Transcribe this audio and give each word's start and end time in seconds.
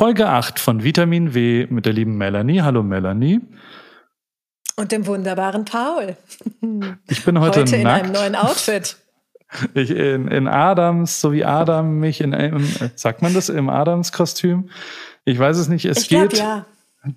Folge 0.00 0.30
8 0.30 0.58
von 0.58 0.82
Vitamin 0.82 1.34
W 1.34 1.66
mit 1.68 1.84
der 1.84 1.92
lieben 1.92 2.16
Melanie. 2.16 2.62
Hallo 2.62 2.82
Melanie. 2.82 3.42
Und 4.76 4.92
dem 4.92 5.06
wunderbaren 5.06 5.66
Paul. 5.66 6.16
Ich 7.06 7.22
bin 7.26 7.38
heute, 7.38 7.60
heute 7.60 7.76
in 7.76 7.82
nackt. 7.82 8.04
einem 8.04 8.12
neuen 8.14 8.34
Outfit. 8.34 8.96
Ich 9.74 9.90
in, 9.90 10.28
in 10.28 10.48
Adams, 10.48 11.20
so 11.20 11.32
wie 11.32 11.44
Adam 11.44 11.98
mich 11.98 12.22
in 12.22 12.32
einem, 12.32 12.64
sagt 12.94 13.20
man 13.20 13.34
das, 13.34 13.50
im 13.50 13.68
Adams-Kostüm? 13.68 14.70
Ich 15.26 15.38
weiß 15.38 15.58
es 15.58 15.68
nicht. 15.68 15.84
Es 15.84 15.98
ich 15.98 16.08
glaub, 16.08 16.30
geht 16.30 16.38
ja. 16.38 16.64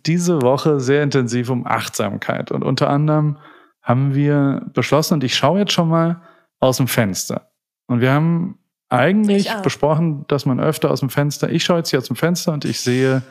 diese 0.06 0.42
Woche 0.42 0.82
sehr 0.82 1.04
intensiv 1.04 1.50
um 1.50 1.66
Achtsamkeit. 1.66 2.52
Und 2.52 2.64
unter 2.64 2.90
anderem 2.90 3.38
haben 3.82 4.14
wir 4.14 4.62
beschlossen, 4.74 5.14
und 5.14 5.24
ich 5.24 5.38
schaue 5.38 5.60
jetzt 5.60 5.72
schon 5.72 5.88
mal 5.88 6.22
aus 6.60 6.78
dem 6.78 6.90
Fenster. 6.90 7.50
Und 7.88 8.02
wir 8.02 8.12
haben 8.12 8.60
eigentlich 8.94 9.52
besprochen, 9.64 10.26
dass 10.28 10.46
man 10.46 10.60
öfter 10.60 10.92
aus 10.92 11.00
dem 11.02 11.10
Fenster, 11.10 11.50
ich 11.52 11.64
schaue 11.64 11.78
jetzt 11.78 11.90
hier 11.90 12.00
aus 12.00 12.08
dem 12.08 12.16
Fenster 12.16 12.54
und 12.54 12.66
ich 12.66 12.80
sehe 12.80 13.24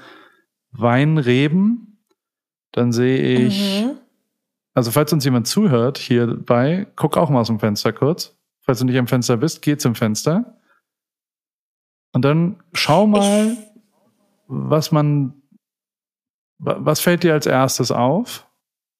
Weinreben. 0.72 2.04
Dann 2.72 2.92
sehe 2.92 3.18
ich, 3.46 3.82
Mhm. 3.84 3.98
also 4.74 4.90
falls 4.90 5.12
uns 5.12 5.24
jemand 5.24 5.46
zuhört 5.46 5.98
hierbei, 5.98 6.86
guck 6.96 7.16
auch 7.16 7.28
mal 7.30 7.40
aus 7.40 7.48
dem 7.48 7.60
Fenster 7.60 7.92
kurz. 7.92 8.36
Falls 8.60 8.78
du 8.78 8.84
nicht 8.86 8.98
am 8.98 9.06
Fenster 9.08 9.36
bist, 9.36 9.60
geh 9.62 9.76
zum 9.76 9.94
Fenster. 9.94 10.58
Und 12.14 12.24
dann 12.24 12.62
schau 12.72 13.06
mal, 13.06 13.56
was 14.46 14.92
man, 14.92 15.42
wa- 16.58 16.78
was 16.80 17.00
fällt 17.00 17.22
dir 17.24 17.32
als 17.34 17.46
erstes 17.46 17.90
auf? 17.90 18.48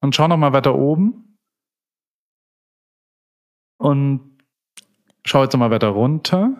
Und 0.00 0.14
schau 0.14 0.28
noch 0.28 0.36
mal 0.36 0.52
weiter 0.52 0.74
oben. 0.74 1.38
Und 3.78 4.31
schau 5.24 5.42
jetzt 5.42 5.56
mal 5.56 5.70
weiter 5.70 5.88
runter. 5.88 6.56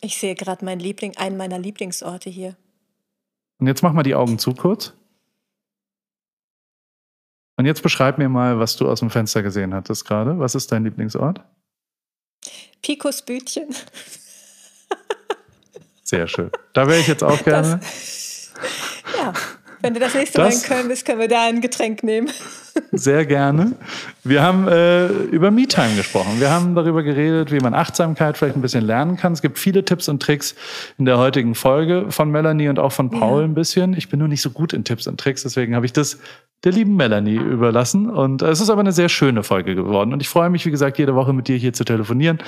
Ich 0.00 0.18
sehe 0.18 0.34
gerade 0.34 0.64
mein 0.64 0.78
Liebling, 0.78 1.16
einen 1.16 1.36
meiner 1.36 1.58
Lieblingsorte 1.58 2.30
hier. 2.30 2.56
Und 3.58 3.66
jetzt 3.66 3.82
mach 3.82 3.92
mal 3.92 4.02
die 4.02 4.14
Augen 4.14 4.38
zu 4.38 4.54
kurz. 4.54 4.92
Und 7.56 7.64
jetzt 7.64 7.82
beschreib 7.82 8.18
mir 8.18 8.28
mal, 8.28 8.58
was 8.58 8.76
du 8.76 8.88
aus 8.88 9.00
dem 9.00 9.10
Fenster 9.10 9.42
gesehen 9.42 9.72
hattest 9.72 10.04
gerade. 10.04 10.38
Was 10.38 10.54
ist 10.54 10.70
dein 10.72 10.84
Lieblingsort? 10.84 11.40
Picos 12.82 13.22
Bütchen. 13.22 13.74
Sehr 16.02 16.28
schön. 16.28 16.50
Da 16.74 16.86
wäre 16.86 17.00
ich 17.00 17.08
jetzt 17.08 17.24
auch 17.24 17.42
gerne. 17.42 17.80
Ja, 19.16 19.32
wenn 19.86 19.94
du 19.94 20.00
das 20.00 20.14
nächste 20.14 20.38
Das- 20.38 20.54
Mal 20.54 20.60
in 20.60 20.68
Köln 20.76 20.88
bist, 20.88 21.06
können 21.06 21.20
wir 21.20 21.28
da 21.28 21.44
ein 21.46 21.60
Getränk 21.60 22.02
nehmen. 22.02 22.28
Sehr 22.92 23.24
gerne. 23.24 23.72
Wir 24.24 24.42
haben 24.42 24.66
äh, 24.68 25.06
über 25.06 25.50
MeTime 25.50 25.94
gesprochen. 25.96 26.40
Wir 26.40 26.50
haben 26.50 26.74
darüber 26.74 27.02
geredet, 27.02 27.52
wie 27.52 27.60
man 27.60 27.72
Achtsamkeit 27.72 28.36
vielleicht 28.36 28.56
ein 28.56 28.62
bisschen 28.62 28.84
lernen 28.84 29.16
kann. 29.16 29.32
Es 29.32 29.40
gibt 29.42 29.58
viele 29.58 29.84
Tipps 29.84 30.08
und 30.08 30.20
Tricks 30.20 30.54
in 30.98 31.04
der 31.04 31.16
heutigen 31.18 31.54
Folge 31.54 32.06
von 32.10 32.30
Melanie 32.30 32.68
und 32.68 32.78
auch 32.78 32.92
von 32.92 33.10
Paul 33.10 33.40
Ja. 33.42 33.46
ein 33.46 33.54
bisschen. 33.54 33.94
Ich 33.96 34.08
bin 34.08 34.18
nur 34.18 34.28
nicht 34.28 34.42
so 34.42 34.50
gut 34.50 34.72
in 34.72 34.84
Tipps 34.84 35.06
und 35.06 35.18
Tricks, 35.20 35.42
deswegen 35.44 35.74
habe 35.74 35.86
ich 35.86 35.92
das 35.92 36.18
der 36.64 36.72
lieben 36.72 36.96
Melanie 36.96 37.36
überlassen. 37.36 38.10
Und 38.10 38.42
äh, 38.42 38.48
es 38.48 38.60
ist 38.60 38.70
aber 38.70 38.80
eine 38.80 38.92
sehr 38.92 39.08
schöne 39.08 39.42
Folge 39.42 39.74
geworden. 39.74 40.12
Und 40.12 40.20
ich 40.20 40.28
freue 40.28 40.50
mich, 40.50 40.66
wie 40.66 40.70
gesagt, 40.70 40.98
jede 40.98 41.14
Woche 41.14 41.32
mit 41.32 41.48
dir 41.48 41.56
hier 41.56 41.72
zu 41.72 41.84
telefonieren. 41.84 42.38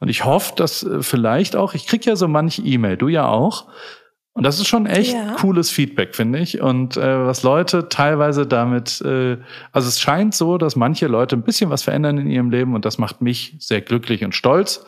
Und 0.00 0.08
ich 0.08 0.24
hoffe, 0.24 0.54
dass 0.56 0.82
äh, 0.82 1.02
vielleicht 1.02 1.56
auch, 1.56 1.74
ich 1.74 1.86
krieg 1.86 2.04
ja 2.04 2.16
so 2.16 2.26
manche 2.26 2.62
E-Mail, 2.62 2.96
du 2.96 3.08
ja 3.08 3.28
auch. 3.28 3.66
Und 4.40 4.44
das 4.44 4.58
ist 4.58 4.68
schon 4.68 4.86
echt 4.86 5.12
Ja. 5.12 5.34
cooles 5.38 5.70
Feedback, 5.70 6.16
finde 6.16 6.38
ich. 6.38 6.62
Und 6.62 6.96
äh, 6.96 7.26
was 7.26 7.42
Leute 7.42 7.90
teilweise 7.90 8.46
damit, 8.46 9.02
äh, 9.02 9.36
also 9.70 9.86
es 9.86 10.00
scheint 10.00 10.34
so, 10.34 10.56
dass 10.56 10.76
manche 10.76 11.08
Leute 11.08 11.36
ein 11.36 11.42
bisschen 11.42 11.68
was 11.68 11.82
verändern 11.82 12.16
in 12.16 12.26
ihrem 12.26 12.50
Leben 12.50 12.74
und 12.74 12.86
das 12.86 12.96
macht 12.96 13.20
mich 13.20 13.54
sehr 13.58 13.82
glücklich 13.82 14.24
und 14.24 14.34
stolz. 14.34 14.82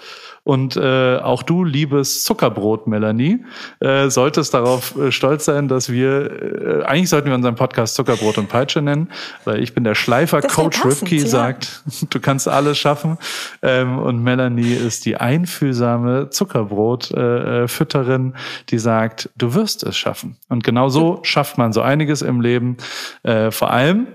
Und 0.44 0.76
äh, 0.76 1.18
auch 1.18 1.44
du, 1.44 1.62
liebes 1.62 2.24
Zuckerbrot, 2.24 2.88
Melanie, 2.88 3.44
äh, 3.78 4.10
solltest 4.10 4.54
darauf 4.54 4.98
äh, 4.98 5.12
stolz 5.12 5.44
sein, 5.44 5.68
dass 5.68 5.88
wir, 5.88 6.80
äh, 6.80 6.84
eigentlich 6.84 7.10
sollten 7.10 7.28
wir 7.28 7.36
unseren 7.36 7.54
Podcast 7.54 7.94
Zuckerbrot 7.94 8.38
und 8.38 8.48
Peitsche 8.48 8.82
nennen, 8.82 9.08
weil 9.44 9.62
ich 9.62 9.72
bin 9.72 9.84
der 9.84 9.94
Schleifer. 9.94 10.40
Das 10.40 10.52
Coach 10.52 10.84
Ripke 10.84 11.14
ja. 11.14 11.26
sagt, 11.26 11.84
du 12.10 12.19
kannst 12.19 12.48
alles 12.48 12.76
schaffen. 12.76 13.19
Ähm, 13.62 14.00
und 14.00 14.25
Melanie 14.25 14.72
ist 14.72 15.04
die 15.04 15.16
einfühlsame 15.16 16.31
Zuckerbrot-Fütterin, 16.31 18.34
die 18.70 18.78
sagt, 18.78 19.31
du 19.36 19.54
wirst 19.54 19.84
es 19.84 19.97
schaffen. 19.97 20.38
Und 20.48 20.64
genau 20.64 20.88
so 20.88 21.20
schafft 21.22 21.56
man 21.56 21.72
so 21.72 21.82
einiges 21.82 22.20
im 22.20 22.41
Leben. 22.41 22.78
Äh, 23.22 23.52
vor 23.52 23.70
allem, 23.70 24.08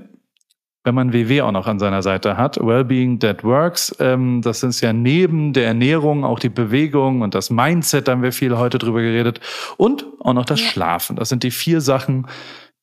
wenn 0.88 0.96
man 0.96 1.12
WW 1.12 1.42
auch 1.42 1.52
noch 1.52 1.68
an 1.68 1.80
seiner 1.80 2.02
Seite 2.02 2.38
hat. 2.38 2.58
Wellbeing 2.58 3.20
That 3.20 3.44
Works, 3.44 3.94
ähm, 4.00 4.42
das 4.42 4.64
ist 4.64 4.80
ja 4.80 4.94
neben 4.94 5.52
der 5.52 5.68
Ernährung 5.68 6.24
auch 6.24 6.40
die 6.40 6.50
Bewegung 6.50 7.22
und 7.22 7.36
das 7.36 7.50
Mindset, 7.50 8.08
da 8.08 8.14
haben 8.14 8.24
wir 8.24 8.32
viel 8.32 8.58
heute 8.58 8.78
drüber 8.78 9.02
geredet. 9.02 9.42
Und 9.76 10.06
auch 10.22 10.34
noch 10.34 10.46
das 10.46 10.62
Ja. 10.62 10.68
Schlafen. 10.68 11.18
Das 11.18 11.28
sind 11.28 11.44
die 11.44 11.52
vier 11.52 11.82
Sachen, 11.82 12.28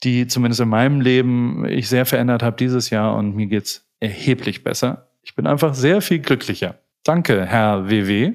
die 0.04 0.26
zumindest 0.26 0.60
in 0.60 0.69
meinem 0.69 1.00
Leben 1.00 1.65
ich 1.65 1.88
sehr 1.88 2.04
verändert 2.04 2.42
habe 2.42 2.56
dieses 2.56 2.91
Jahr 2.91 3.16
und 3.16 3.34
mir 3.34 3.47
geht's 3.47 3.88
erheblich 4.00 4.62
besser. 4.62 5.09
Ich 5.22 5.34
bin 5.34 5.47
einfach 5.47 5.75
sehr 5.75 6.03
viel 6.03 6.19
glücklicher. 6.19 6.75
Danke, 7.04 7.44
Herr 7.44 7.88
WW, 7.88 8.32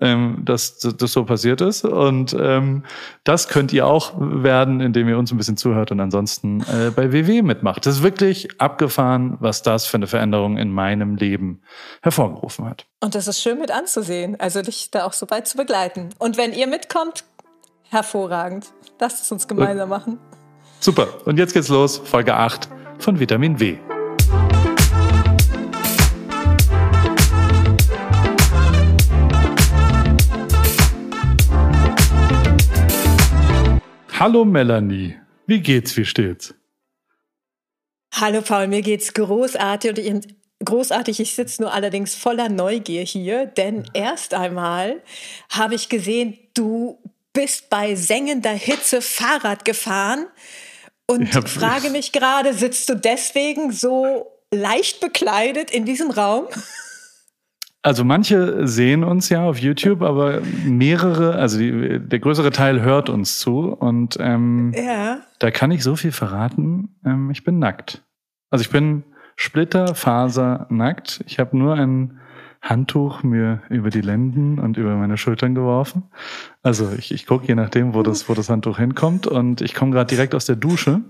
ähm, 0.00 0.42
dass 0.44 0.78
das 0.78 1.12
so 1.12 1.24
passiert 1.24 1.62
ist. 1.62 1.84
Und 1.84 2.36
ähm, 2.38 2.84
das 3.24 3.48
könnt 3.48 3.72
ihr 3.72 3.86
auch 3.86 4.12
werden, 4.18 4.80
indem 4.80 5.08
ihr 5.08 5.18
uns 5.18 5.32
ein 5.32 5.38
bisschen 5.38 5.56
zuhört 5.56 5.90
und 5.90 6.00
ansonsten 6.00 6.60
äh, 6.60 6.90
bei 6.94 7.12
WW 7.12 7.42
mitmacht. 7.42 7.86
Das 7.86 7.96
ist 7.96 8.02
wirklich 8.02 8.60
abgefahren, 8.60 9.38
was 9.40 9.62
das 9.62 9.86
für 9.86 9.96
eine 9.96 10.06
Veränderung 10.06 10.58
in 10.58 10.70
meinem 10.70 11.16
Leben 11.16 11.62
hervorgerufen 12.02 12.68
hat. 12.68 12.86
Und 13.00 13.14
das 13.14 13.26
ist 13.26 13.40
schön 13.40 13.58
mit 13.58 13.70
anzusehen, 13.70 14.38
also 14.38 14.60
dich 14.60 14.90
da 14.90 15.06
auch 15.06 15.14
so 15.14 15.28
weit 15.30 15.48
zu 15.48 15.56
begleiten. 15.56 16.10
Und 16.18 16.36
wenn 16.36 16.52
ihr 16.52 16.66
mitkommt, 16.66 17.24
hervorragend. 17.90 18.72
Lasst 18.98 19.24
es 19.24 19.32
uns 19.32 19.46
gemeinsam 19.48 19.88
machen. 19.88 20.18
Super. 20.80 21.08
Und 21.26 21.38
jetzt 21.38 21.52
geht's 21.52 21.68
los. 21.68 21.98
Folge 21.98 22.34
8 22.34 22.68
von 22.98 23.18
Vitamin 23.20 23.60
W. 23.60 23.78
Hallo 34.20 34.44
Melanie. 34.44 35.16
Wie 35.46 35.60
geht's? 35.60 35.96
Wie 35.96 36.04
steht's? 36.04 36.54
Hallo 38.12 38.42
Paul, 38.42 38.66
mir 38.66 38.82
geht's 38.82 39.14
großartig 39.14 39.90
und 39.92 39.98
ich, 39.98 40.34
großartig. 40.62 41.20
Ich 41.20 41.34
sitze 41.34 41.62
nur 41.62 41.72
allerdings 41.72 42.14
voller 42.14 42.50
Neugier 42.50 43.02
hier, 43.02 43.46
denn 43.46 43.84
erst 43.94 44.34
einmal 44.34 45.00
habe 45.48 45.74
ich 45.74 45.88
gesehen, 45.88 46.36
du 46.52 46.98
bist 47.32 47.70
bei 47.70 47.94
sengender 47.94 48.50
Hitze 48.50 49.00
Fahrrad 49.00 49.64
gefahren 49.64 50.26
und 51.06 51.32
Ja, 51.32 51.40
frage 51.40 51.88
mich 51.88 52.12
gerade, 52.12 52.52
sitzt 52.52 52.90
du 52.90 52.96
deswegen 52.96 53.72
so 53.72 54.26
leicht 54.52 55.00
bekleidet 55.00 55.70
in 55.70 55.86
diesem 55.86 56.10
Raum? 56.10 56.46
Also 57.82 58.04
manche 58.04 58.66
sehen 58.66 59.04
uns 59.04 59.30
ja 59.30 59.42
auf 59.42 59.58
YouTube, 59.58 60.02
aber 60.02 60.40
mehrere, 60.66 61.36
also 61.36 61.58
die, 61.58 61.98
der 61.98 62.18
größere 62.18 62.50
Teil 62.50 62.82
hört 62.82 63.08
uns 63.08 63.38
zu 63.38 63.72
und 63.72 64.18
ähm, 64.20 64.72
Ja. 64.76 65.20
Da 65.38 65.50
kann 65.50 65.70
ich 65.70 65.82
so 65.82 65.96
viel 65.96 66.12
verraten. 66.12 66.96
Ähm, 67.06 67.30
ich 67.30 67.42
bin 67.42 67.58
nackt. 67.58 68.02
Also 68.50 68.62
ich 68.62 68.70
bin 68.70 69.04
splitterfasernackt. 69.36 71.24
Ich 71.26 71.38
habe 71.38 71.56
nur 71.56 71.74
ein 71.74 72.20
Handtuch 72.60 73.22
mir 73.22 73.62
über 73.70 73.88
die 73.88 74.02
Lenden 74.02 74.58
und 74.58 74.76
über 74.76 74.94
meine 74.96 75.16
Schultern 75.16 75.54
geworfen. 75.54 76.02
Also 76.62 76.92
ich, 76.98 77.10
ich 77.12 77.24
gucke 77.26 77.46
je 77.46 77.54
nachdem, 77.54 77.94
wo 77.94 78.02
das, 78.02 78.28
wo 78.28 78.34
das 78.34 78.50
Handtuch 78.50 78.76
hinkommt. 78.76 79.26
Und 79.26 79.62
ich 79.62 79.74
komme 79.74 79.92
gerade 79.92 80.08
direkt 80.08 80.34
aus 80.34 80.44
der 80.44 80.56
Dusche 80.56 81.00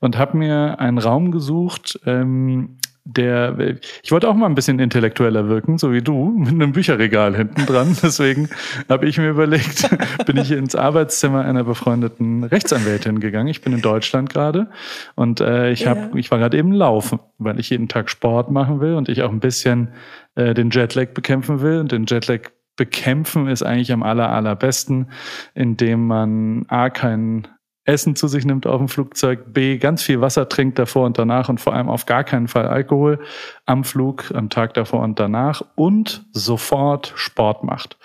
und 0.00 0.18
habe 0.18 0.36
mir 0.36 0.80
einen 0.80 0.98
Raum 0.98 1.30
gesucht, 1.30 2.00
ähm, 2.04 2.78
der, 3.10 3.56
ich 4.02 4.12
wollte 4.12 4.28
auch 4.28 4.34
mal 4.34 4.44
ein 4.46 4.54
bisschen 4.54 4.78
intellektueller 4.78 5.48
wirken, 5.48 5.78
so 5.78 5.92
wie 5.92 6.02
du, 6.02 6.28
mit 6.36 6.50
einem 6.50 6.72
Bücherregal 6.72 7.34
hinten 7.34 7.64
dran. 7.64 7.96
Deswegen 8.02 8.50
habe 8.88 9.06
ich 9.06 9.16
mir 9.16 9.30
überlegt, 9.30 9.88
bin 10.26 10.36
ich 10.36 10.50
ins 10.50 10.74
Arbeitszimmer 10.74 11.42
einer 11.42 11.64
befreundeten 11.64 12.44
Rechtsanwältin 12.44 13.18
gegangen. 13.18 13.48
Ich 13.48 13.62
bin 13.62 13.72
in 13.72 13.80
Deutschland 13.80 14.28
gerade 14.30 14.68
und 15.14 15.40
äh, 15.40 15.70
ich, 15.70 15.86
hab, 15.86 15.96
Ja. 15.96 16.10
ich 16.16 16.30
war 16.30 16.38
gerade 16.38 16.58
eben 16.58 16.72
laufen, 16.72 17.18
weil 17.38 17.58
ich 17.58 17.70
jeden 17.70 17.88
Tag 17.88 18.10
Sport 18.10 18.50
machen 18.50 18.80
will 18.80 18.94
und 18.94 19.08
ich 19.08 19.22
auch 19.22 19.30
ein 19.30 19.40
bisschen 19.40 19.88
äh, 20.34 20.52
den 20.52 20.68
Jetlag 20.68 21.14
bekämpfen 21.14 21.62
will. 21.62 21.80
Und 21.80 21.92
den 21.92 22.04
Jetlag 22.04 22.50
bekämpfen 22.76 23.48
ist 23.48 23.62
eigentlich 23.62 23.90
am 23.90 24.02
aller, 24.02 24.28
allerbesten, 24.30 25.10
indem 25.54 26.06
man 26.06 26.66
A, 26.68 26.90
kein 26.90 27.48
Essen 27.88 28.16
zu 28.16 28.28
sich 28.28 28.44
nimmt 28.44 28.66
auf 28.66 28.76
dem 28.78 28.88
Flugzeug, 28.88 29.54
B, 29.54 29.78
ganz 29.78 30.02
viel 30.02 30.20
Wasser 30.20 30.46
trinkt 30.48 30.78
davor 30.78 31.06
und 31.06 31.18
danach 31.18 31.48
und 31.48 31.58
vor 31.58 31.72
allem 31.72 31.88
auf 31.88 32.04
gar 32.04 32.22
keinen 32.22 32.46
Fall 32.46 32.66
Alkohol 32.66 33.18
am 33.64 33.82
Flug, 33.82 34.30
am 34.34 34.50
Tag 34.50 34.74
davor 34.74 35.00
und 35.00 35.18
danach 35.18 35.62
und 35.74 36.26
sofort 36.32 37.14
Sport 37.16 37.64
macht. 37.64 37.96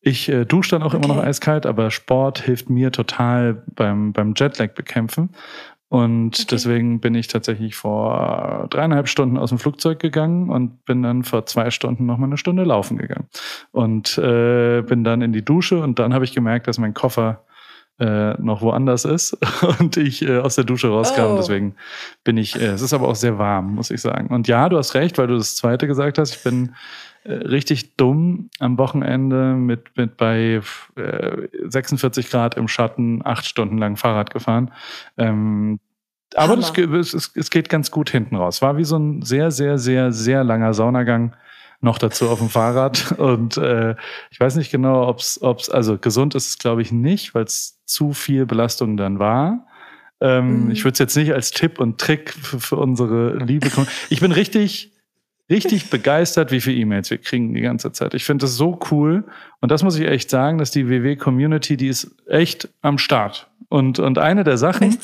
Ich 0.00 0.30
äh, 0.30 0.46
dusche 0.46 0.70
dann 0.70 0.82
auch 0.82 0.94
immer 0.94 1.08
noch 1.08 1.18
Okay. 1.18 1.26
eiskalt, 1.26 1.66
aber 1.66 1.90
Sport 1.90 2.40
hilft 2.40 2.70
mir 2.70 2.90
total 2.90 3.62
beim, 3.74 4.14
beim 4.14 4.32
Jetlag 4.34 4.72
bekämpfen. 4.72 5.28
Und 5.90 6.34
okay. 6.34 6.46
deswegen 6.50 7.00
bin 7.00 7.14
ich 7.14 7.28
tatsächlich 7.28 7.74
vor 7.74 8.66
dreieinhalb 8.70 9.08
Stunden 9.08 9.36
aus 9.36 9.50
dem 9.50 9.58
Flugzeug 9.58 9.98
gegangen 9.98 10.48
und 10.48 10.84
bin 10.86 11.02
dann 11.02 11.24
vor 11.24 11.44
zwei 11.44 11.70
Stunden 11.70 12.06
noch 12.06 12.16
mal 12.16 12.26
eine 12.26 12.36
Stunde 12.38 12.64
laufen 12.64 12.96
gegangen. 12.96 13.26
Und 13.72 14.16
äh, 14.16 14.82
bin 14.82 15.04
dann 15.04 15.20
in 15.20 15.32
die 15.32 15.44
Dusche 15.44 15.82
und 15.82 15.98
dann 15.98 16.14
habe 16.14 16.24
ich 16.24 16.34
gemerkt, 16.34 16.66
dass 16.66 16.78
mein 16.78 16.94
Koffer 16.94 17.42
äh, 17.98 18.40
noch 18.40 18.62
woanders 18.62 19.04
ist 19.04 19.36
und 19.80 19.96
ich 19.96 20.22
äh, 20.22 20.38
aus 20.38 20.54
der 20.54 20.64
Dusche 20.64 20.88
rauskam. 20.88 21.32
Oh. 21.32 21.36
Deswegen 21.36 21.74
bin 22.24 22.36
ich, 22.36 22.56
äh, 22.56 22.66
es 22.66 22.82
ist 22.82 22.92
aber 22.92 23.08
auch 23.08 23.16
sehr 23.16 23.38
warm, 23.38 23.74
muss 23.74 23.90
ich 23.90 24.00
sagen. 24.00 24.28
Und 24.28 24.48
ja, 24.48 24.68
du 24.68 24.78
hast 24.78 24.94
recht, 24.94 25.18
weil 25.18 25.26
du 25.26 25.36
das 25.36 25.56
zweite 25.56 25.86
gesagt 25.86 26.18
hast. 26.18 26.36
Ich 26.36 26.42
bin 26.42 26.74
äh, 27.24 27.32
richtig 27.32 27.96
dumm 27.96 28.50
am 28.60 28.78
Wochenende 28.78 29.54
mit, 29.54 29.96
mit 29.96 30.16
bei 30.16 30.60
äh, 30.96 31.48
46 31.66 32.30
Grad 32.30 32.56
im 32.56 32.68
Schatten 32.68 33.20
acht 33.24 33.46
Stunden 33.46 33.78
lang 33.78 33.96
Fahrrad 33.96 34.32
gefahren. 34.32 34.70
Ähm, 35.16 35.80
aber 36.34 36.56
das, 36.56 36.76
es, 37.14 37.32
es 37.34 37.50
geht 37.50 37.68
ganz 37.68 37.90
gut 37.90 38.10
hinten 38.10 38.36
raus. 38.36 38.62
War 38.62 38.76
wie 38.76 38.84
so 38.84 38.96
ein 38.96 39.22
sehr, 39.22 39.50
sehr, 39.50 39.78
sehr, 39.78 40.12
sehr 40.12 40.44
langer 40.44 40.74
Saunagang 40.74 41.34
noch 41.80 41.98
dazu 41.98 42.28
auf 42.28 42.38
dem 42.38 42.48
Fahrrad. 42.48 43.12
Und 43.18 43.56
äh, 43.56 43.96
ich 44.30 44.38
weiß 44.38 44.56
nicht 44.56 44.70
genau, 44.70 45.08
ob 45.08 45.20
es, 45.20 45.40
also 45.70 45.98
gesund 45.98 46.34
ist 46.34 46.48
es, 46.48 46.58
glaube 46.58 46.82
ich, 46.82 46.92
nicht, 46.92 47.34
weil 47.34 47.44
es 47.44 47.77
zu 47.88 48.12
viel 48.12 48.46
Belastung 48.46 48.96
dann 48.96 49.18
war. 49.18 49.66
Ähm, 50.20 50.64
mhm. 50.64 50.70
Ich 50.70 50.84
würde 50.84 50.92
es 50.92 50.98
jetzt 50.98 51.16
nicht 51.16 51.32
als 51.32 51.50
Tipp 51.50 51.78
und 51.80 51.98
Trick 51.98 52.32
für, 52.32 52.60
für 52.60 52.76
unsere 52.76 53.36
Liebe. 53.38 53.68
Ich 54.10 54.20
bin 54.20 54.32
richtig, 54.32 54.92
richtig 55.48 55.90
begeistert, 55.90 56.50
wie 56.50 56.60
viele 56.60 56.76
E-Mails 56.76 57.10
wir 57.10 57.18
kriegen 57.18 57.54
die 57.54 57.60
ganze 57.60 57.92
Zeit. 57.92 58.14
Ich 58.14 58.24
finde 58.24 58.42
das 58.42 58.56
so 58.56 58.78
cool. 58.90 59.24
Und 59.60 59.70
das 59.70 59.82
muss 59.82 59.98
ich 59.98 60.06
echt 60.06 60.30
sagen, 60.30 60.58
dass 60.58 60.70
die 60.70 60.88
WW-Community, 60.88 61.76
die 61.76 61.88
ist 61.88 62.14
echt 62.26 62.68
am 62.82 62.98
Start. 62.98 63.48
Und, 63.68 63.98
und 63.98 64.18
eine 64.18 64.44
der 64.44 64.58
Sachen, 64.58 64.98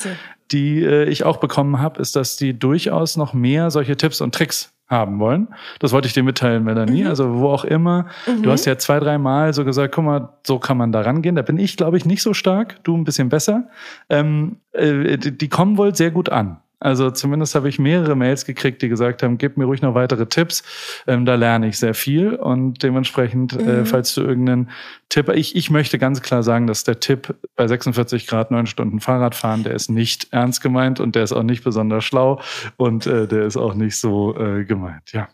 die 0.51 0.83
äh, 0.83 1.05
ich 1.05 1.23
auch 1.23 1.37
bekommen 1.37 1.79
habe, 1.79 2.01
ist, 2.01 2.15
dass 2.15 2.35
die 2.35 2.57
durchaus 2.57 3.15
noch 3.15 3.33
mehr 3.33 3.71
solche 3.71 3.95
Tipps 3.95 4.21
und 4.21 4.35
Tricks 4.35 4.74
haben 4.87 5.19
wollen. 5.19 5.47
Das 5.79 5.91
wollte 5.91 6.07
ich 6.07 6.13
dir 6.13 6.23
mitteilen, 6.23 6.63
Melanie. 6.63 7.03
Mhm. 7.03 7.09
Also 7.09 7.39
wo 7.39 7.49
auch 7.49 7.65
immer. 7.65 8.07
Mhm. 8.27 8.43
Du 8.43 8.51
hast 8.51 8.65
ja 8.65 8.77
zwei, 8.77 8.99
drei 8.99 9.17
Mal 9.17 9.53
so 9.53 9.65
gesagt, 9.65 9.95
guck 9.95 10.05
mal, 10.05 10.29
so 10.45 10.59
kann 10.59 10.77
man 10.77 10.91
da 10.91 11.01
rangehen. 11.01 11.35
Da 11.35 11.41
bin 11.41 11.57
ich, 11.57 11.75
glaube 11.75 11.97
ich, 11.97 12.05
nicht 12.05 12.21
so 12.21 12.33
stark. 12.33 12.83
Du 12.83 12.95
ein 12.95 13.03
bisschen 13.03 13.29
besser. 13.29 13.69
Ähm, 14.09 14.57
äh, 14.73 15.17
die, 15.17 15.37
die 15.37 15.49
kommen 15.49 15.77
wohl 15.77 15.95
sehr 15.95 16.11
gut 16.11 16.29
an. 16.29 16.57
Also 16.85 17.09
zumindest 17.09 17.55
habe 17.55 17.67
ich 17.67 17.79
mehrere 17.79 18.15
Mails 18.15 18.45
gekriegt, 18.45 18.79
die 18.83 18.89
gesagt 18.89 19.23
haben, 19.23 19.39
gib 19.39 19.57
mir 19.57 19.65
ruhig 19.65 19.81
noch 19.81 19.95
weitere 19.95 20.27
Tipps. 20.27 20.63
Ähm, 21.07 21.25
da 21.25 21.33
lerne 21.33 21.67
ich 21.67 21.79
sehr 21.79 21.95
viel 21.95 22.35
und 22.35 22.83
dementsprechend, 22.83 23.53
äh, 23.53 23.63
mhm. 23.63 23.69
äh, 23.69 23.85
falls 23.85 24.13
du 24.13 24.21
irgendeinen 24.21 24.69
Tipp, 25.09 25.29
ich, 25.29 25.55
ich 25.55 25.71
möchte 25.71 25.97
ganz 25.97 26.21
klar 26.21 26.43
sagen, 26.43 26.67
dass 26.67 26.83
der 26.83 26.99
Tipp 26.99 27.33
bei 27.55 27.67
46 27.67 28.27
Grad 28.27 28.51
neun 28.51 28.67
Stunden 28.67 28.99
Fahrradfahren, 28.99 29.63
der 29.63 29.73
ist 29.73 29.89
nicht 29.89 30.27
ernst 30.31 30.61
gemeint 30.61 30.99
und 30.99 31.15
der 31.15 31.23
ist 31.23 31.31
auch 31.31 31.41
nicht 31.41 31.63
besonders 31.63 32.03
schlau 32.03 32.39
und 32.77 33.07
äh, 33.07 33.27
der 33.27 33.47
ist 33.47 33.57
auch 33.57 33.73
nicht 33.73 33.97
so 33.97 34.37
äh, 34.37 34.63
gemeint. 34.63 35.11
Ja, 35.11 35.27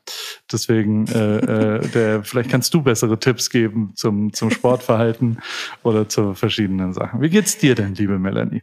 deswegen, 0.50 1.06
äh, 1.08 1.38
äh, 1.38 1.88
der, 1.90 2.24
vielleicht 2.24 2.50
kannst 2.50 2.74
du 2.74 2.82
bessere 2.82 3.20
Tipps 3.20 3.50
geben 3.50 3.92
zum, 3.96 4.32
zum 4.32 4.52
Sportverhalten 4.52 5.40
oder 5.84 6.08
zu 6.08 6.34
verschiedenen 6.34 6.94
Sachen. 6.94 7.20
Wie 7.20 7.30
geht's 7.30 7.58
dir 7.58 7.76
denn, 7.76 7.94
liebe 7.94 8.18
Melanie? 8.20 8.62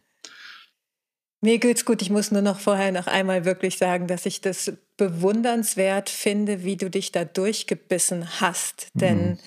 Mir 1.40 1.58
geht's 1.58 1.84
gut. 1.84 2.02
Ich 2.02 2.10
muss 2.10 2.30
nur 2.30 2.42
noch 2.42 2.58
vorher 2.58 2.90
noch 2.90 3.06
einmal 3.06 3.44
wirklich 3.44 3.78
sagen, 3.78 4.06
dass 4.08 4.26
ich 4.26 4.40
das 4.40 4.72
bewundernswert 4.96 6.10
finde, 6.10 6.64
wie 6.64 6.76
du 6.76 6.90
dich 6.90 7.12
da 7.12 7.24
durchgebissen 7.24 8.40
hast. 8.40 8.88
Mhm. 8.94 8.98
Denn 8.98 9.38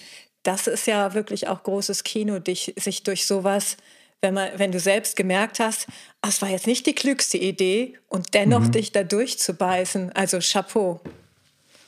das 0.43 0.67
ist 0.67 0.87
ja 0.87 1.13
wirklich 1.13 1.47
auch 1.47 1.63
großes 1.63 2.03
Kino, 2.03 2.39
dich, 2.39 2.73
sich 2.77 3.03
durch 3.03 3.27
sowas, 3.27 3.77
wenn, 4.21 4.33
man, 4.33 4.49
wenn 4.55 4.71
du 4.71 4.79
selbst 4.79 5.15
gemerkt 5.15 5.59
hast, 5.59 5.87
ah, 6.21 6.29
es 6.29 6.41
war 6.41 6.49
jetzt 6.49 6.67
nicht 6.67 6.85
die 6.85 6.95
klügste 6.95 7.37
Idee 7.37 7.97
und 8.07 8.33
dennoch 8.33 8.61
mhm. 8.61 8.71
dich 8.71 8.91
da 8.91 9.03
durchzubeißen. 9.03 10.11
Also 10.13 10.39
Chapeau. 10.39 11.01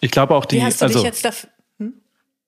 Ich 0.01 0.11
glaube 0.11 0.35
auch 0.35 0.45
die. 0.45 0.57
Wie 0.57 0.63
hast 0.63 0.81
du 0.81 0.85
also, 0.85 0.99
dich 0.99 1.05
jetzt 1.05 1.23
dafür, 1.23 1.49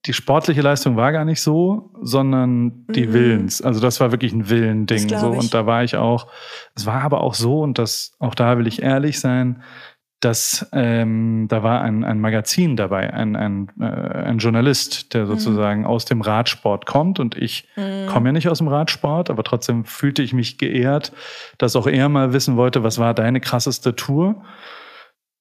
die 0.06 0.14
sportliche 0.14 0.62
Leistung 0.62 0.96
war 0.96 1.12
gar 1.12 1.26
nicht 1.26 1.42
so, 1.42 1.92
sondern 2.02 2.86
die 2.88 3.08
mhm. 3.08 3.14
Willens. 3.14 3.62
Also 3.62 3.80
das 3.80 4.00
war 4.00 4.12
wirklich 4.12 4.34
ein 4.34 4.50
Willending. 4.50 5.10
So. 5.10 5.30
Und 5.30 5.54
da 5.54 5.66
war 5.66 5.84
ich 5.84 5.96
auch, 5.96 6.28
es 6.76 6.86
war 6.86 7.02
aber 7.02 7.22
auch 7.22 7.34
so, 7.34 7.62
und 7.62 7.78
das, 7.80 8.16
auch 8.20 8.36
da 8.36 8.58
will 8.58 8.68
ich 8.68 8.82
ehrlich 8.82 9.20
sein, 9.20 9.64
dass 10.22 10.68
ähm, 10.72 11.48
da 11.50 11.62
war 11.62 11.82
ein, 11.82 12.04
ein 12.04 12.20
Magazin 12.20 12.76
dabei, 12.76 13.14
ein, 13.14 13.36
ein, 13.36 13.70
äh, 13.80 13.86
ein 13.86 14.38
Journalist, 14.38 15.14
der 15.14 15.24
mhm. 15.24 15.28
sozusagen 15.28 15.80
mhm. 15.82 15.88
aus 15.88 16.06
dem 16.06 16.22
Radsport 16.22 16.86
kommt. 16.86 17.20
Und 17.20 17.36
ich 17.36 17.68
mhm. 17.76 18.08
komme 18.08 18.30
ja 18.30 18.34
nicht 18.34 18.48
aus 18.48 18.60
dem 18.60 18.68
Radsport, 18.68 19.30
aber 19.30 19.44
trotzdem 19.44 19.86
fühlte 19.86 20.22
ich 20.22 20.34
mich 20.34 20.58
geehrt, 20.58 21.12
dass 21.58 21.76
auch 21.76 21.88
er 21.88 22.10
mal 22.10 22.34
wissen 22.34 22.58
wollte, 22.58 22.84
was 22.84 22.98
war 22.98 23.14
deine 23.14 23.40
krasseste 23.42 23.96
Tour 23.96 24.42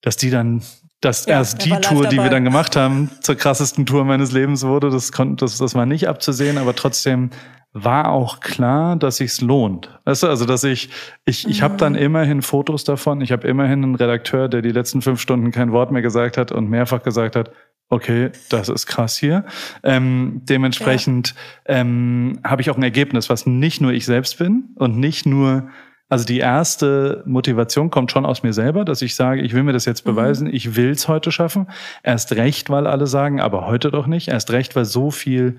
dass 0.04 0.18
die 0.18 0.28
dann 0.28 0.62
dass 1.04 1.26
ja, 1.26 1.34
erst 1.34 1.64
die 1.64 1.70
Tour, 1.70 2.06
die 2.06 2.16
wir 2.16 2.30
dann 2.30 2.44
gemacht 2.44 2.76
haben, 2.76 3.10
zur 3.20 3.34
krassesten 3.34 3.86
Tour 3.86 4.04
meines 4.04 4.32
Lebens 4.32 4.64
wurde. 4.64 4.90
Das, 4.90 5.12
konnte, 5.12 5.44
das, 5.44 5.58
das 5.58 5.74
war 5.74 5.86
nicht 5.86 6.08
abzusehen, 6.08 6.58
aber 6.58 6.74
trotzdem 6.74 7.30
war 7.72 8.10
auch 8.12 8.38
klar, 8.38 8.96
dass 8.96 9.16
sich's 9.16 9.40
lohnt. 9.40 9.90
Weißt 10.04 10.22
du, 10.22 10.28
also 10.28 10.46
dass 10.46 10.62
ich, 10.62 10.90
ich, 11.24 11.48
ich 11.48 11.60
habe 11.60 11.76
dann 11.76 11.94
mhm. 11.94 11.98
immerhin 11.98 12.42
Fotos 12.42 12.84
davon. 12.84 13.20
Ich 13.20 13.32
habe 13.32 13.46
immerhin 13.48 13.82
einen 13.82 13.94
Redakteur, 13.96 14.48
der 14.48 14.62
die 14.62 14.70
letzten 14.70 15.02
fünf 15.02 15.20
Stunden 15.20 15.50
kein 15.50 15.72
Wort 15.72 15.90
mehr 15.90 16.02
gesagt 16.02 16.38
hat 16.38 16.52
und 16.52 16.70
mehrfach 16.70 17.02
gesagt 17.02 17.34
hat, 17.34 17.50
okay, 17.88 18.30
das 18.48 18.68
ist 18.68 18.86
krass 18.86 19.16
hier. 19.16 19.44
Ähm, 19.82 20.42
dementsprechend 20.44 21.34
ja. 21.68 21.76
ähm, 21.76 22.38
habe 22.44 22.62
ich 22.62 22.70
auch 22.70 22.76
ein 22.76 22.82
Ergebnis, 22.82 23.28
was 23.28 23.44
nicht 23.44 23.80
nur 23.80 23.92
ich 23.92 24.06
selbst 24.06 24.38
bin 24.38 24.70
und 24.76 24.96
nicht 24.98 25.26
nur 25.26 25.68
also 26.14 26.26
die 26.26 26.38
erste 26.38 27.24
Motivation 27.26 27.90
kommt 27.90 28.12
schon 28.12 28.24
aus 28.24 28.44
mir 28.44 28.52
selber, 28.52 28.84
dass 28.84 29.02
ich 29.02 29.16
sage, 29.16 29.42
ich 29.42 29.52
will 29.52 29.64
mir 29.64 29.72
das 29.72 29.84
jetzt 29.84 30.06
mhm. 30.06 30.10
beweisen, 30.12 30.46
mhm. 30.46 30.54
ich 30.54 30.76
will 30.76 30.90
es 30.90 31.08
heute 31.08 31.32
schaffen. 31.32 31.66
Erst 32.04 32.36
recht, 32.36 32.70
weil 32.70 32.86
alle 32.86 33.08
sagen, 33.08 33.40
aber 33.40 33.66
heute 33.66 33.90
doch 33.90 34.06
nicht. 34.06 34.28
Erst 34.28 34.52
recht, 34.52 34.76
weil 34.76 34.84
so 34.84 35.10
viel 35.10 35.58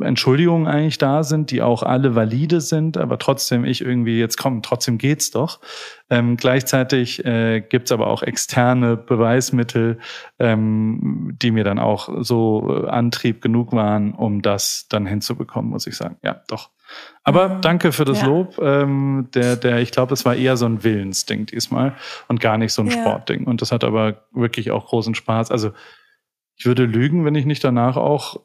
Entschuldigungen 0.00 0.66
eigentlich 0.66 0.98
da 0.98 1.22
sind, 1.22 1.52
die 1.52 1.62
auch 1.62 1.84
alle 1.84 2.16
valide 2.16 2.60
sind, 2.60 2.96
aber 2.96 3.20
trotzdem 3.20 3.64
ich 3.64 3.80
irgendwie 3.80 4.18
jetzt 4.18 4.38
komm, 4.38 4.60
trotzdem 4.60 4.98
geht's 4.98 5.30
doch. 5.30 5.60
Ähm, 6.10 6.36
gleichzeitig 6.36 7.24
äh, 7.24 7.60
gibt's 7.60 7.92
aber 7.92 8.08
auch 8.08 8.24
externe 8.24 8.96
Beweismittel, 8.96 10.00
ähm, 10.40 11.36
die 11.40 11.52
mir 11.52 11.62
dann 11.62 11.78
auch 11.78 12.08
so 12.22 12.86
äh, 12.86 12.88
Antrieb 12.88 13.40
genug 13.40 13.70
waren, 13.70 14.14
um 14.14 14.42
das 14.42 14.88
dann 14.88 15.06
hinzubekommen, 15.06 15.70
muss 15.70 15.86
ich 15.86 15.96
sagen. 15.96 16.16
Ja, 16.24 16.42
doch. 16.48 16.70
Aber 17.24 17.58
danke 17.60 17.90
für 17.90 18.04
das 18.04 18.20
ja. 18.20 18.26
Lob. 18.26 18.58
Ähm, 18.60 19.28
der, 19.34 19.56
der, 19.56 19.80
ich 19.80 19.90
glaube, 19.90 20.14
es 20.14 20.24
war 20.24 20.36
eher 20.36 20.56
so 20.56 20.66
ein 20.66 20.84
Willensding 20.84 21.46
diesmal 21.46 21.94
und 22.28 22.40
gar 22.40 22.56
nicht 22.56 22.72
so 22.72 22.82
ein 22.82 22.88
ja. 22.88 22.92
Sportding. 22.92 23.44
Und 23.44 23.62
das 23.62 23.72
hat 23.72 23.82
aber 23.82 24.22
wirklich 24.32 24.70
auch 24.70 24.86
großen 24.86 25.14
Spaß. 25.14 25.50
Also 25.50 25.72
ich 26.56 26.66
würde 26.66 26.84
lügen, 26.84 27.24
wenn 27.24 27.34
ich 27.34 27.44
nicht 27.44 27.64
danach 27.64 27.96
auch 27.96 28.40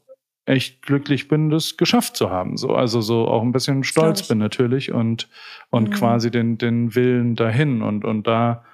echt 0.45 0.81
glücklich 0.81 1.27
bin, 1.27 1.49
das 1.49 1.77
geschafft 1.77 2.15
zu 2.15 2.29
haben. 2.29 2.57
So, 2.57 2.73
also 2.73 3.01
so 3.01 3.27
auch 3.27 3.43
ein 3.43 3.51
bisschen 3.51 3.83
stolz 3.83 4.27
bin 4.27 4.39
natürlich 4.39 4.91
und, 4.91 5.29
und 5.69 5.89
mhm. 5.89 5.93
quasi 5.93 6.31
den, 6.31 6.57
den 6.57 6.95
Willen 6.95 7.35
dahin. 7.35 7.81
Und, 7.81 8.03
und 8.03 8.25
da 8.25 8.65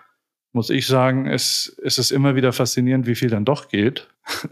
muss 0.54 0.70
ich 0.70 0.88
sagen, 0.88 1.28
es, 1.28 1.78
es 1.84 1.98
ist 1.98 2.12
immer 2.12 2.36
wieder 2.36 2.54
faszinierend, 2.54 3.06
wie 3.08 3.16
viel 3.16 3.30
dann 3.30 3.46
doch 3.46 3.68
geht. 3.68 4.08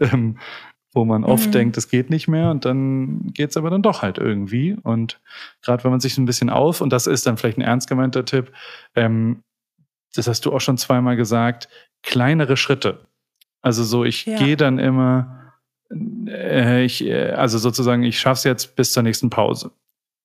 Wo 0.96 1.04
man 1.04 1.24
oft 1.24 1.48
mhm. 1.48 1.52
denkt, 1.52 1.76
es 1.76 1.90
geht 1.90 2.08
nicht 2.08 2.26
mehr 2.26 2.50
und 2.50 2.64
dann 2.64 3.34
geht 3.34 3.50
es 3.50 3.58
aber 3.58 3.68
dann 3.68 3.82
doch 3.82 4.00
halt 4.00 4.16
irgendwie. 4.16 4.78
Und 4.82 5.20
gerade 5.60 5.84
wenn 5.84 5.90
man 5.90 6.00
sich 6.00 6.14
so 6.14 6.22
ein 6.22 6.24
bisschen 6.24 6.48
auf, 6.48 6.80
und 6.80 6.90
das 6.90 7.06
ist 7.06 7.26
dann 7.26 7.36
vielleicht 7.36 7.58
ein 7.58 7.62
ernst 7.62 7.86
gemeinter 7.86 8.24
Tipp, 8.24 8.50
ähm, 8.94 9.42
das 10.14 10.26
hast 10.26 10.46
du 10.46 10.54
auch 10.54 10.60
schon 10.62 10.78
zweimal 10.78 11.16
gesagt, 11.16 11.68
kleinere 12.02 12.56
Schritte. 12.56 13.00
Also 13.60 13.84
so, 13.84 14.04
ich 14.04 14.24
ja. 14.24 14.38
gehe 14.38 14.56
dann 14.56 14.78
immer, 14.78 15.52
äh, 16.26 16.82
ich, 16.82 17.04
äh, 17.04 17.32
also 17.32 17.58
sozusagen, 17.58 18.02
ich 18.02 18.18
schaffe 18.18 18.38
es 18.38 18.44
jetzt 18.44 18.76
bis 18.76 18.92
zur 18.92 19.02
nächsten 19.02 19.28
Pause. 19.28 19.72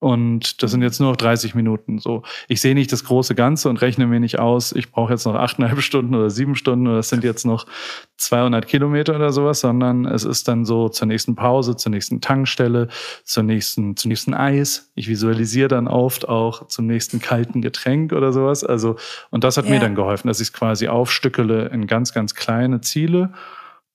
Und 0.01 0.63
das 0.63 0.71
sind 0.71 0.81
jetzt 0.81 0.99
nur 0.99 1.11
noch 1.11 1.15
30 1.15 1.53
Minuten. 1.53 1.99
So, 1.99 2.23
ich 2.47 2.59
sehe 2.59 2.73
nicht 2.73 2.91
das 2.91 3.03
große 3.03 3.35
Ganze 3.35 3.69
und 3.69 3.81
rechne 3.81 4.07
mir 4.07 4.19
nicht 4.19 4.39
aus, 4.39 4.71
ich 4.71 4.89
brauche 4.89 5.13
jetzt 5.13 5.25
noch 5.25 5.35
achteinhalb 5.35 5.79
Stunden 5.83 6.15
oder 6.15 6.31
sieben 6.31 6.55
Stunden 6.55 6.87
oder 6.87 6.97
es 6.97 7.09
sind 7.09 7.23
jetzt 7.23 7.45
noch 7.45 7.67
200 8.17 8.65
Kilometer 8.65 9.15
oder 9.15 9.31
sowas, 9.31 9.59
sondern 9.59 10.05
es 10.05 10.23
ist 10.23 10.47
dann 10.47 10.65
so 10.65 10.89
zur 10.89 11.07
nächsten 11.07 11.35
Pause, 11.35 11.75
zur 11.75 11.91
nächsten 11.91 12.19
Tankstelle, 12.19 12.87
zur 13.25 13.43
nächsten, 13.43 13.95
zum 13.95 14.09
nächsten 14.09 14.33
Eis. 14.33 14.91
Ich 14.95 15.07
visualisiere 15.07 15.67
dann 15.67 15.87
oft 15.87 16.27
auch 16.27 16.65
zum 16.65 16.87
nächsten 16.87 17.19
kalten 17.19 17.61
Getränk 17.61 18.11
oder 18.11 18.33
sowas. 18.33 18.63
Also, 18.63 18.95
und 19.29 19.43
das 19.43 19.57
hat 19.57 19.65
ja. 19.65 19.71
mir 19.71 19.79
dann 19.79 19.93
geholfen, 19.93 20.29
dass 20.29 20.39
ich 20.39 20.47
es 20.47 20.53
quasi 20.53 20.87
aufstückele 20.87 21.67
in 21.67 21.85
ganz, 21.85 22.11
ganz 22.11 22.33
kleine 22.33 22.81
Ziele. 22.81 23.33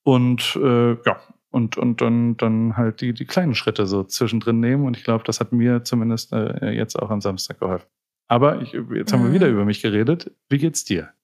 Und 0.04 0.56
äh, 0.62 0.92
ja, 1.04 1.18
und, 1.56 1.78
und 1.78 2.02
dann, 2.02 2.36
dann 2.36 2.76
halt 2.76 3.00
die, 3.00 3.14
die 3.14 3.24
kleinen 3.24 3.54
Schritte 3.54 3.86
so 3.86 4.04
zwischendrin 4.04 4.60
nehmen. 4.60 4.84
Und 4.84 4.94
ich 4.94 5.04
glaube, 5.04 5.24
das 5.24 5.40
hat 5.40 5.52
mir 5.52 5.84
zumindest 5.84 6.34
äh, 6.34 6.70
jetzt 6.72 6.96
auch 6.96 7.08
am 7.08 7.22
Samstag 7.22 7.60
geholfen. 7.60 7.86
Aber 8.28 8.60
ich, 8.60 8.72
jetzt 8.72 9.14
haben 9.14 9.24
wir 9.24 9.32
wieder 9.32 9.46
mhm. 9.46 9.54
über 9.54 9.64
mich 9.64 9.80
geredet. 9.80 10.30
Wie 10.50 10.58
geht's 10.58 10.84
dir? 10.84 11.14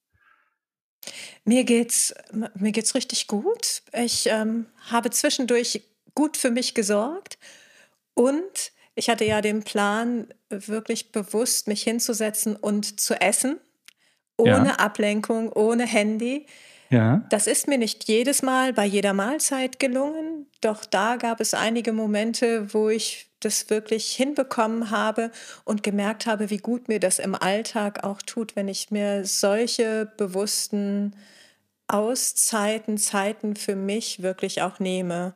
Mir 1.44 1.64
geht's, 1.64 2.14
mir 2.54 2.72
geht's 2.72 2.94
richtig 2.94 3.26
gut. 3.26 3.82
Ich 3.92 4.26
ähm, 4.26 4.64
habe 4.90 5.10
zwischendurch 5.10 5.82
gut 6.14 6.38
für 6.38 6.50
mich 6.50 6.72
gesorgt 6.72 7.38
und 8.14 8.72
ich 8.94 9.10
hatte 9.10 9.26
ja 9.26 9.42
den 9.42 9.62
Plan, 9.62 10.28
wirklich 10.48 11.12
bewusst 11.12 11.68
mich 11.68 11.82
hinzusetzen 11.82 12.56
und 12.56 13.00
zu 13.00 13.20
essen 13.20 13.58
ohne 14.38 14.68
Ja. 14.68 14.76
Ablenkung, 14.76 15.52
ohne 15.52 15.84
Handy. 15.84 16.46
Ja. 16.92 17.24
Das 17.30 17.46
ist 17.46 17.68
mir 17.68 17.78
nicht 17.78 18.04
jedes 18.04 18.42
Mal 18.42 18.74
bei 18.74 18.84
jeder 18.84 19.14
Mahlzeit 19.14 19.78
gelungen, 19.78 20.46
doch 20.60 20.84
da 20.84 21.16
gab 21.16 21.40
es 21.40 21.54
einige 21.54 21.94
Momente, 21.94 22.74
wo 22.74 22.90
ich 22.90 23.30
das 23.40 23.70
wirklich 23.70 24.12
hinbekommen 24.12 24.90
habe 24.90 25.30
und 25.64 25.82
gemerkt 25.82 26.26
habe, 26.26 26.50
wie 26.50 26.58
gut 26.58 26.88
mir 26.88 27.00
das 27.00 27.18
im 27.18 27.34
Alltag 27.34 28.04
auch 28.04 28.20
tut, 28.20 28.56
wenn 28.56 28.68
ich 28.68 28.90
mir 28.90 29.24
solche 29.24 30.12
bewussten 30.18 31.16
Auszeiten, 31.88 32.98
Zeiten 32.98 33.56
für 33.56 33.74
mich 33.74 34.22
wirklich 34.22 34.60
auch 34.60 34.78
nehme. 34.78 35.34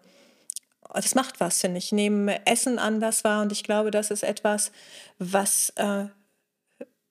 Das 0.92 1.14
macht 1.14 1.40
was, 1.40 1.62
finde 1.62 1.78
ich. 1.78 1.90
Nehme 1.90 2.46
Essen 2.46 2.78
anders 2.78 3.24
wahr 3.24 3.40
und 3.40 3.50
ich 3.50 3.64
glaube, 3.64 3.90
das 3.90 4.10
ist 4.10 4.24
etwas, 4.24 4.72
was, 5.18 5.72
äh, 5.76 6.04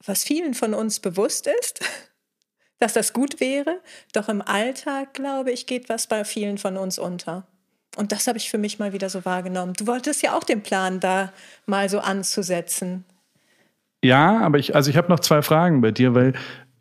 was 0.06 0.24
vielen 0.24 0.54
von 0.54 0.76
uns 0.76 1.00
bewusst 1.00 1.48
ist, 1.48 1.80
dass 2.80 2.94
das 2.94 3.14
gut 3.14 3.40
wäre. 3.40 3.80
Doch 4.14 4.30
im 4.30 4.42
Alltag, 4.42 5.14
glaube 5.14 5.52
ich, 5.52 5.68
geht 5.68 5.90
was 5.90 6.08
bei 6.08 6.24
vielen 6.26 6.58
von 6.58 6.78
uns 6.78 7.00
unter. 7.00 7.46
Und 7.96 8.12
das 8.12 8.28
habe 8.28 8.38
ich 8.38 8.50
für 8.50 8.58
mich 8.58 8.80
mal 8.80 8.94
wieder 8.94 9.10
so 9.10 9.26
wahrgenommen. 9.26 9.74
Du 9.74 9.88
wolltest 9.88 10.22
ja 10.22 10.38
auch 10.38 10.44
den 10.44 10.62
Plan 10.62 11.00
da 11.00 11.32
mal 11.66 11.90
so 11.90 12.00
anzusetzen. 12.00 13.06
Ja, 14.04 14.42
aber 14.42 14.60
ich, 14.60 14.76
also 14.76 14.90
ich 14.90 14.98
habe 14.98 15.10
noch 15.10 15.20
zwei 15.20 15.42
Fragen 15.42 15.82
bei 15.82 15.92
dir, 15.92 16.14
weil 16.14 16.34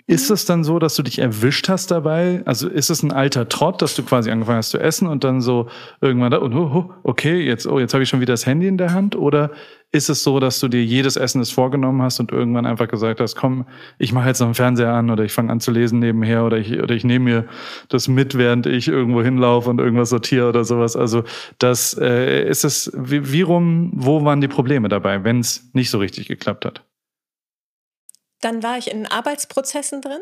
ist 0.07 0.31
es 0.31 0.45
dann 0.45 0.65
so, 0.65 0.79
dass 0.79 0.97
du 0.97 1.03
dich 1.03 1.19
erwischt 1.19 1.71
hast 1.71 1.91
dabei? 1.91 2.43
Also 2.45 2.69
ist 2.69 2.91
es 2.91 3.03
ein 3.03 3.13
alter 3.13 3.49
Trott, 3.49 3.81
dass 3.81 3.95
du 3.95 4.03
quasi 4.03 4.31
angefangen 4.31 4.59
hast 4.59 4.71
zu 4.71 4.79
essen 4.79 5.09
und 5.09 5.25
dann 5.25 5.41
so 5.41 5.69
irgendwann 6.03 6.31
da, 6.31 6.39
und 6.39 6.53
oh, 6.55 6.71
oh, 6.75 6.95
okay, 7.05 7.41
jetzt, 7.41 7.67
oh, 7.67 7.81
jetzt 7.81 7.95
habe 7.95 8.03
ich 8.03 8.11
schon 8.11 8.21
wieder 8.21 8.35
das 8.35 8.45
Handy 8.45 8.67
in 8.67 8.77
der 8.77 8.93
Hand? 8.93 9.17
Oder 9.17 9.51
ist 9.95 10.09
es 10.09 10.25
so, 10.25 10.41
dass 10.41 10.59
du 10.59 10.67
dir 10.67 10.85
jedes 10.85 11.17
Essen 11.17 11.39
das 11.39 11.51
vorgenommen 11.51 12.03
hast 12.03 12.19
und 12.19 12.33
irgendwann 12.33 12.67
einfach 12.67 12.89
gesagt 12.89 13.21
hast, 13.21 13.37
komm, 13.37 13.65
ich 13.97 14.13
mache 14.13 14.27
jetzt 14.29 14.41
noch 14.41 14.49
einen 14.49 14.55
Fernseher 14.55 14.93
an 14.93 15.09
oder 15.09 15.23
ich 15.25 15.33
fange 15.33 15.53
an 15.53 15.61
zu 15.61 15.71
lesen 15.71 16.01
nebenher 16.01 16.45
oder 16.45 16.59
ich, 16.59 16.73
oder 16.81 16.95
ich 16.95 17.05
nehme 17.05 17.25
mir 17.25 17.49
das 17.89 18.09
mit, 18.09 18.37
während 18.37 18.67
ich 18.67 18.89
irgendwo 18.89 19.23
hinlaufe 19.23 19.71
und 19.71 19.79
irgendwas 19.79 20.11
sortiere 20.11 20.49
oder 20.49 20.65
sowas. 20.65 20.97
Also 20.97 21.23
das 21.59 21.97
äh, 21.97 22.47
ist 22.49 22.65
es, 22.65 22.91
wie, 22.95 23.31
wie 23.33 23.43
rum, 23.43 23.93
wo 23.95 24.25
waren 24.25 24.41
die 24.41 24.49
Probleme 24.49 24.89
dabei, 24.89 25.23
wenn 25.23 25.39
es 25.39 25.71
nicht 25.73 25.91
so 25.91 25.99
richtig 25.99 26.27
geklappt 26.27 26.65
hat? 26.65 26.83
Dann 28.41 28.63
war 28.63 28.77
ich 28.77 28.91
in 28.91 29.07
Arbeitsprozessen 29.07 30.01
drin 30.03 30.21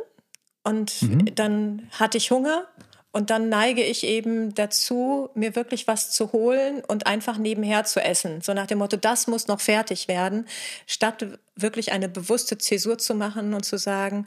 und 0.64 1.02
Mhm. 1.02 1.34
dann 1.34 1.82
hatte 1.98 2.18
ich 2.18 2.30
Hunger 2.30 2.66
und 3.12 3.28
dann 3.28 3.50
neige 3.50 3.84
ich 3.84 4.04
eben 4.04 4.54
dazu, 4.54 5.28
mir 5.34 5.54
wirklich 5.54 5.86
was 5.86 6.10
zu 6.10 6.32
holen 6.32 6.82
und 6.86 7.06
einfach 7.06 7.36
nebenher 7.36 7.84
zu 7.84 8.00
essen. 8.00 8.40
So 8.40 8.54
nach 8.54 8.66
dem 8.66 8.78
Motto, 8.78 8.96
das 8.96 9.26
muss 9.26 9.48
noch 9.48 9.60
fertig 9.60 10.08
werden, 10.08 10.48
statt 10.86 11.26
wirklich 11.54 11.92
eine 11.92 12.08
bewusste 12.08 12.56
Zäsur 12.56 12.96
zu 12.96 13.14
machen 13.14 13.52
und 13.52 13.64
zu 13.64 13.76
sagen, 13.76 14.26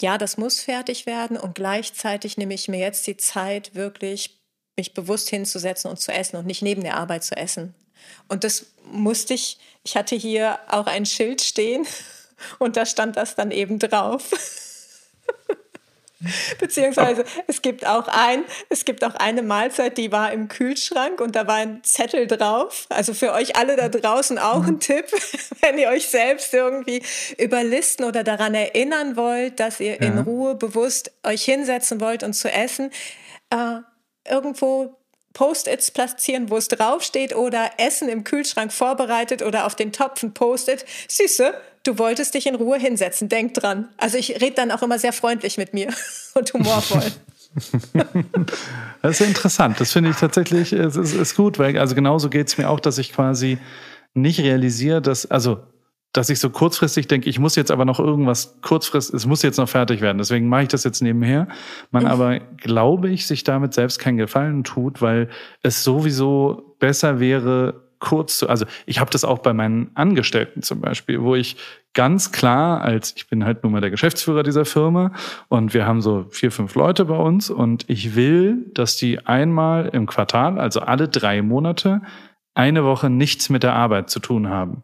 ja, 0.00 0.18
das 0.18 0.36
muss 0.36 0.60
fertig 0.60 1.06
werden 1.06 1.38
und 1.38 1.54
gleichzeitig 1.54 2.36
nehme 2.36 2.52
ich 2.54 2.68
mir 2.68 2.80
jetzt 2.80 3.06
die 3.06 3.16
Zeit, 3.16 3.74
wirklich 3.74 4.38
mich 4.76 4.92
bewusst 4.94 5.30
hinzusetzen 5.30 5.90
und 5.90 5.98
zu 5.98 6.12
essen 6.12 6.36
und 6.36 6.46
nicht 6.46 6.62
neben 6.62 6.82
der 6.82 6.96
Arbeit 6.96 7.24
zu 7.24 7.36
essen. 7.36 7.74
Und 8.28 8.44
das 8.44 8.66
musste 8.84 9.32
ich, 9.32 9.58
ich 9.84 9.96
hatte 9.96 10.16
hier 10.16 10.58
auch 10.68 10.86
ein 10.86 11.06
Schild 11.06 11.40
stehen 11.40 11.86
und 12.58 12.76
da 12.76 12.84
stand 12.84 13.16
das 13.16 13.36
dann 13.36 13.50
eben 13.50 13.78
drauf. 13.78 14.30
Beziehungsweise 16.58 17.24
es 17.46 17.62
gibt 17.62 17.86
auch 17.86 18.08
ein, 18.08 18.44
es 18.68 18.84
gibt 18.84 19.04
auch 19.04 19.14
eine 19.14 19.42
Mahlzeit, 19.42 19.98
die 19.98 20.12
war 20.12 20.32
im 20.32 20.48
Kühlschrank 20.48 21.20
und 21.20 21.36
da 21.36 21.46
war 21.46 21.56
ein 21.56 21.82
Zettel 21.82 22.26
drauf. 22.26 22.86
Also 22.88 23.14
für 23.14 23.32
euch 23.32 23.56
alle 23.56 23.76
da 23.76 23.88
draußen 23.88 24.38
auch 24.38 24.66
ein 24.66 24.80
Tipp, 24.80 25.06
wenn 25.60 25.78
ihr 25.78 25.88
euch 25.88 26.08
selbst 26.08 26.52
irgendwie 26.54 27.02
überlisten 27.38 28.04
oder 28.04 28.24
daran 28.24 28.54
erinnern 28.54 29.16
wollt, 29.16 29.60
dass 29.60 29.80
ihr 29.80 30.00
in 30.00 30.16
Ja. 30.16 30.22
Ruhe 30.22 30.54
bewusst 30.54 31.12
euch 31.24 31.44
hinsetzen 31.44 32.00
wollt 32.00 32.22
und 32.22 32.34
zu 32.34 32.50
essen. 32.50 32.90
Äh, 33.50 33.80
irgendwo 34.28 35.01
Post-its 35.32 35.90
platzieren, 35.90 36.50
wo 36.50 36.56
es 36.56 36.68
draufsteht 36.68 37.34
oder 37.34 37.70
Essen 37.78 38.08
im 38.08 38.24
Kühlschrank 38.24 38.72
vorbereitet 38.72 39.42
oder 39.42 39.66
auf 39.66 39.74
den 39.74 39.92
Topf 39.92 40.22
ein 40.22 40.34
Post-it. 40.34 40.84
Süße, 41.08 41.54
du 41.84 41.98
wolltest 41.98 42.34
dich 42.34 42.46
in 42.46 42.54
Ruhe 42.54 42.78
hinsetzen, 42.78 43.28
denk 43.28 43.54
dran. 43.54 43.88
Also 43.96 44.18
ich 44.18 44.40
rede 44.40 44.54
dann 44.54 44.70
auch 44.70 44.82
immer 44.82 44.98
sehr 44.98 45.12
freundlich 45.12 45.58
mit 45.58 45.74
mir 45.74 45.88
und 46.34 46.52
humorvoll. 46.52 47.04
Das 49.02 49.20
ist 49.20 49.26
interessant. 49.26 49.78
Das 49.80 49.92
finde 49.92 50.10
ich 50.10 50.16
tatsächlich, 50.16 50.72
es 50.72 50.96
ist, 50.96 51.12
ist 51.12 51.36
gut, 51.36 51.58
weil 51.58 51.76
also 51.76 51.94
genauso 51.94 52.30
geht 52.30 52.46
es 52.46 52.56
mir 52.56 52.70
auch, 52.70 52.78
dass 52.80 52.98
ich 52.98 53.12
quasi 53.12 53.58
nicht 54.14 54.40
realisiere, 54.40 55.02
dass, 55.02 55.26
also, 55.26 55.58
dass 56.12 56.28
ich 56.28 56.40
so 56.40 56.50
kurzfristig 56.50 57.08
denke, 57.08 57.30
ich 57.30 57.38
muss 57.38 57.56
jetzt 57.56 57.70
aber 57.70 57.84
noch 57.84 57.98
irgendwas 57.98 58.58
kurzfristig, 58.60 59.14
es 59.14 59.26
muss 59.26 59.42
jetzt 59.42 59.56
noch 59.56 59.68
fertig 59.68 60.00
werden. 60.02 60.18
Deswegen 60.18 60.48
mache 60.48 60.64
ich 60.64 60.68
das 60.68 60.84
jetzt 60.84 61.00
nebenher. 61.00 61.48
Man 61.90 62.06
aber, 62.06 62.38
glaube 62.38 63.08
ich, 63.08 63.26
sich 63.26 63.44
damit 63.44 63.72
selbst 63.72 63.98
keinen 63.98 64.18
Gefallen 64.18 64.62
tut, 64.62 65.00
weil 65.00 65.28
es 65.62 65.82
sowieso 65.82 66.76
besser 66.78 67.18
wäre, 67.18 67.82
kurz 68.02 68.38
zu, 68.38 68.48
also 68.48 68.66
ich 68.84 68.98
habe 68.98 69.12
das 69.12 69.24
auch 69.24 69.38
bei 69.38 69.52
meinen 69.52 69.92
Angestellten 69.94 70.62
zum 70.62 70.80
Beispiel, 70.80 71.22
wo 71.22 71.36
ich 71.36 71.56
ganz 71.94 72.32
klar 72.32 72.82
als, 72.82 73.14
ich 73.16 73.28
bin 73.28 73.44
halt 73.44 73.62
nun 73.62 73.72
mal 73.72 73.80
der 73.80 73.90
Geschäftsführer 73.90 74.42
dieser 74.42 74.64
Firma 74.64 75.12
und 75.48 75.72
wir 75.72 75.86
haben 75.86 76.02
so 76.02 76.26
vier, 76.30 76.50
fünf 76.50 76.74
Leute 76.74 77.04
bei 77.04 77.16
uns 77.16 77.48
und 77.48 77.88
ich 77.88 78.16
will, 78.16 78.66
dass 78.74 78.96
die 78.96 79.24
einmal 79.24 79.88
im 79.92 80.06
Quartal, 80.06 80.58
also 80.58 80.80
alle 80.80 81.08
drei 81.08 81.42
Monate, 81.42 82.02
eine 82.54 82.84
Woche 82.84 83.08
nichts 83.08 83.50
mit 83.50 83.62
der 83.62 83.74
Arbeit 83.74 84.10
zu 84.10 84.18
tun 84.18 84.48
haben. 84.48 84.82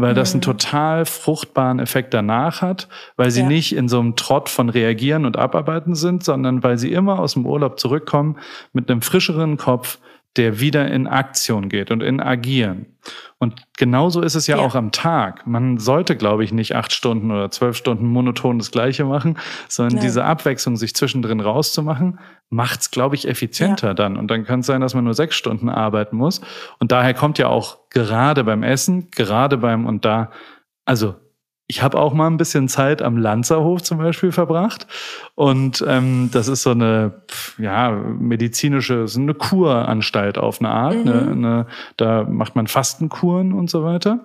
Weil 0.00 0.14
das 0.14 0.32
einen 0.32 0.38
Mhm. 0.38 0.42
total 0.42 1.04
fruchtbaren 1.06 1.80
Effekt 1.80 2.14
danach 2.14 2.62
hat, 2.62 2.86
weil 3.16 3.32
sie 3.32 3.40
Ja. 3.40 3.48
nicht 3.48 3.74
in 3.74 3.88
so 3.88 3.98
einem 3.98 4.14
Trott 4.14 4.48
von 4.48 4.68
Reagieren 4.68 5.26
und 5.26 5.36
Abarbeiten 5.36 5.96
sind, 5.96 6.22
sondern 6.22 6.62
weil 6.62 6.78
sie 6.78 6.92
immer 6.92 7.18
aus 7.18 7.34
dem 7.34 7.44
Urlaub 7.46 7.80
zurückkommen 7.80 8.36
mit 8.72 8.88
einem 8.90 9.02
frischeren 9.02 9.56
Kopf, 9.56 9.98
der 10.38 10.60
wieder 10.60 10.88
in 10.90 11.06
Aktion 11.06 11.68
geht 11.68 11.90
und 11.90 12.02
in 12.02 12.20
Agieren. 12.20 12.86
Und 13.38 13.62
genauso 13.76 14.22
ist 14.22 14.34
es 14.34 14.46
ja, 14.46 14.56
Ja. 14.56 14.62
auch 14.62 14.74
am 14.74 14.92
Tag. 14.92 15.46
Man 15.46 15.78
sollte, 15.78 16.16
glaube 16.16 16.44
ich, 16.44 16.52
nicht 16.52 16.74
acht 16.74 16.92
Stunden 16.92 17.30
oder 17.30 17.50
zwölf 17.50 17.76
Stunden 17.76 18.06
monoton 18.06 18.58
das 18.58 18.70
Gleiche 18.70 19.04
machen, 19.04 19.36
sondern 19.68 19.96
Nein. 19.96 20.04
diese 20.04 20.24
Abwechslung, 20.24 20.76
sich 20.76 20.94
zwischendrin 20.94 21.40
rauszumachen, 21.40 22.18
macht's, 22.50 22.90
glaube 22.90 23.14
ich, 23.16 23.28
effizienter 23.28 23.94
dann. 23.94 24.16
Und 24.16 24.30
dann 24.30 24.44
kann 24.44 24.60
es 24.60 24.66
sein, 24.66 24.80
dass 24.80 24.94
man 24.94 25.04
nur 25.04 25.14
sechs 25.14 25.36
Stunden 25.36 25.68
arbeiten 25.68 26.16
muss. 26.16 26.40
Und 26.78 26.92
daher 26.92 27.14
kommt 27.14 27.38
ja 27.38 27.48
auch 27.48 27.78
gerade 27.90 28.44
beim 28.44 28.62
Essen, 28.62 29.10
gerade 29.10 29.58
beim 29.58 29.86
und 29.86 30.04
da, 30.04 30.30
also 30.84 31.16
ich 31.70 31.82
habe 31.82 31.98
auch 31.98 32.14
mal 32.14 32.26
ein 32.26 32.38
bisschen 32.38 32.66
Zeit 32.66 33.02
am 33.02 33.18
Lanzerhof 33.18 33.82
zum 33.82 33.98
Beispiel 33.98 34.32
verbracht. 34.32 34.86
Und 35.34 35.84
ähm, 35.86 36.30
das 36.32 36.48
ist 36.48 36.62
so 36.62 36.70
eine 36.70 37.20
ja, 37.58 37.90
medizinische, 37.90 39.06
so 39.06 39.20
eine 39.20 39.34
Kuranstalt 39.34 40.38
auf 40.38 40.60
eine 40.60 40.70
Art. 40.70 40.94
Mhm. 40.94 41.10
Eine, 41.10 41.30
eine, 41.30 41.66
da 41.98 42.24
macht 42.24 42.56
man 42.56 42.66
Fastenkuren 42.68 43.52
und 43.52 43.68
so 43.68 43.84
weiter. 43.84 44.24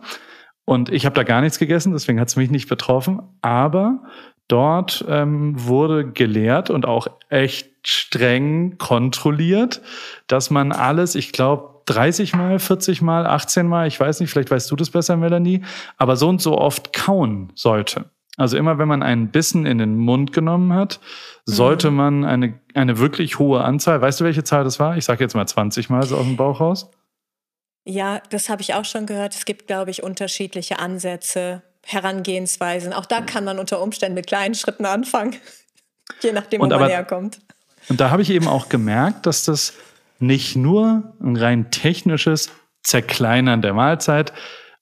Und 0.63 0.89
ich 0.89 1.05
habe 1.05 1.15
da 1.15 1.23
gar 1.23 1.41
nichts 1.41 1.59
gegessen, 1.59 1.91
deswegen 1.91 2.21
hat 2.21 2.29
es 2.29 2.37
mich 2.37 2.49
nicht 2.49 2.69
betroffen. 2.69 3.21
Aber 3.41 4.03
dort 4.47 5.03
ähm, 5.09 5.53
wurde 5.57 6.09
gelehrt 6.09 6.69
und 6.69 6.85
auch 6.85 7.07
echt 7.27 7.69
streng 7.85 8.77
kontrolliert, 8.77 9.81
dass 10.27 10.49
man 10.49 10.71
alles, 10.71 11.15
ich 11.15 11.33
glaube, 11.33 11.72
30 11.85 12.33
Mal, 12.35 12.59
40 12.59 13.01
Mal, 13.01 13.25
18 13.27 13.67
Mal, 13.67 13.87
ich 13.87 13.99
weiß 13.99 14.19
nicht, 14.19 14.29
vielleicht 14.31 14.51
weißt 14.51 14.69
du 14.71 14.75
das 14.75 14.89
besser, 14.89 15.17
Melanie, 15.17 15.63
aber 15.97 16.15
so 16.15 16.29
und 16.29 16.41
so 16.41 16.57
oft 16.57 16.93
kauen 16.93 17.51
sollte. 17.55 18.05
Also 18.37 18.57
immer, 18.57 18.79
wenn 18.79 18.87
man 18.87 19.03
einen 19.03 19.27
Bissen 19.29 19.65
in 19.67 19.77
den 19.77 19.95
Mund 19.95 20.33
genommen 20.33 20.73
hat, 20.73 20.99
sollte 21.45 21.91
Mhm. 21.91 21.97
man 21.97 22.25
eine, 22.25 22.59
eine 22.73 22.97
wirklich 22.97 23.37
hohe 23.37 23.63
Anzahl, 23.63 24.01
weißt 24.01 24.21
du, 24.21 24.23
welche 24.25 24.43
Zahl 24.43 24.63
das 24.63 24.79
war? 24.79 24.97
Ich 24.97 25.05
sage 25.05 25.23
jetzt 25.23 25.35
mal 25.35 25.45
20 25.47 25.89
Mal 25.89 26.03
so 26.03 26.17
aus 26.17 26.25
dem 26.25 26.35
Bauch 26.37 26.59
raus. 26.59 26.89
Ja, 27.85 28.21
das 28.29 28.49
habe 28.49 28.61
ich 28.61 28.73
auch 28.73 28.85
schon 28.85 29.05
gehört. 29.05 29.35
Es 29.35 29.45
gibt, 29.45 29.67
glaube 29.67 29.91
ich, 29.91 30.01
unterschiedliche 30.03 30.79
Ansätze, 30.79 31.61
Herangehensweisen. 31.85 32.93
Auch 32.93 33.05
da 33.05 33.21
kann 33.21 33.43
man 33.43 33.59
unter 33.59 33.81
Umständen 33.81 34.15
mit 34.15 34.25
kleinen 34.27 34.55
Schritten 34.55 34.85
anfangen, 34.85 35.35
je 36.21 36.31
nachdem, 36.31 36.59
wo 36.61 36.63
Und 36.63 36.69
man 36.71 36.79
aber- 36.81 36.89
herkommt. 36.89 37.39
Und 37.89 37.99
da 37.99 38.09
habe 38.09 38.21
ich 38.21 38.29
eben 38.29 38.47
auch 38.47 38.69
gemerkt, 38.69 39.25
dass 39.25 39.43
das 39.43 39.73
nicht 40.19 40.55
nur 40.55 41.13
ein 41.21 41.35
rein 41.35 41.71
technisches 41.71 42.51
Zerkleinern 42.83 43.61
der 43.61 43.73
Mahlzeit, 43.73 44.33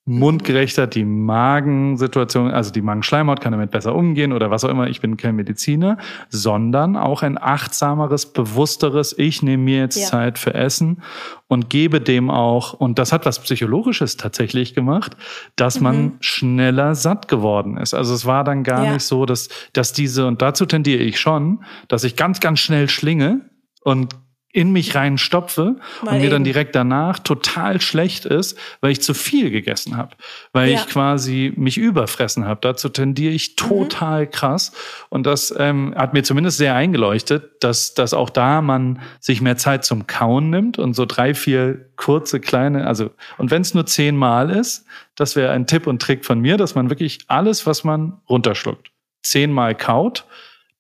mundgerechter 0.06 0.88
die 0.88 1.06
Magensituation, 1.06 2.50
also 2.52 2.72
die 2.72 2.82
Magenschleimhaut 2.82 3.40
kann 3.40 3.52
damit 3.52 3.70
besser 3.70 3.94
umgehen 3.94 4.34
oder 4.34 4.50
was 4.50 4.64
auch 4.64 4.70
immer, 4.70 4.88
ich 4.88 5.00
bin 5.00 5.16
kein 5.16 5.36
Mediziner, 5.36 6.00
sondern 6.30 6.98
auch 6.98 7.22
ein 7.22 7.38
achtsameres, 7.40 8.34
bewussteres, 8.34 9.16
ich 9.18 9.44
nehme 9.44 9.62
mir 9.64 9.78
jetzt 9.82 9.98
Ja. 9.98 10.08
Zeit 10.08 10.40
für 10.40 10.56
Essen 10.56 11.04
und 11.48 11.70
gebe 11.70 12.02
dem 12.02 12.32
auch, 12.32 12.74
und 12.74 12.98
das 12.98 13.14
hat 13.14 13.28
was 13.28 13.40
Psychologisches 13.40 14.18
tatsächlich 14.18 14.74
gemacht, 14.74 15.16
dass 15.56 15.80
man 15.80 16.04
Mhm. 16.04 16.12
schneller 16.20 16.96
satt 16.96 17.28
geworden 17.28 17.78
ist. 17.78 17.94
Also 17.94 18.16
es 18.16 18.26
war 18.26 18.44
dann 18.44 18.64
gar 18.64 18.86
Ja. 18.86 18.94
nicht 18.94 19.04
so, 19.04 19.28
dass, 19.28 19.50
dass 19.74 19.94
diese, 19.94 20.26
und 20.26 20.42
dazu 20.42 20.66
tendiere 20.66 21.04
ich 21.04 21.20
schon, 21.20 21.64
dass 21.90 22.04
ich 22.04 22.16
ganz, 22.16 22.40
ganz 22.40 22.60
schnell 22.60 22.90
schlinge 22.90 23.42
und 23.84 24.16
in 24.54 24.72
mich 24.72 24.96
reinstopfe 24.96 25.78
Mal 26.02 26.12
und 26.12 26.18
mir 26.18 26.24
eben. 26.24 26.32
dann 26.32 26.44
direkt 26.44 26.76
danach 26.76 27.20
total 27.20 27.80
schlecht 27.82 28.26
ist, 28.26 28.58
weil 28.82 28.92
ich 28.92 29.02
zu 29.02 29.14
viel 29.14 29.50
gegessen 29.50 29.98
habe, 29.98 30.16
weil 30.54 30.70
ja. 30.70 30.80
ich 30.80 30.88
quasi 30.88 31.54
mich 31.56 31.78
überfressen 31.78 32.46
habe. 32.46 32.60
Dazu 32.62 32.90
tendiere 32.90 33.34
ich 33.34 33.52
mhm. 33.52 33.56
total 33.56 34.26
mhm. 34.26 34.32
krass 34.32 34.72
und 35.10 35.26
das 35.26 35.54
ähm, 35.58 35.94
hat 35.96 36.14
mir 36.14 36.24
zumindest 36.24 36.58
sehr 36.58 36.76
eingeleuchtet, 36.76 37.64
dass, 37.64 37.94
dass 37.94 38.14
auch 38.14 38.30
da 38.30 38.62
man 38.62 39.02
sich 39.20 39.42
mehr 39.42 39.58
Zeit 39.58 39.86
zum 39.86 40.08
Kauen 40.08 40.50
nimmt 40.50 40.80
und 40.80 40.94
so 40.94 41.06
drei, 41.06 41.34
vier 41.34 41.90
kurze 41.96 42.40
kleine, 42.40 42.88
also 42.88 43.12
und 43.38 43.52
wenn 43.52 43.62
es 43.62 43.74
nur 43.74 43.86
zehnmal 43.86 44.50
ist, 44.50 44.86
das 45.16 45.36
wäre 45.36 45.52
ein 45.52 45.68
Tipp 45.68 45.88
und 45.88 46.02
Trick 46.02 46.26
von 46.26 46.40
mir, 46.40 46.58
dass 46.58 46.76
man 46.76 46.90
wirklich 46.90 47.20
alles, 47.28 47.66
was 47.66 47.84
man 47.84 48.22
runterschluckt, 48.30 48.92
zehnmal 49.24 49.76
kaut 49.76 50.26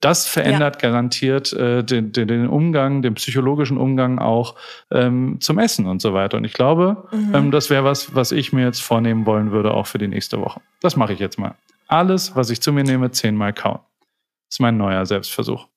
das 0.01 0.27
verändert 0.27 0.81
ja. 0.81 0.89
garantiert 0.89 1.53
äh, 1.53 1.83
den, 1.83 2.11
den, 2.11 2.27
den 2.27 2.47
Umgang, 2.47 3.01
den 3.01 3.13
psychologischen 3.13 3.77
Umgang 3.77 4.19
auch 4.19 4.55
ähm, 4.91 5.37
zum 5.39 5.59
Essen 5.59 5.85
und 5.85 6.01
so 6.01 6.13
weiter. 6.13 6.37
Und 6.37 6.43
ich 6.43 6.53
glaube, 6.53 7.07
mhm. 7.11 7.35
ähm, 7.35 7.51
das 7.51 7.69
wäre 7.69 7.83
was, 7.83 8.13
was 8.15 8.31
ich 8.31 8.51
mir 8.51 8.65
jetzt 8.65 8.81
vornehmen 8.81 9.25
wollen 9.25 9.51
würde, 9.51 9.73
auch 9.73 9.87
für 9.87 9.99
die 9.99 10.07
nächste 10.07 10.41
Woche. 10.41 10.59
Das 10.81 10.95
mache 10.95 11.13
ich 11.13 11.19
jetzt 11.19 11.37
mal. 11.37 11.55
Alles, 11.87 12.35
was 12.35 12.49
ich 12.49 12.61
zu 12.61 12.73
mir 12.73 12.83
nehme, 12.83 13.11
zehnmal 13.11 13.53
kauen. 13.53 13.79
Das 14.47 14.55
ist 14.55 14.59
mein 14.59 14.77
neuer 14.77 15.05
Selbstversuch. 15.05 15.67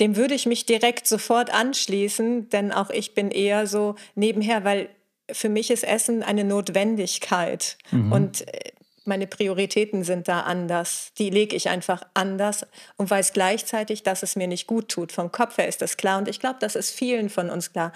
Dem 0.00 0.16
würde 0.16 0.34
ich 0.34 0.46
mich 0.46 0.64
direkt 0.64 1.06
sofort 1.06 1.52
anschließen, 1.52 2.48
denn 2.48 2.72
auch 2.72 2.90
ich 2.90 3.14
bin 3.14 3.30
eher 3.30 3.66
so 3.66 3.96
nebenher, 4.14 4.64
weil 4.64 4.88
für 5.30 5.48
mich 5.48 5.70
ist 5.70 5.84
Essen 5.84 6.22
eine 6.22 6.44
Notwendigkeit. 6.44 7.76
Mhm. 7.90 8.12
Und 8.12 8.48
äh, 8.48 8.70
meine 9.08 9.26
Prioritäten 9.26 10.04
sind 10.04 10.28
da 10.28 10.40
anders. 10.40 11.12
Die 11.18 11.30
lege 11.30 11.56
ich 11.56 11.68
einfach 11.68 12.02
anders 12.14 12.66
und 12.96 13.10
weiß 13.10 13.32
gleichzeitig, 13.32 14.04
dass 14.04 14.22
es 14.22 14.36
mir 14.36 14.46
nicht 14.46 14.66
gut 14.66 14.88
tut. 14.88 15.10
Vom 15.10 15.32
Kopf 15.32 15.58
her 15.58 15.66
ist 15.66 15.82
das 15.82 15.96
klar 15.96 16.18
und 16.18 16.28
ich 16.28 16.38
glaube, 16.38 16.58
das 16.60 16.76
ist 16.76 16.90
vielen 16.90 17.30
von 17.30 17.50
uns 17.50 17.72
klar. 17.72 17.92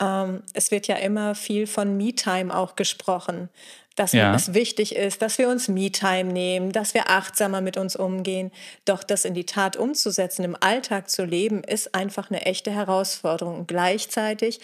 Ähm, 0.00 0.42
es 0.54 0.70
wird 0.70 0.86
ja 0.86 0.96
immer 0.96 1.34
viel 1.34 1.66
von 1.66 1.96
Me-Time 1.96 2.56
auch 2.56 2.76
gesprochen 2.76 3.50
dass 3.96 4.12
ja. 4.12 4.34
es 4.34 4.54
wichtig 4.54 4.96
ist, 4.96 5.22
dass 5.22 5.38
wir 5.38 5.48
uns 5.48 5.68
Me-Time 5.68 6.32
nehmen, 6.32 6.72
dass 6.72 6.94
wir 6.94 7.10
achtsamer 7.10 7.60
mit 7.60 7.76
uns 7.76 7.94
umgehen. 7.94 8.50
Doch 8.84 9.04
das 9.04 9.24
in 9.24 9.34
die 9.34 9.46
Tat 9.46 9.76
umzusetzen, 9.76 10.44
im 10.44 10.56
Alltag 10.58 11.08
zu 11.08 11.24
leben, 11.24 11.62
ist 11.62 11.94
einfach 11.94 12.30
eine 12.30 12.44
echte 12.44 12.72
Herausforderung. 12.72 13.60
Und 13.60 13.68
gleichzeitig 13.68 14.60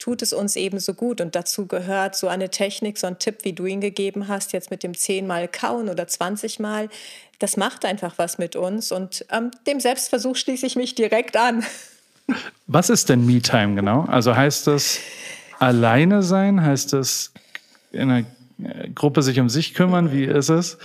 tut 0.00 0.22
es 0.22 0.32
uns 0.32 0.56
ebenso 0.56 0.94
gut. 0.94 1.20
Und 1.20 1.36
dazu 1.36 1.66
gehört 1.66 2.16
so 2.16 2.26
eine 2.26 2.50
Technik, 2.50 2.98
so 2.98 3.06
ein 3.06 3.20
Tipp, 3.20 3.44
wie 3.44 3.52
du 3.52 3.66
ihn 3.66 3.80
gegeben 3.80 4.26
hast, 4.26 4.52
jetzt 4.52 4.72
mit 4.72 4.82
dem 4.82 4.94
zehnmal 4.94 5.46
kauen 5.46 5.88
oder 5.88 6.08
20 6.08 6.58
Mal. 6.58 6.88
Das 7.38 7.56
macht 7.56 7.84
einfach 7.84 8.14
was 8.16 8.38
mit 8.38 8.56
uns 8.56 8.90
und 8.90 9.24
ähm, 9.30 9.50
dem 9.66 9.78
Selbstversuch 9.78 10.36
schließe 10.36 10.66
ich 10.66 10.74
mich 10.74 10.94
direkt 10.94 11.36
an. 11.36 11.64
Was 12.66 12.90
ist 12.90 13.08
denn 13.08 13.26
Me-Time 13.26 13.74
genau? 13.74 14.04
Also 14.04 14.36
heißt 14.36 14.68
das 14.68 15.00
alleine 15.58 16.22
sein? 16.22 16.62
Heißt 16.62 16.92
das 16.92 17.32
in 17.90 18.10
einer 18.10 18.26
Gruppe 18.94 19.22
sich 19.22 19.40
um 19.40 19.48
sich 19.48 19.74
kümmern? 19.74 20.12
Wie 20.12 20.24
ist 20.24 20.48
es? 20.48 20.78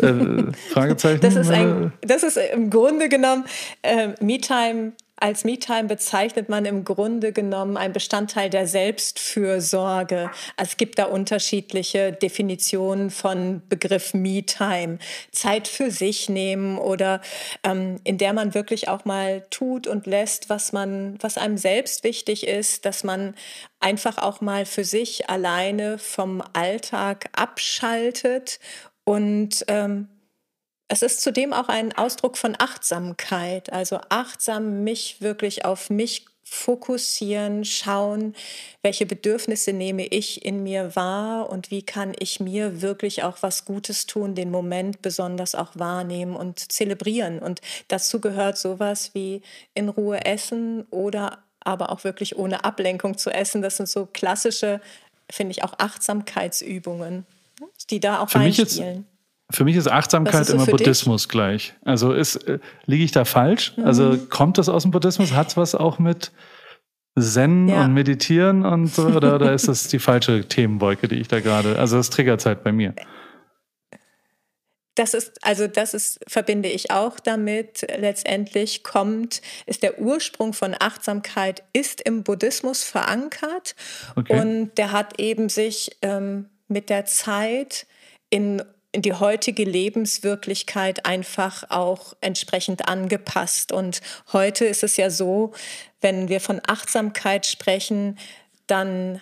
Äh, 0.00 0.52
Fragezeichen. 0.72 1.20
Das 1.20 1.36
ist, 1.36 1.50
ein, 1.50 1.92
das 2.02 2.22
ist 2.24 2.36
im 2.36 2.68
Grunde 2.68 3.08
genommen 3.08 3.44
äh, 3.82 4.08
Me-Time 4.20 4.92
als 5.22 5.44
Me-Time 5.44 5.84
bezeichnet 5.84 6.48
man 6.48 6.64
im 6.64 6.84
Grunde 6.84 7.32
genommen 7.32 7.76
einen 7.76 7.92
Bestandteil 7.92 8.50
der 8.50 8.66
Selbstfürsorge. 8.66 10.30
Es 10.56 10.76
gibt 10.76 10.98
da 10.98 11.04
unterschiedliche 11.04 12.12
Definitionen 12.12 13.10
von 13.10 13.62
Begriff 13.68 14.14
Me-Time. 14.14 14.98
Zeit 15.30 15.68
für 15.68 15.92
sich 15.92 16.28
nehmen 16.28 16.76
oder 16.76 17.20
ähm, 17.62 18.00
in 18.02 18.18
der 18.18 18.32
man 18.32 18.54
wirklich 18.54 18.88
auch 18.88 19.04
mal 19.04 19.46
tut 19.50 19.86
und 19.86 20.06
lässt, 20.06 20.48
was 20.50 20.72
man, 20.72 21.16
was 21.20 21.38
einem 21.38 21.56
selbst 21.56 22.02
wichtig 22.02 22.48
ist, 22.48 22.84
dass 22.84 23.04
man 23.04 23.34
einfach 23.78 24.18
auch 24.18 24.40
mal 24.40 24.66
für 24.66 24.84
sich 24.84 25.30
alleine 25.30 25.98
vom 25.98 26.42
Alltag 26.52 27.28
abschaltet 27.32 28.58
und 29.04 29.64
ähm, 29.68 30.08
es 30.92 31.00
ist 31.00 31.22
zudem 31.22 31.54
auch 31.54 31.68
ein 31.68 31.96
Ausdruck 31.96 32.36
von 32.36 32.54
Achtsamkeit, 32.58 33.72
also 33.72 33.98
achtsam 34.10 34.84
mich 34.84 35.22
wirklich 35.22 35.64
auf 35.64 35.88
mich 35.88 36.26
fokussieren, 36.44 37.64
schauen, 37.64 38.34
welche 38.82 39.06
Bedürfnisse 39.06 39.72
nehme 39.72 40.04
ich 40.04 40.44
in 40.44 40.62
mir 40.62 40.94
wahr 40.94 41.48
und 41.48 41.70
wie 41.70 41.80
kann 41.80 42.12
ich 42.18 42.40
mir 42.40 42.82
wirklich 42.82 43.22
auch 43.22 43.38
was 43.40 43.64
Gutes 43.64 44.04
tun, 44.04 44.34
den 44.34 44.50
Moment 44.50 45.00
besonders 45.00 45.54
auch 45.54 45.70
wahrnehmen 45.76 46.36
und 46.36 46.70
zelebrieren. 46.70 47.38
Und 47.38 47.62
dazu 47.88 48.20
gehört 48.20 48.58
sowas 48.58 49.14
wie 49.14 49.40
in 49.72 49.88
Ruhe 49.88 50.26
essen 50.26 50.82
oder 50.90 51.38
aber 51.60 51.90
auch 51.90 52.04
wirklich 52.04 52.36
ohne 52.36 52.64
Ablenkung 52.64 53.16
zu 53.16 53.30
essen. 53.30 53.62
Das 53.62 53.78
sind 53.78 53.88
so 53.88 54.04
klassische, 54.04 54.82
finde 55.30 55.52
ich, 55.52 55.64
auch 55.64 55.72
Achtsamkeitsübungen, 55.78 57.24
die 57.88 57.98
da 57.98 58.20
auch 58.20 58.28
Für 58.28 58.40
reinspielen. 58.40 59.06
Für 59.52 59.64
mich 59.64 59.76
ist 59.76 59.88
Achtsamkeit 59.88 60.42
ist 60.42 60.50
immer 60.50 60.66
Buddhismus 60.66 61.22
dich? 61.22 61.28
gleich. 61.28 61.74
Also 61.84 62.12
ist, 62.12 62.36
äh, 62.48 62.58
liege 62.86 63.04
ich 63.04 63.12
da 63.12 63.24
falsch? 63.24 63.76
Mhm. 63.76 63.84
Also 63.84 64.18
kommt 64.28 64.58
das 64.58 64.68
aus 64.68 64.82
dem 64.82 64.90
Buddhismus? 64.90 65.32
Hat 65.32 65.48
es 65.48 65.56
was 65.56 65.74
auch 65.74 65.98
mit 65.98 66.32
Zen 67.18 67.68
ja. 67.68 67.84
und 67.84 67.92
Meditieren 67.92 68.64
und 68.64 68.86
so? 68.88 69.06
Oder, 69.06 69.34
oder 69.34 69.52
ist 69.52 69.68
das 69.68 69.88
die 69.88 69.98
falsche 69.98 70.48
Themenwolke, 70.48 71.08
die 71.08 71.16
ich 71.16 71.28
da 71.28 71.40
gerade, 71.40 71.78
also 71.78 71.96
das 71.96 72.10
Triggerzeit 72.10 72.64
bei 72.64 72.72
mir? 72.72 72.94
Das 74.94 75.14
ist, 75.14 75.42
also 75.42 75.66
das 75.68 75.94
ist, 75.94 76.20
verbinde 76.26 76.68
ich 76.68 76.90
auch 76.90 77.18
damit. 77.18 77.86
Letztendlich 77.96 78.82
kommt, 78.82 79.40
ist 79.64 79.82
der 79.82 79.98
Ursprung 79.98 80.52
von 80.52 80.74
Achtsamkeit, 80.78 81.62
ist 81.72 82.02
im 82.02 82.24
Buddhismus 82.24 82.84
verankert. 82.84 83.74
Okay. 84.16 84.38
Und 84.38 84.74
der 84.76 84.92
hat 84.92 85.18
eben 85.18 85.48
sich 85.48 85.96
ähm, 86.02 86.50
mit 86.68 86.90
der 86.90 87.06
Zeit 87.06 87.86
in 88.28 88.62
die 88.94 89.14
heutige 89.14 89.64
Lebenswirklichkeit 89.64 91.06
einfach 91.06 91.64
auch 91.70 92.14
entsprechend 92.20 92.88
angepasst. 92.88 93.72
Und 93.72 94.02
heute 94.32 94.66
ist 94.66 94.82
es 94.82 94.96
ja 94.96 95.08
so, 95.08 95.52
wenn 96.00 96.28
wir 96.28 96.40
von 96.40 96.60
Achtsamkeit 96.66 97.46
sprechen, 97.46 98.18
dann 98.66 99.20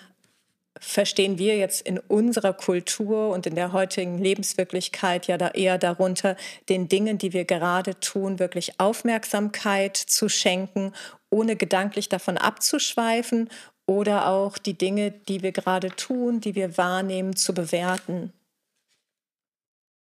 verstehen 0.80 1.38
wir 1.38 1.56
jetzt 1.56 1.82
in 1.82 1.98
unserer 1.98 2.54
Kultur 2.54 3.30
und 3.30 3.46
in 3.46 3.54
der 3.54 3.72
heutigen 3.72 4.18
Lebenswirklichkeit 4.18 5.26
ja 5.26 5.36
da 5.36 5.48
eher 5.48 5.78
darunter, 5.78 6.36
den 6.68 6.88
Dingen, 6.88 7.18
die 7.18 7.32
wir 7.32 7.44
gerade 7.44 8.00
tun, 8.00 8.38
wirklich 8.38 8.80
Aufmerksamkeit 8.80 9.96
zu 9.96 10.28
schenken, 10.28 10.92
ohne 11.28 11.54
gedanklich 11.56 12.08
davon 12.08 12.38
abzuschweifen 12.38 13.50
oder 13.86 14.28
auch 14.28 14.56
die 14.56 14.74
Dinge, 14.74 15.10
die 15.10 15.42
wir 15.42 15.52
gerade 15.52 15.90
tun, 15.90 16.40
die 16.40 16.54
wir 16.54 16.78
wahrnehmen, 16.78 17.36
zu 17.36 17.52
bewerten. 17.52 18.32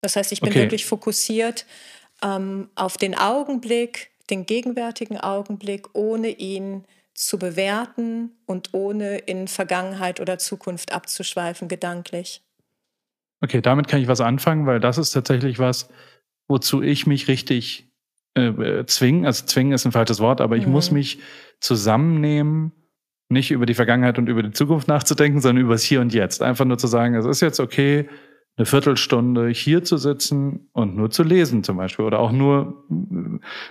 Das 0.03 0.17
heißt, 0.17 0.33
ich 0.33 0.41
bin 0.41 0.51
okay. 0.51 0.61
wirklich 0.61 0.85
fokussiert 0.85 1.65
ähm, 2.23 2.69
auf 2.75 2.99
den 2.99 3.17
Augenblick, 3.17 4.11
den 4.29 4.45
gegenwärtigen 4.45 5.17
Augenblick, 5.17 5.95
ohne 5.95 6.29
ihn 6.29 6.85
zu 7.15 7.39
bewerten 7.39 8.33
und 8.47 8.71
ohne 8.73 9.19
in 9.19 9.49
Vergangenheit 9.49 10.21
oder 10.21 10.39
Zukunft 10.39 10.93
abzuschweifen, 10.93 11.69
gedanklich. 11.69 12.43
Okay, 13.41 13.61
damit 13.61 13.89
kann 13.89 14.01
ich 14.01 14.09
was 14.09 14.21
anfangen, 14.21 14.67
weil 14.67 14.81
das 14.81 14.99
ist 14.99 15.13
tatsächlich 15.13 15.59
was, 15.59 15.89
wozu 16.49 16.83
ich 16.83 17.07
mich 17.07 17.29
richtig 17.29 17.89
äh, 18.35 18.85
zwingen. 18.87 19.27
Also 19.27 19.47
zwingen 19.47 19.73
ist 19.73 19.85
ein 19.85 19.93
falsches 19.93 20.21
Wort, 20.21 20.41
aber 20.41 20.57
ich 20.57 20.67
mhm. 20.67 20.73
muss 20.73 20.91
mich 20.91 21.19
zusammennehmen, 21.61 22.73
nicht 23.29 23.51
über 23.51 23.67
die 23.67 23.75
Vergangenheit 23.75 24.19
und 24.19 24.29
über 24.29 24.43
die 24.43 24.53
Zukunft 24.53 24.89
nachzudenken, 24.89 25.41
sondern 25.41 25.65
über 25.65 25.75
das 25.75 25.83
Hier 25.83 26.01
und 26.01 26.13
Jetzt. 26.13 26.43
Einfach 26.43 26.65
nur 26.65 26.79
zu 26.79 26.87
sagen, 26.87 27.15
es 27.15 27.25
ist 27.25 27.41
jetzt 27.41 27.61
okay, 27.61 28.09
eine 28.57 28.67
Viertelstunde 28.67 29.49
hier 29.49 29.83
zu 29.83 29.97
sitzen 29.97 30.69
und 30.73 30.95
nur 30.95 31.11
zu 31.11 31.23
lesen 31.23 31.65
zum 31.65 31.79
Beispiel 31.79 32.05
oder 32.05 32.19
auch 32.19 32.33
nur 32.33 32.85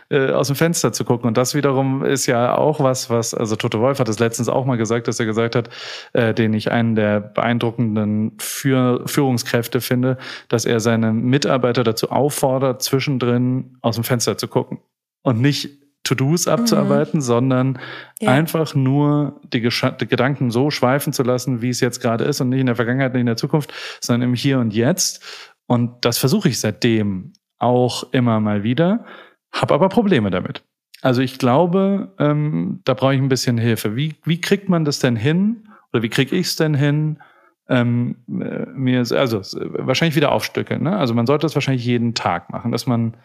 äh, 0.09 0.31
aus 0.31 0.47
dem 0.47 0.55
Fenster 0.55 0.91
zu 0.91 1.05
gucken. 1.05 1.27
Und 1.27 1.37
das 1.37 1.53
wiederum 1.53 2.03
ist 2.03 2.25
ja 2.25 2.57
auch 2.57 2.79
was, 2.79 3.09
was, 3.11 3.35
also 3.35 3.55
Toto 3.55 3.79
Wolf 3.79 3.99
hat 3.99 4.09
es 4.09 4.17
letztens 4.17 4.49
auch 4.49 4.65
mal 4.65 4.77
gesagt, 4.77 5.07
dass 5.07 5.19
er 5.19 5.27
gesagt 5.27 5.55
hat, 5.55 5.69
äh, 6.13 6.33
den 6.33 6.53
ich 6.55 6.71
einen 6.71 6.95
der 6.95 7.19
beeindruckenden 7.19 8.33
Führ 8.39 9.03
Führungskräfte 9.05 9.81
finde, 9.81 10.17
dass 10.49 10.65
er 10.65 10.79
seine 10.79 11.13
Mitarbeiter 11.13 11.83
dazu 11.83 12.09
auffordert, 12.09 12.81
zwischendrin 12.81 13.77
aus 13.81 13.95
dem 13.95 14.03
Fenster 14.03 14.37
zu 14.39 14.47
gucken 14.47 14.79
und 15.21 15.41
nicht 15.41 15.80
To-Dos 16.03 16.47
abzuarbeiten, 16.47 17.19
mhm. 17.19 17.23
sondern 17.23 17.79
ja. 18.19 18.31
einfach 18.31 18.73
nur 18.73 19.39
die, 19.53 19.61
die, 19.61 20.07
Gedanken 20.07 20.49
so 20.49 20.71
schweifen 20.71 21.13
zu 21.13 21.23
lassen, 21.23 21.61
wie 21.61 21.69
es 21.69 21.79
jetzt 21.79 22.01
gerade 22.01 22.23
ist 22.23 22.41
und 22.41 22.49
nicht 22.49 22.61
in 22.61 22.65
der 22.65 22.75
Vergangenheit, 22.75 23.13
nicht 23.13 23.21
in 23.21 23.27
der 23.27 23.37
Zukunft, 23.37 23.73
sondern 24.01 24.29
im 24.29 24.35
Hier 24.35 24.59
und 24.59 24.73
Jetzt. 24.73 25.51
Und 25.67 26.03
das 26.03 26.17
versuche 26.17 26.49
ich 26.49 26.59
seitdem 26.59 27.33
auch 27.59 28.11
immer 28.11 28.39
mal 28.39 28.63
wieder, 28.63 29.05
habe 29.51 29.73
aber 29.73 29.89
Probleme 29.89 30.31
damit. 30.31 30.63
Also 31.01 31.21
ich 31.21 31.37
glaube, 31.37 32.13
ähm, 32.19 32.81
da 32.85 32.93
brauche 32.93 33.15
ich 33.15 33.21
ein 33.21 33.29
bisschen 33.29 33.57
Hilfe. 33.57 33.95
Wie, 33.95 34.15
wie 34.23 34.41
kriegt 34.41 34.69
man 34.69 34.85
das 34.85 34.99
denn 34.99 35.15
hin? 35.15 35.67
Oder 35.93 36.03
wie 36.03 36.09
kriege 36.09 36.35
ich 36.35 36.47
es 36.47 36.55
denn 36.55 36.73
hin? 36.73 37.19
Ähm, 37.69 38.17
äh, 38.27 38.65
mir 38.73 38.99
also 38.99 39.41
wahrscheinlich 39.77 40.15
wieder 40.15 40.31
aufstückeln. 40.31 40.83
Ne? 40.83 40.95
Also 40.97 41.13
man 41.13 41.25
sollte 41.25 41.45
das 41.45 41.55
wahrscheinlich 41.55 41.85
jeden 41.85 42.13
Tag 42.13 42.49
machen, 42.49 42.71
dass 42.71 42.85
man 42.85 43.17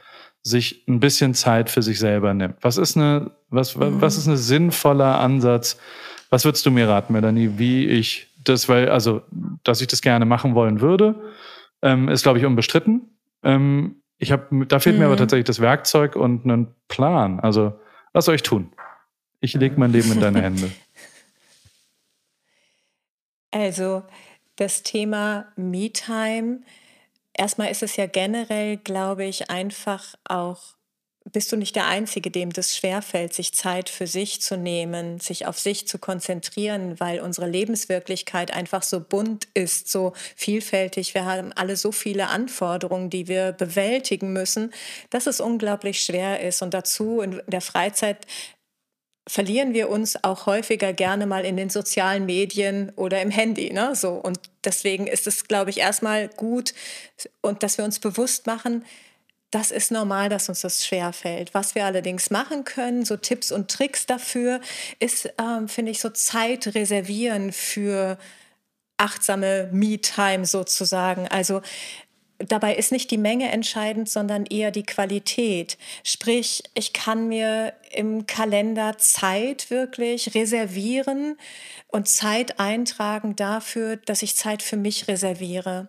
sich 0.47 0.85
ein 0.87 1.01
bisschen 1.01 1.35
Zeit 1.35 1.71
für 1.71 1.83
sich 1.83 1.99
selber 1.99 2.33
nimmt? 2.33 2.57
Was 2.61 2.77
ist 2.77 2.97
eine, 2.97 3.33
was, 3.51 3.75
mhm. 3.75 4.01
was 4.01 4.17
ist 4.17 4.29
ein 4.29 4.37
sinnvoller 4.37 5.19
Ansatz? 5.19 5.77
Was 6.31 6.45
würdest 6.45 6.65
du 6.65 6.71
mir 6.71 6.89
raten, 6.89 7.13
Melanie, 7.13 7.53
wie 7.57 7.87
ich 7.87 8.29
das, 8.45 8.69
weil, 8.69 8.89
also, 8.89 9.23
dass 9.65 9.81
ich 9.81 9.89
das 9.89 10.03
gerne 10.03 10.25
machen 10.25 10.55
wollen 10.55 10.81
würde, 10.81 11.21
ähm, 11.83 12.09
ist, 12.09 12.23
glaube 12.23 12.39
ich, 12.39 12.45
unbestritten. 12.45 13.11
Ähm, 13.43 13.97
ich 14.19 14.31
habe, 14.31 14.67
da 14.67 14.79
fehlt 14.79 14.95
mhm. 14.95 15.01
mir 15.01 15.07
aber 15.07 15.17
mhm. 15.17 15.21
tatsächlich 15.21 15.47
das 15.47 15.59
Werkzeug 15.59 16.15
und 16.15 16.45
einen 16.45 16.69
Plan. 16.87 17.41
Also, 17.41 17.81
was 18.13 18.27
soll 18.27 18.37
ich 18.37 18.45
tun? 18.45 18.73
Ich 19.41 19.55
lege 19.55 19.75
mein 19.79 19.91
Leben 19.91 20.13
in 20.13 20.21
deine 20.21 20.43
Hände. 20.43 20.71
Also, 23.53 24.03
das 24.57 24.83
Thema 24.83 25.47
Me-Time, 25.57 26.59
erstmal 27.37 27.71
ist 27.71 27.83
es 27.83 27.97
ja 27.97 28.07
generell, 28.07 28.77
glaube 28.77 29.25
ich, 29.25 29.51
einfach 29.51 30.15
auch 30.25 30.77
bist 31.33 31.51
du 31.51 31.57
nicht 31.57 31.75
der 31.75 31.87
Einzige, 31.87 32.31
dem 32.31 32.53
das 32.53 32.77
schwerfällt, 32.77 33.35
sich 33.35 33.53
Zeit 33.53 33.89
für 33.89 34.07
sich 34.07 34.41
zu 34.41 34.57
nehmen, 34.57 35.19
sich 35.19 35.47
auf 35.47 35.59
sich 35.59 35.89
zu 35.89 35.99
konzentrieren, 35.99 37.01
weil 37.01 37.21
unsere 37.21 37.49
Lebenswirklichkeit 37.49 38.53
einfach 38.53 38.83
so 38.83 39.01
bunt 39.01 39.49
ist, 39.55 39.91
so 39.91 40.13
vielfältig. 40.37 41.15
Wir 41.15 41.25
haben 41.25 41.53
alle 41.53 41.77
so 41.77 41.91
viele 41.91 42.29
Anforderungen, 42.29 43.11
die 43.11 43.27
wir 43.27 43.53
bewältigen 43.53 44.33
müssen, 44.33 44.73
dass 45.11 45.27
es 45.27 45.41
unglaublich 45.41 46.01
schwer 46.01 46.41
ist. 46.41 46.63
Und 46.63 46.75
dazu 46.75 47.21
in 47.21 47.43
der 47.49 47.61
Freizeit 47.61 48.27
verlieren 49.29 49.75
wir 49.75 49.89
uns 49.89 50.23
auch 50.23 50.47
häufiger 50.47 50.93
gerne 50.93 51.27
mal 51.27 51.45
in 51.45 51.57
den 51.57 51.71
sozialen 51.71 52.27
Medien 52.27 52.93
oder 52.95 53.21
im 53.21 53.31
Handy. 53.31 53.73
Ne? 53.73 53.97
So. 53.97 54.13
Und 54.13 54.39
deswegen 54.67 55.07
ist 55.07 55.27
es, 55.27 55.49
glaube 55.49 55.71
ich, 55.71 55.79
erstmal 55.79 56.29
gut 56.29 56.75
und 57.41 57.63
dass 57.63 57.79
wir 57.79 57.85
uns 57.85 57.99
bewusst 57.99 58.47
machen, 58.47 58.85
das 59.51 59.71
ist 59.71 59.91
normal, 59.91 60.29
dass 60.29 60.49
uns 60.49 60.61
das 60.61 60.85
schwer 60.85 61.13
fällt. 61.13 61.55
Was 61.55 61.75
wir 61.75 61.85
allerdings 61.85 62.31
machen 62.31 62.65
können, 62.65 63.05
so 63.05 63.17
Tipps 63.17 63.53
und 63.53 63.71
Tricks 63.71 64.05
dafür, 64.05 64.61
ist, 64.99 65.31
ähm, 65.39 65.69
finde 65.69 65.93
ich, 65.93 66.01
so 66.01 66.11
Zeit 66.11 66.75
reservieren 66.75 67.53
für 67.53 68.19
achtsame 68.99 69.69
Me-Time 69.73 70.47
sozusagen. 70.47 71.29
Also 71.29 71.63
dabei 72.39 72.75
ist 72.75 72.93
nicht 72.93 73.11
die 73.11 73.19
Menge 73.19 73.51
entscheidend, 73.51 74.09
sondern 74.09 74.47
eher 74.47 74.71
die 74.71 74.83
Qualität. 74.83 75.79
Sprich, 76.03 76.63
ich 76.75 76.93
kann 76.93 77.29
mir 77.29 77.73
im 77.93 78.27
Kalender 78.27 78.99
Zeit 78.99 79.71
wirklich 79.71 80.35
reservieren 80.35 81.37
und 81.89 82.09
Zeit 82.09 82.61
eintragen 82.61 83.37
dafür, 83.37 83.97
dass 83.97 84.23
ich 84.23 84.37
Zeit 84.37 84.63
für 84.63 84.77
mich 84.77 85.09
reserviere. 85.09 85.89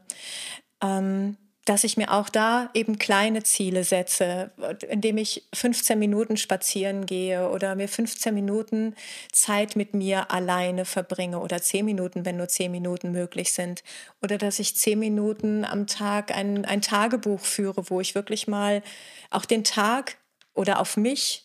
Ähm, 0.82 1.38
dass 1.68 1.84
ich 1.84 1.98
mir 1.98 2.14
auch 2.14 2.30
da 2.30 2.70
eben 2.74 2.98
kleine 2.98 3.44
Ziele 3.44 3.84
setze, 3.84 4.52
indem 4.88 5.18
ich 5.18 5.44
15 5.54 6.00
Minuten 6.00 6.38
spazieren 6.38 7.06
gehe 7.06 7.50
oder 7.50 7.76
mir 7.76 7.90
15 7.90 8.34
Minuten 8.34 8.96
Zeit 9.34 9.76
mit 9.76 9.94
mir 9.94 10.32
alleine 10.32 10.86
verbringe 10.86 11.40
oder 11.40 11.62
10 11.62 11.84
Minuten, 11.84 12.24
wenn 12.24 12.38
nur 12.38 12.48
10 12.48 12.72
Minuten 12.72 13.12
möglich 13.12 13.52
sind. 13.52 13.84
Oder 14.22 14.38
dass 14.38 14.60
ich 14.60 14.78
10 14.78 14.98
Minuten 14.98 15.66
am 15.66 15.88
Tag 15.88 16.34
ein, 16.34 16.64
ein 16.64 16.82
Tagebuch 16.82 17.42
führe, 17.42 17.90
wo 17.90 18.00
ich 18.00 18.16
wirklich 18.16 18.48
mal 18.48 18.82
auch 19.30 19.44
den 19.44 19.66
Tag 19.66 20.16
oder 20.54 20.80
auf 20.80 20.96
mich 20.96 21.44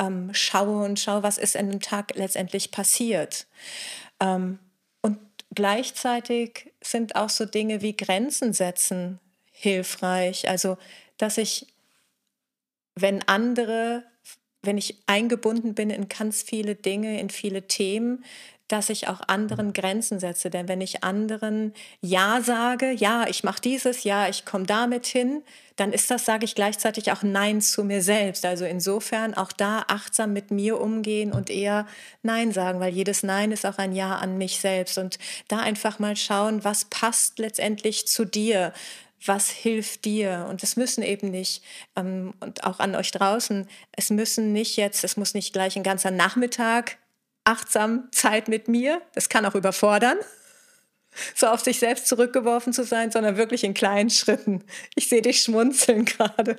ähm, 0.00 0.30
schaue 0.32 0.82
und 0.82 0.98
schaue, 0.98 1.22
was 1.22 1.36
ist 1.36 1.56
in 1.56 1.70
dem 1.70 1.80
Tag 1.80 2.14
letztendlich 2.14 2.70
passiert. 2.70 3.46
Ähm, 4.18 4.60
und 5.02 5.18
gleichzeitig 5.54 6.72
sind 6.82 7.16
auch 7.16 7.28
so 7.28 7.44
Dinge 7.44 7.82
wie 7.82 7.94
Grenzen 7.94 8.54
setzen 8.54 9.20
hilfreich. 9.62 10.48
Also, 10.48 10.76
dass 11.18 11.38
ich, 11.38 11.66
wenn 12.96 13.22
andere, 13.28 14.02
wenn 14.62 14.76
ich 14.76 14.96
eingebunden 15.06 15.74
bin 15.74 15.90
in 15.90 16.08
ganz 16.08 16.42
viele 16.42 16.74
Dinge, 16.74 17.20
in 17.20 17.30
viele 17.30 17.68
Themen, 17.68 18.24
dass 18.72 18.88
ich 18.88 19.06
auch 19.06 19.20
anderen 19.28 19.74
Grenzen 19.74 20.18
setze. 20.18 20.48
Denn 20.48 20.66
wenn 20.66 20.80
ich 20.80 21.04
anderen 21.04 21.74
Ja 22.00 22.40
sage, 22.40 22.90
ja, 22.90 23.26
ich 23.28 23.44
mache 23.44 23.60
dieses, 23.60 24.02
ja, 24.02 24.28
ich 24.28 24.46
komme 24.46 24.64
damit 24.64 25.06
hin, 25.06 25.42
dann 25.76 25.92
ist 25.92 26.10
das, 26.10 26.24
sage 26.24 26.46
ich 26.46 26.54
gleichzeitig 26.54 27.12
auch 27.12 27.22
Nein 27.22 27.60
zu 27.60 27.84
mir 27.84 28.02
selbst. 28.02 28.46
Also 28.46 28.64
insofern 28.64 29.34
auch 29.34 29.52
da 29.52 29.84
achtsam 29.88 30.32
mit 30.32 30.50
mir 30.50 30.80
umgehen 30.80 31.32
und 31.32 31.50
eher 31.50 31.86
Nein 32.22 32.50
sagen, 32.52 32.80
weil 32.80 32.94
jedes 32.94 33.22
Nein 33.22 33.52
ist 33.52 33.66
auch 33.66 33.76
ein 33.76 33.92
Ja 33.92 34.16
an 34.16 34.38
mich 34.38 34.58
selbst. 34.58 34.96
Und 34.96 35.18
da 35.48 35.58
einfach 35.58 35.98
mal 35.98 36.16
schauen, 36.16 36.64
was 36.64 36.86
passt 36.86 37.38
letztendlich 37.38 38.06
zu 38.08 38.24
dir 38.24 38.72
was 39.26 39.50
hilft 39.50 40.04
dir? 40.04 40.46
Und 40.48 40.62
es 40.62 40.76
müssen 40.76 41.02
eben 41.02 41.30
nicht, 41.30 41.62
ähm, 41.96 42.34
und 42.40 42.64
auch 42.64 42.80
an 42.80 42.94
euch 42.94 43.10
draußen, 43.10 43.68
es 43.92 44.10
müssen 44.10 44.52
nicht 44.52 44.76
jetzt, 44.76 45.04
es 45.04 45.16
muss 45.16 45.34
nicht 45.34 45.52
gleich 45.52 45.76
ein 45.76 45.82
ganzer 45.82 46.10
Nachmittag 46.10 46.98
achtsam 47.44 48.08
Zeit 48.12 48.48
mit 48.48 48.68
mir, 48.68 49.02
das 49.14 49.28
kann 49.28 49.46
auch 49.46 49.54
überfordern, 49.54 50.18
so 51.34 51.48
auf 51.48 51.60
sich 51.60 51.78
selbst 51.78 52.06
zurückgeworfen 52.06 52.72
zu 52.72 52.84
sein, 52.84 53.10
sondern 53.10 53.36
wirklich 53.36 53.64
in 53.64 53.74
kleinen 53.74 54.10
Schritten. 54.10 54.64
Ich 54.94 55.08
sehe 55.08 55.22
dich 55.22 55.42
schmunzeln 55.42 56.04
gerade. 56.06 56.58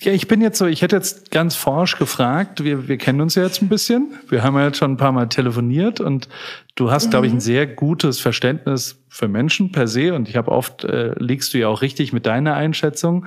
Ja, 0.00 0.12
ich 0.12 0.28
bin 0.28 0.40
jetzt 0.40 0.58
so, 0.58 0.66
ich 0.66 0.82
hätte 0.82 0.94
jetzt 0.94 1.32
ganz 1.32 1.56
forsch 1.56 1.98
gefragt, 1.98 2.62
wir, 2.62 2.86
wir 2.86 2.96
kennen 2.96 3.20
uns 3.20 3.34
ja 3.34 3.42
jetzt 3.42 3.60
ein 3.60 3.68
bisschen, 3.68 4.16
wir 4.28 4.44
haben 4.44 4.56
ja 4.56 4.66
jetzt 4.66 4.78
schon 4.78 4.92
ein 4.92 4.96
paar 4.96 5.10
Mal 5.10 5.28
telefoniert 5.28 5.98
und 5.98 6.28
du 6.76 6.92
hast, 6.92 7.06
mhm. 7.06 7.10
glaube 7.10 7.26
ich, 7.26 7.32
ein 7.32 7.40
sehr 7.40 7.66
gutes 7.66 8.20
Verständnis 8.20 9.02
für 9.08 9.26
Menschen 9.26 9.72
per 9.72 9.88
se 9.88 10.14
und 10.14 10.28
ich 10.28 10.36
habe 10.36 10.52
oft, 10.52 10.84
äh, 10.84 11.14
liegst 11.18 11.52
du 11.54 11.58
ja 11.58 11.68
auch 11.68 11.82
richtig 11.82 12.12
mit 12.12 12.24
deiner 12.24 12.54
Einschätzung. 12.54 13.26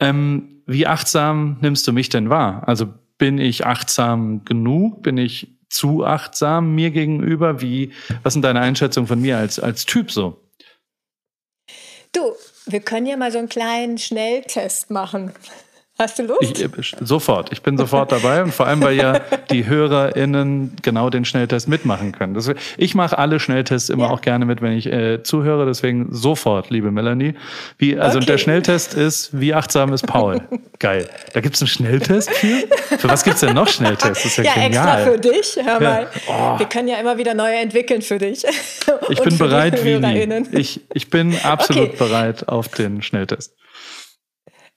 Ähm, 0.00 0.62
wie 0.66 0.86
achtsam 0.86 1.58
nimmst 1.60 1.86
du 1.86 1.92
mich 1.92 2.08
denn 2.08 2.30
wahr? 2.30 2.66
Also 2.66 2.86
bin 3.18 3.38
ich 3.38 3.66
achtsam 3.66 4.44
genug? 4.44 5.02
Bin 5.02 5.18
ich 5.18 5.58
zu 5.68 6.04
achtsam 6.04 6.74
mir 6.74 6.90
gegenüber? 6.90 7.60
Wie, 7.60 7.92
was 8.22 8.32
sind 8.32 8.42
deine 8.42 8.60
Einschätzungen 8.60 9.06
von 9.06 9.20
mir 9.20 9.38
als, 9.38 9.60
als 9.60 9.84
Typ 9.84 10.10
so? 10.10 10.40
Du, 12.12 12.32
wir 12.66 12.80
können 12.80 13.06
ja 13.06 13.16
mal 13.16 13.30
so 13.30 13.38
einen 13.38 13.48
kleinen 13.48 13.98
Schnelltest 13.98 14.90
machen. 14.90 15.32
Hast 15.98 16.18
du 16.18 16.22
Lust? 16.22 16.40
Ich, 16.42 16.96
sofort. 17.00 17.52
Ich 17.52 17.62
bin 17.62 17.76
sofort 17.76 18.10
dabei 18.12 18.42
und 18.42 18.52
vor 18.52 18.66
allem, 18.66 18.82
weil 18.82 18.96
ja 18.96 19.20
die 19.50 19.66
HörerInnen 19.66 20.76
genau 20.80 21.10
den 21.10 21.26
Schnelltest 21.26 21.68
mitmachen 21.68 22.12
können. 22.12 22.32
Das, 22.32 22.50
ich 22.78 22.94
mache 22.94 23.18
alle 23.18 23.38
Schnelltests 23.38 23.90
immer 23.90 24.06
ja. 24.06 24.10
auch 24.10 24.22
gerne 24.22 24.46
mit, 24.46 24.62
wenn 24.62 24.72
ich 24.72 24.86
äh, 24.86 25.22
zuhöre. 25.22 25.66
Deswegen 25.66 26.08
sofort, 26.10 26.70
liebe 26.70 26.90
Melanie. 26.90 27.34
Wie, 27.76 27.98
also 27.98 28.18
okay. 28.18 28.26
der 28.26 28.38
Schnelltest 28.38 28.94
ist, 28.94 29.38
wie 29.38 29.52
achtsam 29.52 29.92
ist 29.92 30.06
Paul? 30.06 30.40
Geil. 30.78 31.08
Da 31.34 31.40
gibt 31.40 31.56
es 31.56 31.62
einen 31.62 31.68
Schnelltest 31.68 32.30
für? 32.30 32.66
Für 32.98 33.08
was 33.08 33.22
gibt 33.22 33.34
es 33.34 33.40
denn 33.40 33.54
noch 33.54 33.68
Schnelltests? 33.68 34.22
Das 34.22 34.38
ist 34.38 34.38
ja, 34.38 34.44
ja 34.56 34.62
extra 34.62 34.96
für 34.98 35.18
dich. 35.18 35.58
Hör 35.62 35.78
mal. 35.78 36.02
Ja. 36.02 36.08
Oh. 36.26 36.58
Wir 36.58 36.66
können 36.66 36.88
ja 36.88 36.96
immer 36.96 37.18
wieder 37.18 37.34
neue 37.34 37.56
entwickeln 37.56 38.00
für 38.00 38.18
dich. 38.18 38.44
Ich 39.10 39.22
bin 39.22 39.36
bereit 39.36 39.84
wie. 39.84 40.58
Ich, 40.58 40.80
ich 40.94 41.10
bin 41.10 41.36
absolut 41.42 41.90
okay. 41.90 41.96
bereit 41.98 42.48
auf 42.48 42.68
den 42.68 43.02
Schnelltest. 43.02 43.54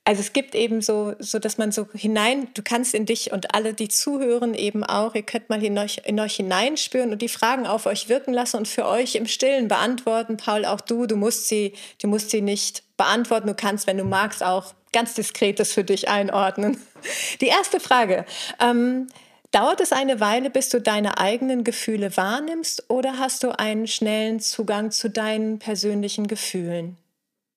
Also 0.08 0.22
es 0.22 0.34
gibt 0.34 0.54
eben 0.54 0.82
so, 0.82 1.16
so, 1.18 1.40
dass 1.40 1.58
man 1.58 1.72
so 1.72 1.88
hinein, 1.94 2.48
du 2.54 2.62
kannst 2.62 2.94
in 2.94 3.08
dich 3.08 3.32
und 3.32 3.56
alle, 3.56 3.74
die 3.74 3.88
zuhören, 3.88 4.54
eben 4.54 4.84
auch, 4.84 5.16
ihr 5.16 5.24
könnt 5.24 5.50
mal 5.50 5.64
in 5.64 5.76
euch, 5.80 6.02
in 6.06 6.20
euch 6.20 6.36
hineinspüren 6.36 7.12
und 7.12 7.24
die 7.24 7.28
Fragen 7.28 7.66
auf 7.66 7.88
euch 7.88 8.08
wirken 8.08 8.32
lassen 8.32 8.58
und 8.58 8.68
für 8.68 8.86
euch 8.86 9.16
im 9.16 9.26
Stillen 9.26 9.68
beantworten. 9.68 10.38
Paul, 10.38 10.66
auch 10.66 10.80
du, 10.80 11.08
du 11.08 11.16
musst 11.16 11.48
sie, 11.48 11.74
du 12.04 12.08
musst 12.08 12.30
sie 12.30 12.42
nicht 12.42 12.84
beantworten. 12.98 13.48
Du 13.48 13.56
kannst, 13.56 13.88
wenn 13.88 13.98
du 13.98 14.04
magst, 14.04 14.44
auch 14.44 14.76
ganz 14.94 15.16
diskretes 15.16 15.74
für 15.74 15.84
dich 15.84 16.08
einordnen. 16.08 16.78
Die 17.42 17.48
erste 17.48 17.80
Frage. 17.80 18.26
Ähm, 18.60 19.08
Dauert 19.52 19.80
es 19.80 19.94
eine 19.94 20.20
Weile, 20.20 20.50
bis 20.50 20.68
du 20.68 20.82
deine 20.82 21.18
eigenen 21.18 21.64
Gefühle 21.64 22.18
wahrnimmst 22.18 22.90
oder 22.90 23.20
hast 23.20 23.42
du 23.42 23.58
einen 23.58 23.88
schnellen 23.88 24.42
Zugang 24.42 24.92
zu 24.92 25.10
deinen 25.10 25.60
persönlichen 25.60 26.28
Gefühlen? 26.28 26.98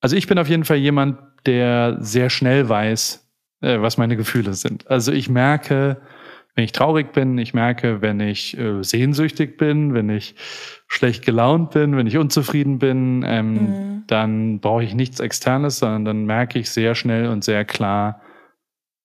Also 0.00 0.14
ich 0.14 0.28
bin 0.28 0.38
auf 0.38 0.48
jeden 0.48 0.64
Fall 0.64 0.76
jemand, 0.76 1.18
der 1.46 1.96
sehr 2.00 2.30
schnell 2.30 2.68
weiß, 2.68 3.26
äh, 3.60 3.80
was 3.80 3.98
meine 3.98 4.16
Gefühle 4.16 4.54
sind. 4.54 4.88
Also 4.88 5.12
ich 5.12 5.28
merke, 5.28 6.00
wenn 6.54 6.64
ich 6.64 6.72
traurig 6.72 7.12
bin, 7.12 7.38
ich 7.38 7.54
merke, 7.54 8.02
wenn 8.02 8.20
ich 8.20 8.58
äh, 8.58 8.82
sehnsüchtig 8.82 9.58
bin, 9.58 9.94
wenn 9.94 10.10
ich 10.10 10.34
schlecht 10.88 11.24
gelaunt 11.24 11.70
bin, 11.70 11.96
wenn 11.96 12.06
ich 12.06 12.18
unzufrieden 12.18 12.78
bin, 12.78 13.24
ähm, 13.26 13.52
mhm. 13.52 14.04
dann 14.08 14.60
brauche 14.60 14.82
ich 14.82 14.94
nichts 14.94 15.20
Externes, 15.20 15.78
sondern 15.78 16.04
dann 16.04 16.24
merke 16.24 16.58
ich 16.58 16.70
sehr 16.70 16.94
schnell 16.94 17.28
und 17.28 17.44
sehr 17.44 17.64
klar, 17.64 18.22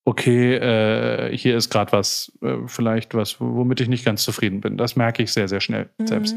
okay, 0.05 0.55
äh, 0.55 1.37
hier 1.37 1.55
ist 1.55 1.69
gerade 1.69 1.91
was, 1.91 2.31
äh, 2.41 2.57
vielleicht 2.67 3.13
was, 3.13 3.39
womit 3.39 3.81
ich 3.81 3.87
nicht 3.87 4.05
ganz 4.05 4.23
zufrieden 4.23 4.61
bin. 4.61 4.77
Das 4.77 4.95
merke 4.95 5.23
ich 5.23 5.31
sehr, 5.31 5.47
sehr 5.47 5.61
schnell 5.61 5.89
mhm. 5.97 6.07
selbst. 6.07 6.35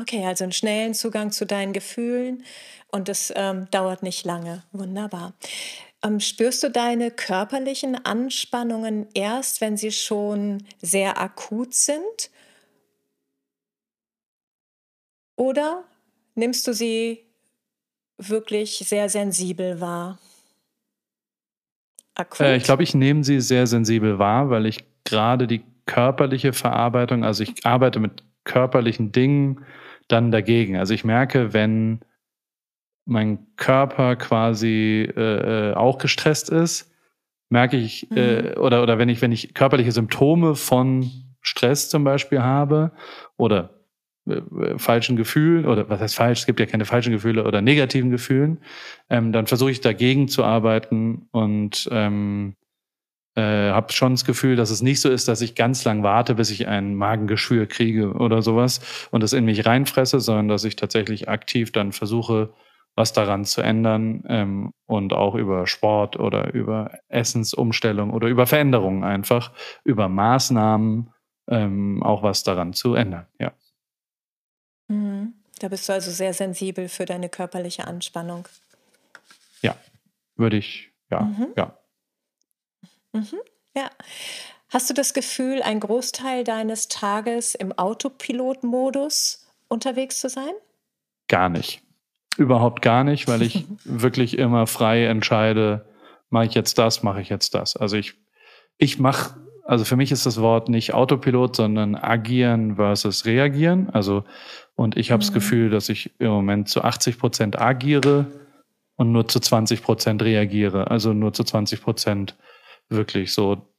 Okay, 0.00 0.24
also 0.24 0.44
einen 0.44 0.52
schnellen 0.52 0.94
Zugang 0.94 1.30
zu 1.30 1.44
deinen 1.46 1.72
Gefühlen 1.72 2.44
und 2.88 3.08
es 3.08 3.32
ähm, 3.36 3.68
dauert 3.70 4.02
nicht 4.02 4.24
lange. 4.24 4.62
Wunderbar. 4.72 5.34
Ähm, 6.02 6.20
spürst 6.20 6.62
du 6.62 6.70
deine 6.70 7.10
körperlichen 7.10 8.04
Anspannungen 8.04 9.08
erst, 9.14 9.60
wenn 9.60 9.76
sie 9.76 9.92
schon 9.92 10.64
sehr 10.80 11.20
akut 11.20 11.74
sind? 11.74 12.30
Oder 15.36 15.84
nimmst 16.34 16.66
du 16.66 16.72
sie 16.72 17.24
wirklich 18.16 18.78
sehr 18.86 19.08
sensibel 19.08 19.80
wahr? 19.80 20.18
akut? 22.20 22.40
Äh, 22.40 22.56
ich 22.56 22.62
glaube, 22.62 22.82
ich 22.82 22.94
nehme 22.94 23.24
sie 23.24 23.40
sehr 23.40 23.66
sensibel 23.66 24.18
wahr, 24.18 24.50
weil 24.50 24.66
ich 24.66 24.84
gerade 25.04 25.46
die 25.46 25.62
körperliche 25.86 26.52
Verarbeitung, 26.52 27.24
also 27.24 27.42
ich 27.42 27.66
arbeite 27.66 27.98
mit 27.98 28.22
körperlichen 28.44 29.12
Dingen 29.12 29.64
dann 30.12 30.30
dagegen. 30.30 30.76
Also 30.76 30.94
ich 30.94 31.04
merke, 31.04 31.52
wenn 31.52 32.00
mein 33.06 33.46
Körper 33.56 34.16
quasi 34.16 35.08
äh, 35.16 35.70
äh 35.70 35.74
auch 35.74 35.98
gestresst 35.98 36.50
ist, 36.50 36.90
merke 37.50 37.76
ich, 37.76 38.08
mhm. 38.10 38.16
äh, 38.16 38.54
oder, 38.56 38.82
oder 38.82 38.98
wenn 38.98 39.08
ich, 39.08 39.20
wenn 39.20 39.32
ich 39.32 39.54
körperliche 39.54 39.92
Symptome 39.92 40.54
von 40.54 41.10
Stress 41.42 41.88
zum 41.88 42.04
Beispiel 42.04 42.40
habe 42.40 42.92
oder 43.36 43.80
äh, 44.28 44.78
falschen 44.78 45.16
Gefühlen 45.16 45.66
oder 45.66 45.88
was 45.88 46.00
heißt 46.00 46.14
falsch, 46.14 46.40
es 46.40 46.46
gibt 46.46 46.60
ja 46.60 46.66
keine 46.66 46.84
falschen 46.84 47.12
Gefühle 47.12 47.44
oder 47.44 47.60
negativen 47.60 48.10
Gefühlen, 48.10 48.58
ähm, 49.08 49.32
dann 49.32 49.46
versuche 49.46 49.70
ich 49.70 49.80
dagegen 49.80 50.28
zu 50.28 50.44
arbeiten 50.44 51.28
und 51.32 51.88
ähm, 51.90 52.56
äh, 53.40 53.70
habe 53.70 53.92
schon 53.92 54.12
das 54.12 54.26
Gefühl, 54.26 54.56
dass 54.56 54.70
es 54.70 54.82
nicht 54.82 55.00
so 55.00 55.08
ist, 55.08 55.26
dass 55.26 55.40
ich 55.40 55.54
ganz 55.54 55.84
lang 55.84 56.02
warte, 56.02 56.34
bis 56.34 56.50
ich 56.50 56.68
ein 56.68 56.94
Magengeschwür 56.94 57.66
kriege 57.66 58.12
oder 58.12 58.42
sowas 58.42 59.08
und 59.10 59.22
das 59.22 59.32
in 59.32 59.46
mich 59.46 59.64
reinfresse, 59.64 60.20
sondern 60.20 60.48
dass 60.48 60.64
ich 60.64 60.76
tatsächlich 60.76 61.28
aktiv 61.28 61.72
dann 61.72 61.92
versuche, 61.92 62.52
was 62.96 63.14
daran 63.14 63.46
zu 63.46 63.62
ändern 63.62 64.24
ähm, 64.28 64.72
und 64.86 65.14
auch 65.14 65.34
über 65.34 65.66
Sport 65.66 66.18
oder 66.18 66.52
über 66.52 66.98
Essensumstellung 67.08 68.10
oder 68.10 68.28
über 68.28 68.46
Veränderungen 68.46 69.04
einfach, 69.04 69.52
über 69.84 70.08
Maßnahmen 70.08 71.10
ähm, 71.48 72.02
auch 72.02 72.22
was 72.22 72.42
daran 72.42 72.74
zu 72.74 72.94
ändern. 72.94 73.26
Ja. 73.38 73.52
Mhm. 74.88 75.34
Da 75.60 75.68
bist 75.68 75.88
du 75.88 75.94
also 75.94 76.10
sehr 76.10 76.34
sensibel 76.34 76.88
für 76.88 77.06
deine 77.06 77.28
körperliche 77.28 77.86
Anspannung. 77.86 78.48
Ja, 79.62 79.76
würde 80.36 80.58
ich, 80.58 80.90
ja, 81.10 81.20
mhm. 81.20 81.48
ja. 81.56 81.79
Mhm. 83.12 83.40
Ja. 83.76 83.90
Hast 84.68 84.88
du 84.88 84.94
das 84.94 85.14
Gefühl, 85.14 85.62
ein 85.62 85.80
Großteil 85.80 86.44
deines 86.44 86.88
Tages 86.88 87.54
im 87.54 87.72
Autopilot-Modus 87.72 89.46
unterwegs 89.68 90.18
zu 90.18 90.28
sein? 90.28 90.52
Gar 91.28 91.48
nicht. 91.48 91.82
Überhaupt 92.36 92.80
gar 92.82 93.02
nicht, 93.02 93.26
weil 93.26 93.42
ich 93.42 93.64
wirklich 93.84 94.38
immer 94.38 94.66
frei 94.66 95.06
entscheide, 95.06 95.88
mache 96.28 96.46
ich 96.46 96.54
jetzt 96.54 96.78
das, 96.78 97.02
mache 97.02 97.20
ich 97.20 97.28
jetzt 97.28 97.54
das. 97.54 97.76
Also 97.76 97.96
ich, 97.96 98.14
ich 98.78 98.98
mache 98.98 99.34
also 99.70 99.84
für 99.84 99.94
mich 99.94 100.10
ist 100.10 100.26
das 100.26 100.40
Wort 100.40 100.68
nicht 100.68 100.94
Autopilot, 100.94 101.54
sondern 101.54 101.94
agieren 101.94 102.74
versus 102.74 103.24
reagieren. 103.24 103.88
Also, 103.90 104.24
und 104.74 104.96
ich 104.96 105.12
habe 105.12 105.20
das 105.20 105.30
mhm. 105.30 105.34
Gefühl, 105.34 105.70
dass 105.70 105.88
ich 105.88 106.10
im 106.18 106.30
Moment 106.30 106.68
zu 106.68 106.82
80 106.82 107.20
Prozent 107.20 107.60
agiere 107.60 108.26
und 108.96 109.12
nur 109.12 109.28
zu 109.28 109.38
20 109.38 109.84
Prozent 109.84 110.22
reagiere. 110.22 110.90
Also 110.90 111.12
nur 111.12 111.32
zu 111.32 111.44
20 111.44 111.82
Prozent 111.82 112.36
wirklich 112.90 113.32
so 113.32 113.74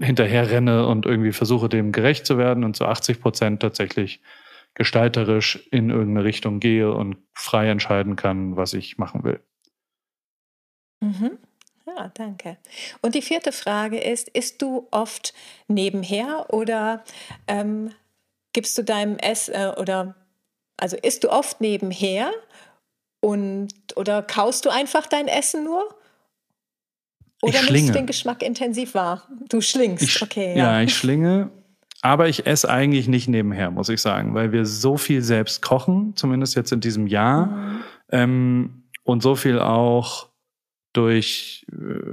hinterher 0.00 0.50
renne 0.50 0.86
und 0.86 1.06
irgendwie 1.06 1.32
versuche, 1.32 1.68
dem 1.68 1.92
gerecht 1.92 2.26
zu 2.26 2.36
werden 2.38 2.64
und 2.64 2.76
zu 2.76 2.86
80 2.86 3.20
Prozent 3.20 3.62
tatsächlich 3.62 4.20
gestalterisch 4.74 5.66
in 5.70 5.90
irgendeine 5.90 6.24
Richtung 6.24 6.60
gehe 6.60 6.92
und 6.92 7.16
frei 7.34 7.68
entscheiden 7.68 8.16
kann, 8.16 8.56
was 8.56 8.74
ich 8.74 8.98
machen 8.98 9.24
will. 9.24 9.40
Mhm. 11.00 11.38
Ja, 11.86 12.10
danke. 12.14 12.58
Und 13.00 13.14
die 13.14 13.22
vierte 13.22 13.52
Frage 13.52 13.98
ist, 13.98 14.28
isst 14.28 14.60
du 14.60 14.88
oft 14.90 15.32
nebenher 15.68 16.46
oder 16.50 17.02
ähm, 17.46 17.92
gibst 18.52 18.76
du 18.76 18.82
deinem 18.82 19.16
Essen 19.18 19.54
äh, 19.54 19.72
oder 19.76 20.14
also 20.76 20.96
isst 20.96 21.24
du 21.24 21.30
oft 21.30 21.60
nebenher 21.60 22.30
und 23.20 23.72
oder 23.96 24.22
kaust 24.22 24.64
du 24.64 24.70
einfach 24.70 25.06
dein 25.06 25.28
Essen 25.28 25.64
nur? 25.64 25.97
Oder 27.40 27.62
nimmst 27.62 27.88
du 27.90 27.92
den 27.92 28.06
Geschmack 28.06 28.42
intensiv 28.42 28.94
wahr? 28.94 29.22
Du 29.48 29.60
schlingst, 29.60 30.02
ich, 30.02 30.22
okay. 30.22 30.56
Ja. 30.56 30.72
ja, 30.72 30.82
ich 30.82 30.94
schlinge, 30.94 31.50
aber 32.02 32.28
ich 32.28 32.46
esse 32.46 32.68
eigentlich 32.68 33.08
nicht 33.08 33.28
nebenher, 33.28 33.70
muss 33.70 33.88
ich 33.88 34.00
sagen, 34.00 34.34
weil 34.34 34.52
wir 34.52 34.66
so 34.66 34.96
viel 34.96 35.22
selbst 35.22 35.62
kochen, 35.62 36.14
zumindest 36.16 36.56
jetzt 36.56 36.72
in 36.72 36.80
diesem 36.80 37.06
Jahr, 37.06 37.46
mhm. 37.46 37.82
ähm, 38.10 38.82
und 39.04 39.22
so 39.22 39.34
viel 39.36 39.58
auch 39.58 40.28
durch 40.92 41.66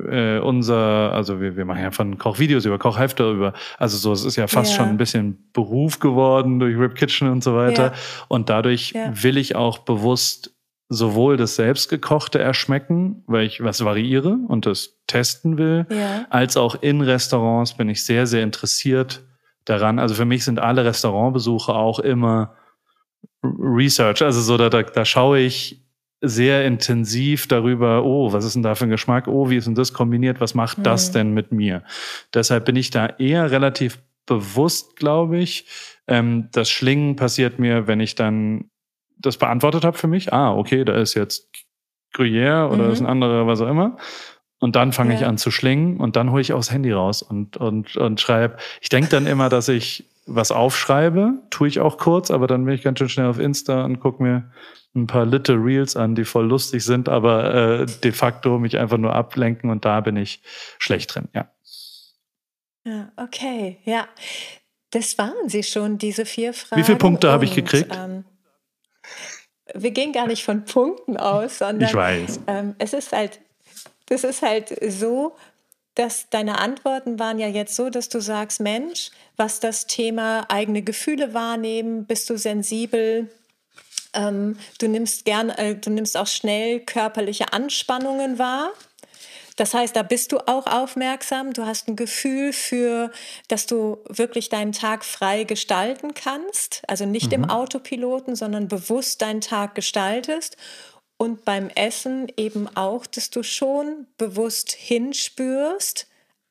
äh, 0.10 0.40
unser, 0.40 1.12
also 1.14 1.42
wir, 1.42 1.56
wir 1.58 1.66
machen 1.66 1.82
ja 1.82 1.92
von 1.92 2.18
Kochvideos 2.18 2.66
über 2.66 2.78
Kochhefte 2.78 3.32
über, 3.32 3.54
also 3.78 3.98
so, 3.98 4.12
es 4.12 4.24
ist 4.24 4.36
ja 4.36 4.48
fast 4.48 4.72
ja. 4.72 4.78
schon 4.78 4.90
ein 4.90 4.98
bisschen 4.98 5.50
Beruf 5.54 6.00
geworden 6.00 6.60
durch 6.60 6.78
Rip 6.78 6.96
Kitchen 6.96 7.30
und 7.30 7.44
so 7.44 7.56
weiter. 7.56 7.88
Ja. 7.88 7.94
Und 8.28 8.50
dadurch 8.50 8.92
ja. 8.92 9.12
will 9.24 9.38
ich 9.38 9.56
auch 9.56 9.80
bewusst 9.80 10.55
sowohl 10.88 11.38
das 11.38 11.56
selbstgekochte 11.56 12.40
erschmecken, 12.40 13.24
weil 13.28 13.46
ich 13.46 13.64
was 13.64 13.84
variiere 13.84 14.38
und 14.48 14.66
das 14.66 15.00
testen 15.08 15.58
will, 15.58 15.88
als 16.30 16.58
auch 16.58 16.82
in 16.82 17.02
Restaurants 17.02 17.74
bin 17.76 17.90
ich 17.90 18.06
sehr, 18.06 18.28
sehr 18.28 18.44
interessiert 18.44 19.24
daran. 19.66 20.00
Also 20.00 20.16
für 20.16 20.26
mich 20.26 20.44
sind 20.44 20.60
alle 20.60 20.86
Restaurantbesuche 20.86 21.74
auch 21.74 22.00
immer 22.00 22.56
Research. 23.44 24.22
Also 24.22 24.42
so, 24.42 24.58
da, 24.58 24.70
da, 24.70 24.84
da 24.84 25.06
schaue 25.06 25.40
ich 25.40 25.82
sehr 26.22 26.66
intensiv 26.66 27.48
darüber, 27.48 28.04
oh, 28.04 28.32
was 28.32 28.46
ist 28.46 28.56
denn 28.56 28.64
da 28.64 28.76
für 28.76 28.86
ein 28.86 28.90
Geschmack? 28.90 29.28
Oh, 29.28 29.50
wie 29.50 29.58
ist 29.58 29.68
denn 29.68 29.76
das 29.76 29.94
kombiniert? 29.94 30.40
Was 30.40 30.54
macht 30.54 30.80
mhm. 30.80 30.84
das 30.84 31.12
denn 31.12 31.34
mit 31.34 31.52
mir? 31.52 31.84
Deshalb 32.34 32.66
bin 32.66 32.76
ich 32.76 32.90
da 32.90 33.08
eher 33.08 33.52
relativ 33.52 34.00
bewusst, 34.26 34.96
glaube 34.96 35.38
ich. 35.38 35.68
Ähm, 36.08 36.50
das 36.52 36.70
Schlingen 36.70 37.16
passiert 37.16 37.60
mir, 37.60 37.88
wenn 37.88 38.00
ich 38.00 38.16
dann 38.16 38.70
das 39.26 39.38
beantwortet 39.38 39.84
habe 39.84 39.98
für 39.98 40.08
mich. 40.08 40.34
Ah, 40.34 40.54
okay, 40.54 40.86
da 40.86 40.94
ist 40.96 41.14
jetzt 41.14 41.50
Gruyère 42.14 42.70
oder 42.72 42.86
mhm. 42.86 42.92
ist 42.92 43.02
ein 43.02 43.08
anderer, 43.08 43.48
was 43.48 43.62
auch 43.62 43.70
immer. 43.70 43.98
Und 44.60 44.76
dann 44.76 44.94
fange 44.94 45.14
ja. 45.14 45.20
ich 45.20 45.26
an 45.26 45.38
zu 45.38 45.52
schlingen 45.52 45.98
und 45.98 46.16
dann 46.16 46.32
hole 46.32 46.42
ich 46.42 46.54
auch 46.54 46.60
das 46.60 46.72
Handy 46.72 46.92
raus 46.92 47.22
und, 47.22 47.58
und, 47.58 47.98
und 47.98 48.22
schreibe. 48.22 48.58
Ich 48.82 48.90
denke 48.90 49.10
dann 49.10 49.28
immer, 49.28 49.50
dass 49.50 49.68
ich 49.68 50.10
was 50.26 50.52
aufschreibe, 50.52 51.34
tue 51.50 51.68
ich 51.68 51.80
auch 51.80 51.98
kurz, 51.98 52.32
aber 52.32 52.48
dann 52.48 52.66
bin 52.66 52.74
ich 52.74 52.82
ganz 52.82 52.98
schön 52.98 53.10
schnell 53.10 53.28
auf 53.28 53.38
Insta 53.38 53.86
und 53.86 54.00
gucke 54.00 54.24
mir 54.24 54.52
ein 54.96 55.08
paar 55.08 55.26
Little 55.26 55.58
Reels 55.58 55.96
an, 55.96 56.16
die 56.16 56.26
voll 56.26 56.48
lustig 56.48 56.84
sind, 56.84 57.10
aber 57.10 57.54
äh, 57.82 57.86
de 57.86 58.12
facto 58.12 58.58
mich 58.58 58.78
einfach 58.78 58.98
nur 58.98 59.14
ablenken 59.14 59.70
und 59.70 59.86
da 59.86 60.00
bin 60.00 60.16
ich 60.16 60.42
schlecht 60.80 61.14
drin, 61.14 61.28
ja. 61.34 61.52
Ja, 62.86 63.12
okay, 63.18 63.80
ja. 63.84 64.08
Das 64.92 65.18
waren 65.18 65.50
sie 65.50 65.64
schon, 65.64 65.98
diese 65.98 66.26
vier 66.26 66.54
Fragen. 66.54 66.80
Wie 66.80 66.86
viele 66.86 66.98
Punkte 66.98 67.32
habe 67.32 67.44
ich 67.46 67.54
gekriegt? 67.54 67.94
Ähm, 67.94 68.24
wir 69.74 69.92
gehen 69.92 70.14
gar 70.14 70.28
nicht 70.28 70.44
von 70.44 70.66
Punkten 70.66 71.18
aus, 71.18 71.60
sondern 71.60 71.90
ich 71.90 71.96
weiß. 71.96 72.40
Ähm, 72.48 72.76
es 72.78 72.94
ist 72.94 73.12
halt, 73.12 73.40
das 74.08 74.24
ist 74.24 74.42
halt 74.42 74.76
so, 74.92 75.36
dass 75.96 76.30
deine 76.30 76.60
Antworten 76.60 77.20
waren 77.20 77.40
ja 77.40 77.48
jetzt 77.48 77.76
so, 77.76 77.90
dass 77.90 78.10
du 78.10 78.20
sagst, 78.20 78.60
Mensch, 78.60 79.12
was 79.38 79.60
das 79.60 79.88
Thema 79.88 80.46
eigene 80.50 80.82
Gefühle 80.82 81.34
wahrnehmen, 81.34 82.06
bist 82.06 82.30
du 82.30 82.38
sensibel, 82.38 83.30
ähm, 84.14 84.58
du 84.80 84.88
nimmst 84.88 85.26
gern, 85.26 85.50
äh, 85.50 85.76
du 85.76 85.90
nimmst 85.90 86.18
auch 86.18 86.28
schnell 86.28 86.80
körperliche 86.82 87.54
Anspannungen 87.54 88.40
wahr. 88.40 88.72
Das 89.56 89.74
heißt, 89.74 89.96
da 89.96 90.04
bist 90.04 90.32
du 90.32 90.40
auch 90.48 90.68
aufmerksam. 90.68 91.54
Du 91.54 91.66
hast 91.66 91.88
ein 91.88 91.96
Gefühl 91.96 92.52
für, 92.52 93.12
dass 93.48 93.66
du 93.66 94.00
wirklich 94.10 94.50
deinen 94.50 94.74
Tag 94.74 95.06
frei 95.06 95.46
gestalten 95.46 96.14
kannst. 96.14 96.84
Also 96.88 97.06
nicht 97.06 97.28
mhm. 97.28 97.44
im 97.44 97.50
Autopiloten, 97.50 98.36
sondern 98.36 98.68
bewusst 98.68 99.22
deinen 99.22 99.42
Tag 99.42 99.76
gestaltest. 99.76 100.58
Und 101.18 101.46
beim 101.46 101.70
Essen 101.70 102.28
eben 102.36 102.68
auch, 102.76 103.06
dass 103.06 103.30
du 103.30 103.42
schon 103.42 104.08
bewusst 104.18 104.74
hinspürst, 104.74 106.08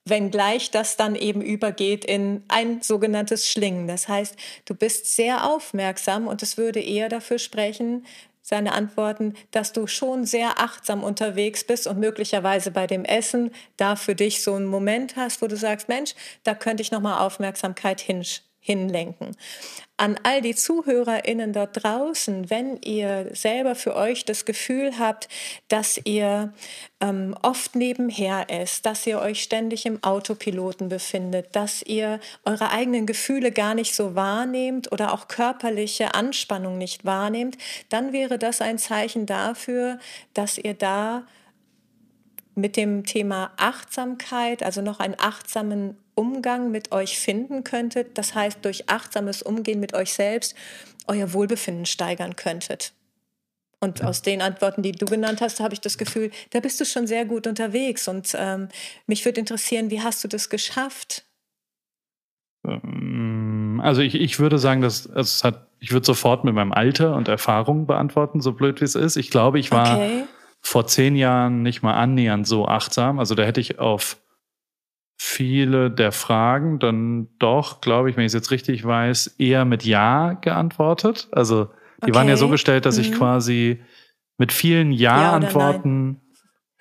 wenngleich 0.06 0.70
das 0.70 0.96
dann 0.96 1.16
eben 1.16 1.42
übergeht 1.42 2.06
in 2.06 2.44
ein 2.48 2.80
sogenanntes 2.80 3.50
Schlingen. 3.50 3.86
Das 3.86 4.08
heißt, 4.08 4.36
du 4.64 4.74
bist 4.74 5.14
sehr 5.14 5.46
aufmerksam 5.46 6.26
und 6.26 6.42
es 6.42 6.56
würde 6.56 6.80
eher 6.80 7.10
dafür 7.10 7.38
sprechen, 7.38 8.06
seine 8.44 8.72
Antworten, 8.72 9.35
dass 9.52 9.72
du 9.72 9.87
schon 9.87 10.26
sehr 10.26 10.61
achtsam 10.61 11.02
unterwegs 11.02 11.64
bist 11.64 11.87
und 11.87 11.98
möglicherweise 11.98 12.70
bei 12.70 12.87
dem 12.87 13.07
Essen 13.07 13.50
da 13.78 13.96
für 13.96 14.14
dich 14.14 14.44
so 14.44 14.54
einen 14.54 14.66
Moment 14.66 15.16
hast, 15.16 15.40
wo 15.40 15.46
du 15.46 15.57
sagst, 15.57 15.88
Mensch, 15.88 16.14
da 16.44 16.54
könnte 16.54 16.83
ich 16.83 16.92
nochmal 16.92 17.26
Aufmerksamkeit 17.26 18.00
hinsch 18.00 18.42
hinlenken. 18.66 19.37
An 19.98 20.18
all 20.22 20.40
die 20.40 20.55
ZuhörerInnen 20.55 21.53
dort 21.53 21.85
draußen, 21.85 22.48
wenn 22.48 22.81
ihr 22.81 23.29
selber 23.35 23.74
für 23.74 23.94
euch 23.94 24.24
das 24.24 24.46
Gefühl 24.46 24.98
habt, 24.98 25.29
dass 25.68 26.00
ihr 26.05 26.55
ähm, 27.00 27.37
oft 27.42 27.77
nebenher 27.77 28.48
ist, 28.48 28.87
dass 28.87 29.07
ihr 29.07 29.20
euch 29.20 29.42
ständig 29.42 29.85
im 29.85 30.03
Autopiloten 30.03 30.88
befindet, 30.88 31.55
dass 31.55 31.83
ihr 31.83 32.20
eure 32.46 32.70
eigenen 32.70 33.05
Gefühle 33.05 33.53
gar 33.53 33.74
nicht 33.74 33.94
so 33.94 34.14
wahrnehmt 34.14 34.90
oder 34.90 35.12
auch 35.12 35.29
körperliche 35.29 36.14
Anspannung 36.14 36.79
nicht 36.79 37.05
wahrnehmt, 37.05 37.59
dann 37.90 38.14
wäre 38.14 38.38
das 38.38 38.62
ein 38.62 38.79
Zeichen 38.79 39.27
dafür, 39.27 39.98
dass 40.33 40.57
ihr 40.57 40.72
da 40.72 41.27
mit 42.55 42.79
dem 42.79 43.05
Thema 43.05 43.53
Achtsamkeit, 43.59 44.62
also 44.62 44.81
noch 44.81 45.00
einen 45.00 45.16
achtsamen 45.18 45.98
Umgang 46.14 46.70
mit 46.70 46.92
euch 46.92 47.18
finden 47.18 47.64
könntet. 47.64 48.16
Das 48.18 48.35
heißt, 48.35 48.64
durch 48.64 48.88
achtsames 48.88 49.42
Umgehen 49.42 49.81
mit 49.81 49.94
euch 49.94 50.12
selbst 50.12 50.55
euer 51.07 51.33
Wohlbefinden 51.33 51.87
steigern 51.87 52.37
könntet. 52.37 52.92
Und 53.81 54.03
aus 54.03 54.22
den 54.22 54.40
Antworten, 54.40 54.83
die 54.83 54.92
du 54.92 55.05
genannt 55.05 55.42
hast, 55.42 55.61
habe 55.61 55.74
ich 55.74 55.81
das 55.81 55.98
Gefühl, 55.98 56.31
da 56.50 56.61
bist 56.61 56.81
du 56.81 56.87
schon 56.87 57.07
sehr 57.07 57.27
gut 57.27 57.46
unterwegs. 57.46 58.09
Und 58.09 58.35
ähm, 58.35 58.68
mich 59.07 59.24
würde 59.27 59.40
interessieren, 59.40 59.90
wie 59.90 60.00
hast 60.00 60.24
du 60.24 60.29
das 60.29 60.48
geschafft? 60.48 61.27
Ähm, 62.66 63.81
also 63.85 64.00
ich, 64.00 64.14
ich 64.14 64.38
würde 64.38 64.59
sagen, 64.59 64.81
dass 64.81 65.05
es 65.05 65.44
hat, 65.44 65.68
ich 65.81 65.92
würde 65.92 66.07
sofort 66.07 66.44
mit 66.44 66.55
meinem 66.55 66.72
Alter 66.72 67.14
und 67.14 67.29
Erfahrung 67.29 67.87
beantworten, 67.87 68.40
so 68.40 68.53
blöd 68.53 68.81
wie 68.81 68.87
es 68.87 68.94
ist. 68.94 69.16
Ich 69.16 69.31
glaube, 69.31 69.59
ich 69.59 69.70
war 69.70 69.98
okay. 69.98 70.24
vor 70.62 70.87
zehn 70.87 71.14
Jahren 71.14 71.62
nicht 71.62 71.83
mal 71.83 71.94
annähernd 71.94 72.46
so 72.46 72.66
achtsam. 72.66 73.18
Also 73.18 73.35
da 73.35 73.42
hätte 73.42 73.61
ich 73.61 73.79
auf 73.79 74.16
viele 75.16 75.90
der 75.90 76.12
Fragen 76.12 76.79
dann 76.79 77.29
doch, 77.38 77.81
glaube 77.81 78.11
ich, 78.11 78.16
wenn 78.16 78.24
ich 78.24 78.31
es 78.31 78.35
jetzt 78.35 78.50
richtig 78.50 78.85
weiß, 78.85 79.37
eher 79.38 79.64
mit 79.64 79.85
Ja 79.85 80.33
geantwortet. 80.35 81.29
Also 81.33 81.66
die 82.03 82.11
okay. 82.11 82.14
waren 82.14 82.29
ja 82.29 82.37
so 82.37 82.48
gestellt, 82.48 82.87
dass 82.87 82.96
mhm. 82.96 83.05
ich 83.05 83.12
quasi 83.12 83.83
mit 84.38 84.53
vielen 84.53 84.92
Ja-Antworten 84.92 86.16
ja 86.18 86.24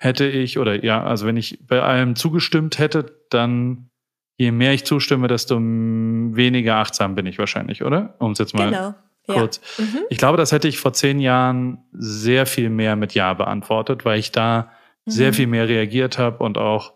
hätte 0.04 0.26
ich, 0.26 0.58
oder 0.58 0.84
ja, 0.84 1.02
also 1.02 1.26
wenn 1.26 1.36
ich 1.36 1.66
bei 1.66 1.82
allem 1.82 2.14
zugestimmt 2.14 2.78
hätte, 2.78 3.06
dann 3.30 3.88
je 4.36 4.50
mehr 4.50 4.74
ich 4.74 4.84
zustimme, 4.84 5.28
desto 5.28 5.58
weniger 5.58 6.76
achtsam 6.76 7.14
bin 7.14 7.26
ich 7.26 7.38
wahrscheinlich, 7.38 7.82
oder? 7.82 8.14
Um 8.18 8.32
es 8.32 8.38
jetzt 8.38 8.54
mal 8.54 8.70
genau. 8.70 8.94
kurz. 9.26 9.60
Ja. 9.78 9.84
Mhm. 9.84 9.98
Ich 10.10 10.18
glaube, 10.18 10.36
das 10.36 10.52
hätte 10.52 10.68
ich 10.68 10.78
vor 10.78 10.92
zehn 10.92 11.20
Jahren 11.20 11.84
sehr 11.92 12.44
viel 12.44 12.68
mehr 12.68 12.96
mit 12.96 13.14
Ja 13.14 13.32
beantwortet, 13.32 14.04
weil 14.04 14.18
ich 14.18 14.30
da 14.30 14.72
mhm. 15.06 15.10
sehr 15.10 15.32
viel 15.32 15.46
mehr 15.46 15.68
reagiert 15.68 16.18
habe 16.18 16.44
und 16.44 16.58
auch 16.58 16.92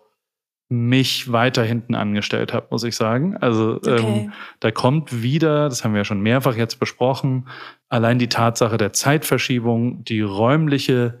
mich 0.69 1.31
weiter 1.31 1.63
hinten 1.63 1.95
angestellt 1.95 2.53
habe, 2.53 2.67
muss 2.69 2.83
ich 2.83 2.95
sagen. 2.95 3.35
Also 3.37 3.77
okay. 3.77 3.97
ähm, 3.97 4.33
da 4.59 4.69
kommt 4.69 5.23
wieder, 5.23 5.67
das 5.67 5.83
haben 5.83 5.93
wir 5.93 5.99
ja 5.99 6.05
schon 6.05 6.21
mehrfach 6.21 6.55
jetzt 6.55 6.79
besprochen, 6.79 7.47
allein 7.89 8.19
die 8.19 8.29
Tatsache 8.29 8.77
der 8.77 8.93
Zeitverschiebung, 8.93 10.03
die 10.03 10.21
räumliche 10.21 11.19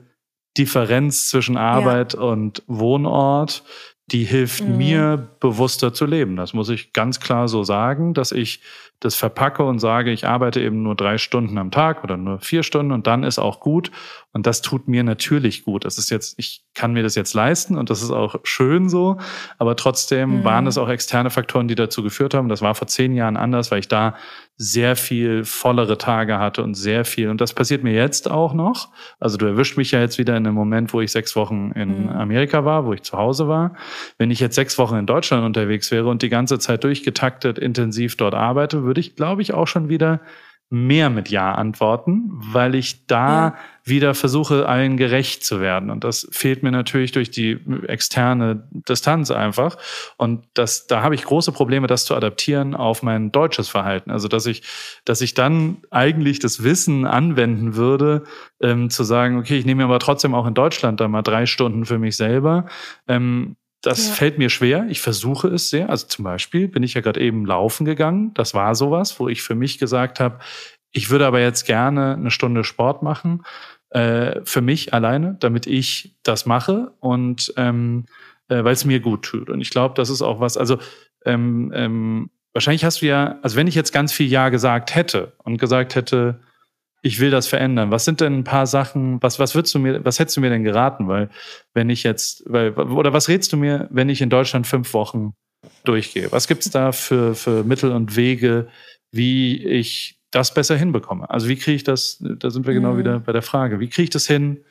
Differenz 0.57 1.29
zwischen 1.29 1.57
Arbeit 1.57 2.13
ja. 2.13 2.19
und 2.19 2.63
Wohnort, 2.67 3.63
die 4.11 4.23
hilft 4.23 4.63
mhm. 4.63 4.77
mir 4.77 5.29
bewusster 5.39 5.93
zu 5.93 6.05
leben. 6.05 6.35
Das 6.35 6.53
muss 6.53 6.69
ich 6.69 6.93
ganz 6.93 7.19
klar 7.19 7.47
so 7.47 7.63
sagen, 7.63 8.13
dass 8.13 8.31
ich 8.31 8.61
das 8.99 9.15
verpacke 9.15 9.63
und 9.63 9.79
sage, 9.79 10.11
ich 10.11 10.27
arbeite 10.27 10.61
eben 10.61 10.83
nur 10.83 10.95
drei 10.95 11.17
Stunden 11.17 11.57
am 11.57 11.71
Tag 11.71 12.03
oder 12.03 12.17
nur 12.17 12.39
vier 12.39 12.63
Stunden 12.63 12.91
und 12.91 13.07
dann 13.07 13.23
ist 13.23 13.39
auch 13.39 13.59
gut. 13.59 13.91
Und 14.31 14.45
das 14.45 14.61
tut 14.61 14.87
mir 14.87 15.03
natürlich 15.03 15.63
gut. 15.63 15.85
Das 15.85 15.97
ist 15.97 16.11
jetzt, 16.11 16.37
ich 16.37 16.63
kann 16.75 16.93
mir 16.93 17.01
das 17.01 17.15
jetzt 17.15 17.33
leisten 17.33 17.77
und 17.77 17.89
das 17.89 18.03
ist 18.03 18.11
auch 18.11 18.35
schön 18.43 18.87
so. 18.87 19.17
Aber 19.57 19.75
trotzdem 19.75 20.39
mhm. 20.39 20.43
waren 20.43 20.67
es 20.67 20.77
auch 20.77 20.87
externe 20.87 21.31
Faktoren, 21.31 21.67
die 21.67 21.75
dazu 21.75 22.03
geführt 22.03 22.35
haben. 22.35 22.47
Das 22.47 22.61
war 22.61 22.75
vor 22.75 22.87
zehn 22.87 23.15
Jahren 23.15 23.37
anders, 23.37 23.71
weil 23.71 23.79
ich 23.79 23.87
da 23.87 24.15
sehr 24.55 24.95
viel 24.95 25.45
vollere 25.45 25.97
Tage 25.97 26.37
hatte 26.37 26.61
und 26.63 26.75
sehr 26.75 27.05
viel. 27.05 27.29
Und 27.29 27.41
das 27.41 27.53
passiert 27.53 27.81
mir 27.83 27.93
jetzt 27.93 28.29
auch 28.29 28.53
noch. 28.53 28.89
Also 29.19 29.37
du 29.37 29.47
erwischt 29.47 29.77
mich 29.77 29.91
ja 29.91 29.99
jetzt 29.99 30.19
wieder 30.19 30.37
in 30.37 30.45
einem 30.45 30.55
Moment, 30.55 30.93
wo 30.93 31.01
ich 31.01 31.11
sechs 31.11 31.35
Wochen 31.35 31.71
in 31.71 32.03
mhm. 32.03 32.09
Amerika 32.09 32.65
war, 32.65 32.85
wo 32.85 32.93
ich 32.93 33.01
zu 33.01 33.17
Hause 33.17 33.47
war. 33.47 33.75
Wenn 34.19 34.29
ich 34.29 34.39
jetzt 34.39 34.55
sechs 34.55 34.77
Wochen 34.77 34.97
in 34.97 35.05
Deutschland 35.07 35.43
unterwegs 35.43 35.89
wäre 35.89 36.07
und 36.07 36.21
die 36.21 36.29
ganze 36.29 36.59
Zeit 36.59 36.83
durchgetaktet 36.83 37.57
intensiv 37.57 38.15
dort 38.15 38.35
arbeite, 38.35 38.83
würde 38.83 38.99
ich, 38.99 39.15
glaube 39.15 39.41
ich, 39.41 39.53
auch 39.53 39.67
schon 39.67 39.89
wieder 39.89 40.19
mehr 40.71 41.09
mit 41.09 41.29
Ja 41.29 41.53
antworten, 41.53 42.29
weil 42.31 42.75
ich 42.75 43.07
da 43.07 43.47
ja. 43.47 43.55
wieder 43.85 44.13
versuche, 44.13 44.67
allen 44.67 44.97
gerecht 44.97 45.43
zu 45.43 45.59
werden. 45.59 45.89
Und 45.89 46.03
das 46.03 46.27
fehlt 46.31 46.61
mir 46.61 46.71
natürlich 46.71 47.11
durch 47.11 47.31
die 47.31 47.59
externe 47.87 48.67
Distanz 48.71 49.31
einfach. 49.31 49.77
Und 50.17 50.45
das, 50.53 50.85
da 50.85 51.01
habe 51.01 51.15
ich 51.15 51.23
große 51.23 51.51
Probleme, 51.51 51.87
das 51.87 52.05
zu 52.05 52.15
adaptieren 52.15 52.75
auf 52.75 53.01
mein 53.01 53.31
deutsches 53.31 53.67
Verhalten. 53.67 54.11
Also, 54.11 54.27
dass 54.27 54.45
ich, 54.45 54.61
dass 55.05 55.21
ich 55.21 55.33
dann 55.33 55.77
eigentlich 55.89 56.37
das 56.37 56.63
Wissen 56.63 57.07
anwenden 57.07 57.75
würde, 57.75 58.23
ähm, 58.61 58.91
zu 58.91 59.03
sagen, 59.03 59.39
okay, 59.39 59.57
ich 59.57 59.65
nehme 59.65 59.79
mir 59.79 59.85
aber 59.85 59.99
trotzdem 59.99 60.35
auch 60.35 60.45
in 60.45 60.53
Deutschland 60.53 60.99
da 60.99 61.07
mal 61.07 61.23
drei 61.23 61.47
Stunden 61.47 61.85
für 61.85 61.97
mich 61.97 62.15
selber. 62.15 62.67
Ähm, 63.07 63.55
das 63.81 64.07
ja. 64.07 64.13
fällt 64.13 64.37
mir 64.37 64.49
schwer. 64.49 64.85
Ich 64.89 65.01
versuche 65.01 65.47
es 65.47 65.69
sehr. 65.69 65.89
Also 65.89 66.07
zum 66.07 66.23
Beispiel 66.25 66.67
bin 66.67 66.83
ich 66.83 66.95
ja 66.95 67.01
gerade 67.01 67.21
eben 67.21 67.45
laufen 67.45 67.85
gegangen. 67.85 68.33
Das 68.33 68.53
war 68.53 68.75
sowas, 68.75 69.19
wo 69.19 69.29
ich 69.29 69.41
für 69.41 69.55
mich 69.55 69.77
gesagt 69.77 70.19
habe, 70.19 70.39
ich 70.91 71.09
würde 71.09 71.25
aber 71.25 71.39
jetzt 71.39 71.65
gerne 71.65 72.15
eine 72.15 72.31
Stunde 72.31 72.63
Sport 72.63 73.03
machen 73.03 73.43
äh, 73.91 74.41
für 74.43 74.61
mich 74.61 74.93
alleine, 74.93 75.37
damit 75.39 75.67
ich 75.67 76.15
das 76.23 76.45
mache 76.45 76.91
und 76.99 77.53
ähm, 77.57 78.05
äh, 78.49 78.63
weil 78.63 78.73
es 78.73 78.85
mir 78.85 78.99
gut 78.99 79.23
tut. 79.23 79.49
Und 79.49 79.61
ich 79.61 79.69
glaube, 79.69 79.93
das 79.95 80.09
ist 80.09 80.21
auch 80.21 80.39
was. 80.39 80.57
Also 80.57 80.79
ähm, 81.25 81.71
ähm, 81.73 82.29
wahrscheinlich 82.53 82.83
hast 82.83 83.01
du 83.01 83.05
ja, 83.05 83.39
also 83.41 83.55
wenn 83.55 83.67
ich 83.67 83.75
jetzt 83.75 83.93
ganz 83.93 84.11
viel 84.11 84.27
Ja 84.27 84.49
gesagt 84.49 84.95
hätte 84.95 85.33
und 85.43 85.57
gesagt 85.57 85.95
hätte, 85.95 86.41
ich 87.01 87.19
will 87.19 87.31
das 87.31 87.47
verändern. 87.47 87.91
Was 87.91 88.05
sind 88.05 88.21
denn 88.21 88.39
ein 88.39 88.43
paar 88.43 88.67
Sachen, 88.67 89.21
was, 89.21 89.39
was 89.39 89.55
würdest 89.55 89.73
du 89.73 89.79
mir, 89.79 90.03
was 90.03 90.19
hättest 90.19 90.37
du 90.37 90.41
mir 90.41 90.49
denn 90.49 90.63
geraten? 90.63 91.07
Weil, 91.07 91.29
wenn 91.73 91.89
ich 91.89 92.03
jetzt, 92.03 92.43
weil, 92.45 92.73
oder 92.73 93.13
was 93.13 93.29
rätst 93.29 93.53
du 93.53 93.57
mir, 93.57 93.87
wenn 93.91 94.09
ich 94.09 94.21
in 94.21 94.29
Deutschland 94.29 94.67
fünf 94.67 94.93
Wochen 94.93 95.33
durchgehe? 95.83 96.31
Was 96.31 96.47
gibt's 96.47 96.69
da 96.69 96.91
für, 96.91 97.35
für 97.35 97.63
Mittel 97.63 97.91
und 97.91 98.15
Wege, 98.15 98.67
wie 99.11 99.63
ich 99.65 100.19
das 100.31 100.53
besser 100.53 100.75
hinbekomme? 100.75 101.29
Also 101.29 101.47
wie 101.47 101.55
kriege 101.55 101.75
ich 101.75 101.83
das, 101.83 102.21
da 102.21 102.49
sind 102.49 102.67
wir 102.67 102.73
genau 102.73 102.93
mhm. 102.93 102.99
wieder 102.99 103.19
bei 103.19 103.31
der 103.31 103.41
Frage, 103.41 103.79
wie 103.79 103.89
kriege 103.89 104.03
ich 104.03 104.09
das 104.09 104.27
hin, 104.27 104.63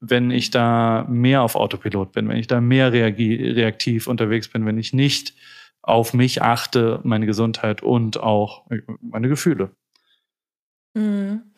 wenn 0.00 0.30
ich 0.30 0.50
da 0.50 1.06
mehr 1.08 1.42
auf 1.42 1.54
Autopilot 1.54 2.12
bin, 2.12 2.28
wenn 2.28 2.36
ich 2.36 2.48
da 2.48 2.60
mehr 2.60 2.92
reaktiv 2.92 4.08
unterwegs 4.08 4.48
bin, 4.48 4.66
wenn 4.66 4.78
ich 4.78 4.92
nicht 4.92 5.34
auf 5.80 6.12
mich 6.12 6.42
achte, 6.42 7.00
meine 7.04 7.26
Gesundheit 7.26 7.82
und 7.82 8.18
auch 8.18 8.66
meine 9.00 9.28
Gefühle? 9.28 9.70
Mhm. 10.94 11.52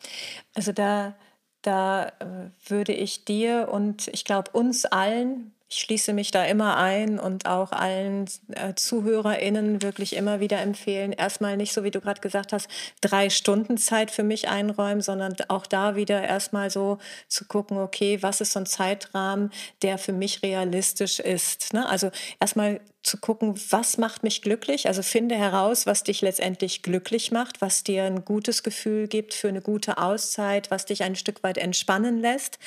Also 0.53 0.71
da, 0.71 1.15
da 1.61 2.07
äh, 2.19 2.69
würde 2.69 2.93
ich 2.93 3.25
dir 3.25 3.69
und 3.71 4.07
ich 4.09 4.25
glaube 4.25 4.51
uns 4.51 4.85
allen, 4.85 5.51
ich 5.67 5.79
schließe 5.79 6.13
mich 6.13 6.29
da 6.29 6.45
immer 6.45 6.77
ein 6.77 7.19
und 7.19 7.47
auch 7.47 7.71
allen 7.71 8.25
äh, 8.51 8.75
ZuhörerInnen 8.75 9.81
wirklich 9.81 10.15
immer 10.15 10.39
wieder 10.39 10.61
empfehlen, 10.61 11.11
erstmal 11.11 11.57
nicht 11.57 11.73
so, 11.73 11.83
wie 11.83 11.91
du 11.91 12.01
gerade 12.01 12.21
gesagt 12.21 12.53
hast, 12.53 12.69
drei 13.01 13.29
Stunden 13.31 13.77
Zeit 13.77 14.11
für 14.11 14.23
mich 14.23 14.47
einräumen, 14.47 15.01
sondern 15.01 15.35
auch 15.47 15.65
da 15.65 15.95
wieder 15.95 16.23
erstmal 16.23 16.69
so 16.69 16.99
zu 17.27 17.45
gucken, 17.45 17.77
okay, 17.79 18.21
was 18.21 18.41
ist 18.41 18.53
so 18.53 18.59
ein 18.59 18.67
Zeitrahmen, 18.67 19.49
der 19.81 19.97
für 19.97 20.13
mich 20.13 20.43
realistisch 20.43 21.19
ist. 21.19 21.73
Ne? 21.73 21.89
Also 21.89 22.11
erstmal 22.39 22.79
zu 23.05 23.17
gucken, 23.17 23.55
was 23.69 23.97
macht 23.97 24.23
mich 24.23 24.41
glücklich. 24.41 24.87
Also 24.87 25.03
finde 25.03 25.35
heraus, 25.35 25.85
was 25.85 26.03
dich 26.03 26.21
letztendlich 26.21 26.81
glücklich 26.81 27.31
macht, 27.31 27.61
was 27.61 27.83
dir 27.83 28.03
ein 28.03 28.25
gutes 28.25 28.63
Gefühl 28.63 29.07
gibt 29.07 29.33
für 29.33 29.47
eine 29.47 29.61
gute 29.61 29.97
Auszeit, 29.99 30.71
was 30.71 30.85
dich 30.85 31.03
ein 31.03 31.15
Stück 31.15 31.43
weit 31.43 31.57
entspannen 31.57 32.19
lässt. 32.19 32.57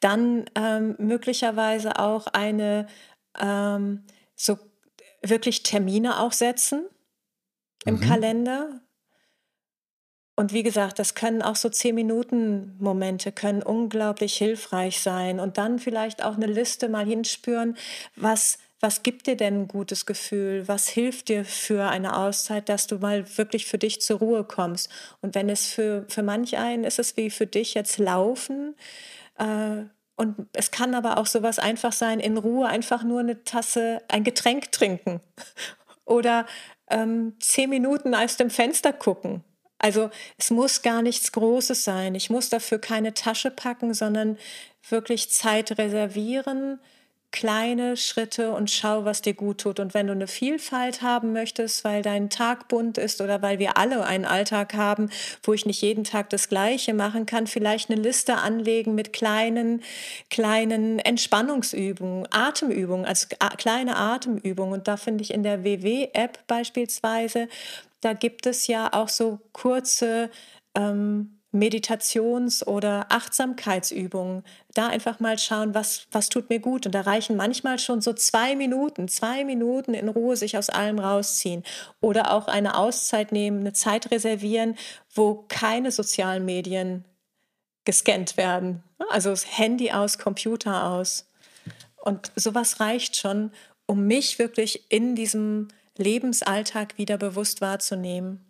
Dann 0.00 0.46
ähm, 0.56 0.96
möglicherweise 0.98 1.98
auch 1.98 2.26
eine 2.26 2.88
ähm, 3.40 4.02
so 4.34 4.58
wirklich 5.22 5.62
Termine 5.62 6.20
auch 6.20 6.32
setzen 6.32 6.86
im 7.84 7.96
mhm. 7.96 8.00
Kalender. 8.00 8.80
Und 10.34 10.52
wie 10.52 10.62
gesagt, 10.62 10.98
das 10.98 11.14
können 11.14 11.40
auch 11.40 11.56
so 11.56 11.70
zehn 11.70 11.94
Minuten 11.94 12.76
Momente 12.78 13.32
können 13.32 13.62
unglaublich 13.62 14.36
hilfreich 14.36 15.00
sein. 15.00 15.40
Und 15.40 15.56
dann 15.58 15.78
vielleicht 15.78 16.22
auch 16.22 16.34
eine 16.34 16.46
Liste 16.46 16.88
mal 16.88 17.06
hinspüren, 17.06 17.76
was 18.16 18.58
was 18.80 19.02
gibt 19.02 19.26
dir 19.26 19.36
denn 19.36 19.62
ein 19.62 19.68
gutes 19.68 20.04
Gefühl? 20.04 20.68
Was 20.68 20.88
hilft 20.88 21.28
dir 21.28 21.44
für 21.44 21.88
eine 21.88 22.16
Auszeit, 22.16 22.68
dass 22.68 22.86
du 22.86 22.98
mal 22.98 23.24
wirklich 23.38 23.66
für 23.66 23.78
dich 23.78 24.00
zur 24.00 24.18
Ruhe 24.18 24.44
kommst? 24.44 24.90
Und 25.22 25.34
wenn 25.34 25.48
es 25.48 25.66
für, 25.66 26.04
für 26.08 26.22
manch 26.22 26.58
einen 26.58 26.84
ist 26.84 26.98
es 26.98 27.16
wie 27.16 27.30
für 27.30 27.46
dich 27.46 27.74
jetzt 27.74 27.98
Laufen. 27.98 28.74
Äh, 29.38 29.84
und 30.16 30.48
es 30.52 30.70
kann 30.70 30.94
aber 30.94 31.18
auch 31.18 31.26
sowas 31.26 31.58
einfach 31.58 31.92
sein, 31.92 32.20
in 32.20 32.36
Ruhe 32.36 32.66
einfach 32.66 33.02
nur 33.02 33.20
eine 33.20 33.44
Tasse, 33.44 34.02
ein 34.08 34.24
Getränk 34.24 34.72
trinken. 34.72 35.20
Oder 36.04 36.46
ähm, 36.88 37.34
zehn 37.40 37.70
Minuten 37.70 38.14
aus 38.14 38.36
dem 38.36 38.50
Fenster 38.50 38.92
gucken. 38.92 39.42
Also 39.78 40.10
es 40.38 40.50
muss 40.50 40.82
gar 40.82 41.02
nichts 41.02 41.32
Großes 41.32 41.84
sein. 41.84 42.14
Ich 42.14 42.30
muss 42.30 42.48
dafür 42.48 42.78
keine 42.78 43.14
Tasche 43.14 43.50
packen, 43.50 43.92
sondern 43.94 44.38
wirklich 44.88 45.30
Zeit 45.30 45.78
reservieren, 45.78 46.80
kleine 47.32 47.96
Schritte 47.96 48.52
und 48.52 48.70
schau, 48.70 49.04
was 49.04 49.22
dir 49.22 49.34
gut 49.34 49.60
tut. 49.60 49.80
Und 49.80 49.94
wenn 49.94 50.06
du 50.06 50.12
eine 50.12 50.26
Vielfalt 50.26 51.02
haben 51.02 51.32
möchtest, 51.32 51.84
weil 51.84 52.02
dein 52.02 52.30
Tag 52.30 52.68
bunt 52.68 52.98
ist 52.98 53.20
oder 53.20 53.42
weil 53.42 53.58
wir 53.58 53.76
alle 53.76 54.04
einen 54.04 54.24
Alltag 54.24 54.74
haben, 54.74 55.10
wo 55.42 55.52
ich 55.52 55.66
nicht 55.66 55.82
jeden 55.82 56.04
Tag 56.04 56.30
das 56.30 56.48
Gleiche 56.48 56.94
machen 56.94 57.26
kann, 57.26 57.46
vielleicht 57.46 57.90
eine 57.90 58.00
Liste 58.00 58.36
anlegen 58.36 58.94
mit 58.94 59.12
kleinen, 59.12 59.82
kleinen 60.30 60.98
Entspannungsübungen, 60.98 62.26
Atemübungen, 62.30 63.04
also 63.04 63.26
kleine 63.58 63.96
Atemübungen. 63.96 64.72
Und 64.72 64.88
da 64.88 64.96
finde 64.96 65.22
ich 65.22 65.34
in 65.34 65.42
der 65.42 65.62
WW-App 65.64 66.46
beispielsweise, 66.46 67.48
da 68.00 68.12
gibt 68.12 68.46
es 68.46 68.66
ja 68.66 68.92
auch 68.92 69.08
so 69.08 69.40
kurze 69.52 70.30
ähm, 70.74 71.35
Meditations- 71.58 72.66
oder 72.66 73.06
Achtsamkeitsübungen. 73.10 74.42
Da 74.74 74.88
einfach 74.88 75.20
mal 75.20 75.38
schauen, 75.38 75.74
was, 75.74 76.06
was 76.12 76.28
tut 76.28 76.50
mir 76.50 76.60
gut. 76.60 76.86
Und 76.86 76.94
da 76.94 77.02
reichen 77.02 77.36
manchmal 77.36 77.78
schon 77.78 78.00
so 78.00 78.12
zwei 78.12 78.56
Minuten, 78.56 79.08
zwei 79.08 79.44
Minuten 79.44 79.94
in 79.94 80.08
Ruhe 80.08 80.36
sich 80.36 80.56
aus 80.56 80.70
allem 80.70 80.98
rausziehen. 80.98 81.62
Oder 82.00 82.32
auch 82.32 82.48
eine 82.48 82.76
Auszeit 82.76 83.32
nehmen, 83.32 83.60
eine 83.60 83.72
Zeit 83.72 84.10
reservieren, 84.10 84.76
wo 85.14 85.44
keine 85.48 85.90
sozialen 85.90 86.44
Medien 86.44 87.04
gescannt 87.84 88.36
werden. 88.36 88.82
Also 89.10 89.30
das 89.30 89.58
Handy 89.58 89.92
aus, 89.92 90.18
Computer 90.18 90.84
aus. 90.84 91.28
Und 91.96 92.30
sowas 92.36 92.80
reicht 92.80 93.16
schon, 93.16 93.50
um 93.86 94.06
mich 94.06 94.38
wirklich 94.38 94.90
in 94.90 95.14
diesem 95.14 95.68
Lebensalltag 95.96 96.98
wieder 96.98 97.16
bewusst 97.18 97.60
wahrzunehmen. 97.60 98.44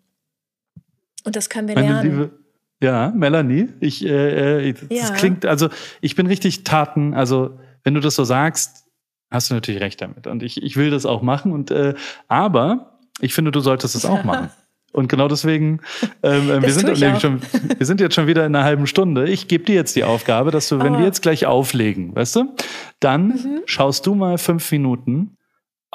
Und 1.25 1.37
das 1.37 1.49
können 1.49 1.69
wir 1.69 1.75
lernen. 1.75 2.21
Liebe, 2.21 2.46
ja, 2.83 3.13
Melanie, 3.15 3.69
ich, 3.81 4.05
äh, 4.05 4.69
äh, 4.69 4.73
das 4.89 5.09
Ja. 5.11 5.15
klingt, 5.15 5.47
also 5.47 5.69
ich 6.01 6.15
bin 6.17 6.27
richtig 6.27 6.65
Taten, 6.65 7.15
also 7.15 7.59
wenn 7.85 7.95
du 7.95 8.01
das 8.01 8.15
so 8.17 8.25
sagst, 8.25 8.85
hast 9.31 9.51
du 9.51 9.55
natürlich 9.55 9.81
recht 9.81 10.01
damit. 10.01 10.27
Und 10.27 10.43
ich, 10.43 10.63
ich 10.63 10.77
will 10.77 10.91
das 10.91 11.07
auch 11.07 11.23
machen. 11.23 11.53
Und 11.53 11.71
äh, 11.71 11.95
aber 12.29 12.99
ich 13.21 13.35
finde, 13.35 13.51
du 13.51 13.61
solltest 13.61 13.95
es 13.95 14.05
auch 14.05 14.25
machen. 14.25 14.51
Und 14.93 15.09
genau 15.09 15.29
deswegen, 15.29 15.81
ähm, 16.23 16.49
äh, 16.51 16.63
wir, 16.63 16.73
sind 16.73 16.89
ich 16.89 17.21
schon, 17.21 17.43
wir 17.77 17.85
sind 17.85 18.01
jetzt 18.01 18.15
schon 18.15 18.27
wieder 18.29 18.47
in 18.47 18.55
einer 18.55 18.65
halben 18.65 18.87
Stunde. 18.87 19.29
Ich 19.29 19.47
gebe 19.47 19.65
dir 19.65 19.75
jetzt 19.75 19.95
die 19.95 20.05
Aufgabe, 20.05 20.51
dass 20.51 20.69
du, 20.71 20.79
wenn 20.81 20.95
Oh. 20.95 20.99
wir 20.99 21.05
jetzt 21.05 21.21
gleich 21.21 21.45
auflegen, 21.45 22.17
weißt 22.17 22.37
du, 22.37 22.55
dann 23.01 23.29
Mhm. 23.29 23.61
schaust 23.67 24.07
du 24.07 24.15
mal 24.15 24.39
fünf 24.39 24.73
Minuten 24.73 25.36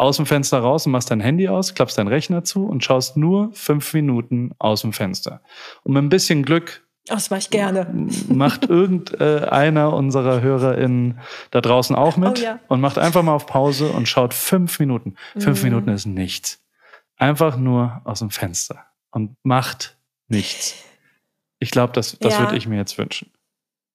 aus 0.02 0.18
dem 0.18 0.26
Fenster 0.26 0.60
raus 0.60 0.86
und 0.86 0.92
machst 0.94 1.12
dein 1.12 1.20
Handy 1.22 1.48
aus, 1.48 1.76
klappst 1.76 1.98
deinen 1.98 2.08
Rechner 2.08 2.44
zu 2.44 2.66
und 2.66 2.84
schaust 2.84 3.18
nur 3.18 3.52
fünf 3.54 3.94
Minuten 3.94 4.52
aus 4.58 4.82
dem 4.82 4.94
Fenster. 4.94 5.42
Und 5.84 5.94
mit 5.94 6.02
ein 6.04 6.10
bisschen 6.10 6.44
Glück 6.44 6.86
Oh, 7.10 7.16
das 7.16 7.32
mache 7.32 7.40
ich 7.40 7.50
gerne. 7.50 7.88
macht 8.30 8.70
irgendeiner 8.70 9.92
unserer 9.94 10.42
HörerInnen 10.42 11.20
da 11.50 11.60
draußen 11.60 11.96
auch 11.96 12.16
mit 12.16 12.40
Oh 12.40 12.44
ja. 12.44 12.60
und 12.68 12.80
macht 12.80 13.00
einfach 13.00 13.24
mal 13.24 13.34
auf 13.34 13.48
Pause 13.48 13.90
und 13.90 14.08
schaut 14.08 14.34
fünf 14.36 14.80
Minuten. 14.80 15.16
Fünf 15.38 15.64
Mhm. 15.64 15.70
Minuten 15.70 15.90
ist 15.90 16.06
nichts. 16.06 16.64
Einfach 17.18 17.58
nur 17.58 18.02
aus 18.04 18.20
dem 18.20 18.30
Fenster 18.30 18.86
und 19.12 19.36
macht 19.44 19.98
nichts. 20.28 20.76
Ich 21.60 21.72
glaube, 21.72 21.94
das, 21.94 22.18
das 22.20 22.34
Ja. 22.36 22.40
würde 22.42 22.56
ich 22.56 22.68
mir 22.68 22.78
jetzt 22.78 22.98
wünschen. 23.00 23.32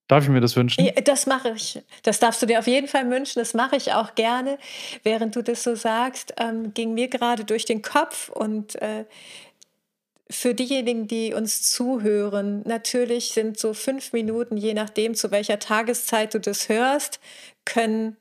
Darf 0.09 0.25
ich 0.25 0.31
mir 0.31 0.41
das 0.41 0.55
wünschen? 0.55 0.85
Ja, 0.85 0.93
das 0.93 1.27
mache 1.27 1.51
ich. 1.51 1.83
Das 2.05 2.21
darfst 2.21 2.41
du 2.41 2.47
dir 2.47 2.61
auf 2.61 2.67
jeden 2.67 2.87
Fall 2.87 3.11
wünschen. 3.11 3.41
Das 3.41 3.55
mache 3.55 3.77
ich 3.77 3.93
auch 3.93 4.15
gerne. 4.15 4.59
Während 5.03 5.35
du 5.35 5.43
das 5.43 5.65
so 5.65 5.75
sagst, 5.75 6.35
ähm, 6.39 6.73
ging 6.75 6.95
mir 6.95 7.09
gerade 7.09 7.45
durch 7.45 7.65
den 7.65 7.83
Kopf 7.83 8.29
und 8.29 8.81
äh, 8.81 9.05
für 10.29 10.55
diejenigen, 10.55 11.07
die 11.07 11.35
uns 11.35 11.71
zuhören, 11.71 12.63
natürlich 12.67 13.31
sind 13.31 13.59
so 13.59 13.75
fünf 13.75 14.13
Minuten, 14.13 14.57
je 14.57 14.75
nachdem, 14.75 15.15
zu 15.15 15.31
welcher 15.31 15.59
Tageszeit 15.59 16.35
du 16.35 16.41
das 16.41 16.69
hörst, 16.69 17.21
können 17.65 18.17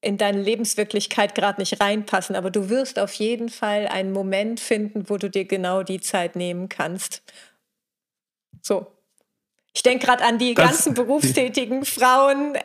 in 0.00 0.18
deine 0.18 0.42
Lebenswirklichkeit 0.42 1.34
gerade 1.34 1.60
nicht 1.60 1.80
reinpassen. 1.80 2.36
Aber 2.36 2.50
du 2.50 2.68
wirst 2.68 2.98
auf 2.98 3.12
jeden 3.14 3.48
Fall 3.48 3.88
einen 3.88 4.12
Moment 4.12 4.60
finden, 4.60 5.08
wo 5.08 5.16
du 5.16 5.30
dir 5.30 5.46
genau 5.46 5.82
die 5.82 6.00
Zeit 6.00 6.36
nehmen 6.36 6.68
kannst. 6.68 7.22
So. 8.62 8.93
Ich 9.74 9.82
denke 9.82 10.06
gerade 10.06 10.24
an 10.24 10.38
die 10.38 10.54
Das- 10.54 10.64
ganzen 10.66 10.94
berufstätigen 10.94 11.84
Frauen, 11.84 12.54
äh, 12.54 12.60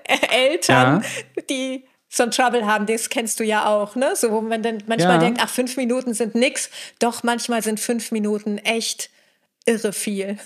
Eltern, 0.51 1.03
die 1.49 1.83
so 2.07 2.23
ein 2.23 2.31
Trouble 2.31 2.65
haben, 2.65 2.85
das 2.87 3.09
kennst 3.09 3.39
du 3.39 3.43
ja 3.43 3.67
auch, 3.67 3.95
ne? 3.95 4.15
So, 4.15 4.31
wo 4.31 4.41
man 4.41 4.63
dann 4.63 4.83
manchmal 4.87 5.15
Ja. 5.15 5.19
denkt, 5.19 5.39
ach, 5.43 5.49
fünf 5.49 5.77
Minuten 5.77 6.13
sind 6.13 6.33
nix. 6.35 6.69
Doch, 6.99 7.21
manchmal 7.23 7.61
sind 7.61 7.79
fünf 7.79 8.11
Minuten 8.11 8.57
echt 8.59 9.09
irre 9.65 9.93
viel. 9.93 10.37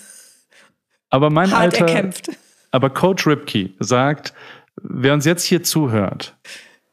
Aber 1.10 1.30
mein 1.30 1.50
Hart 1.50 1.62
alter, 1.80 1.86
erkämpft. 1.86 2.30
aber 2.70 2.90
Coach 2.90 3.26
Ripke 3.26 3.70
sagt, 3.80 4.34
wer 4.82 5.14
uns 5.14 5.24
jetzt 5.24 5.44
hier 5.44 5.62
zuhört, 5.62 6.36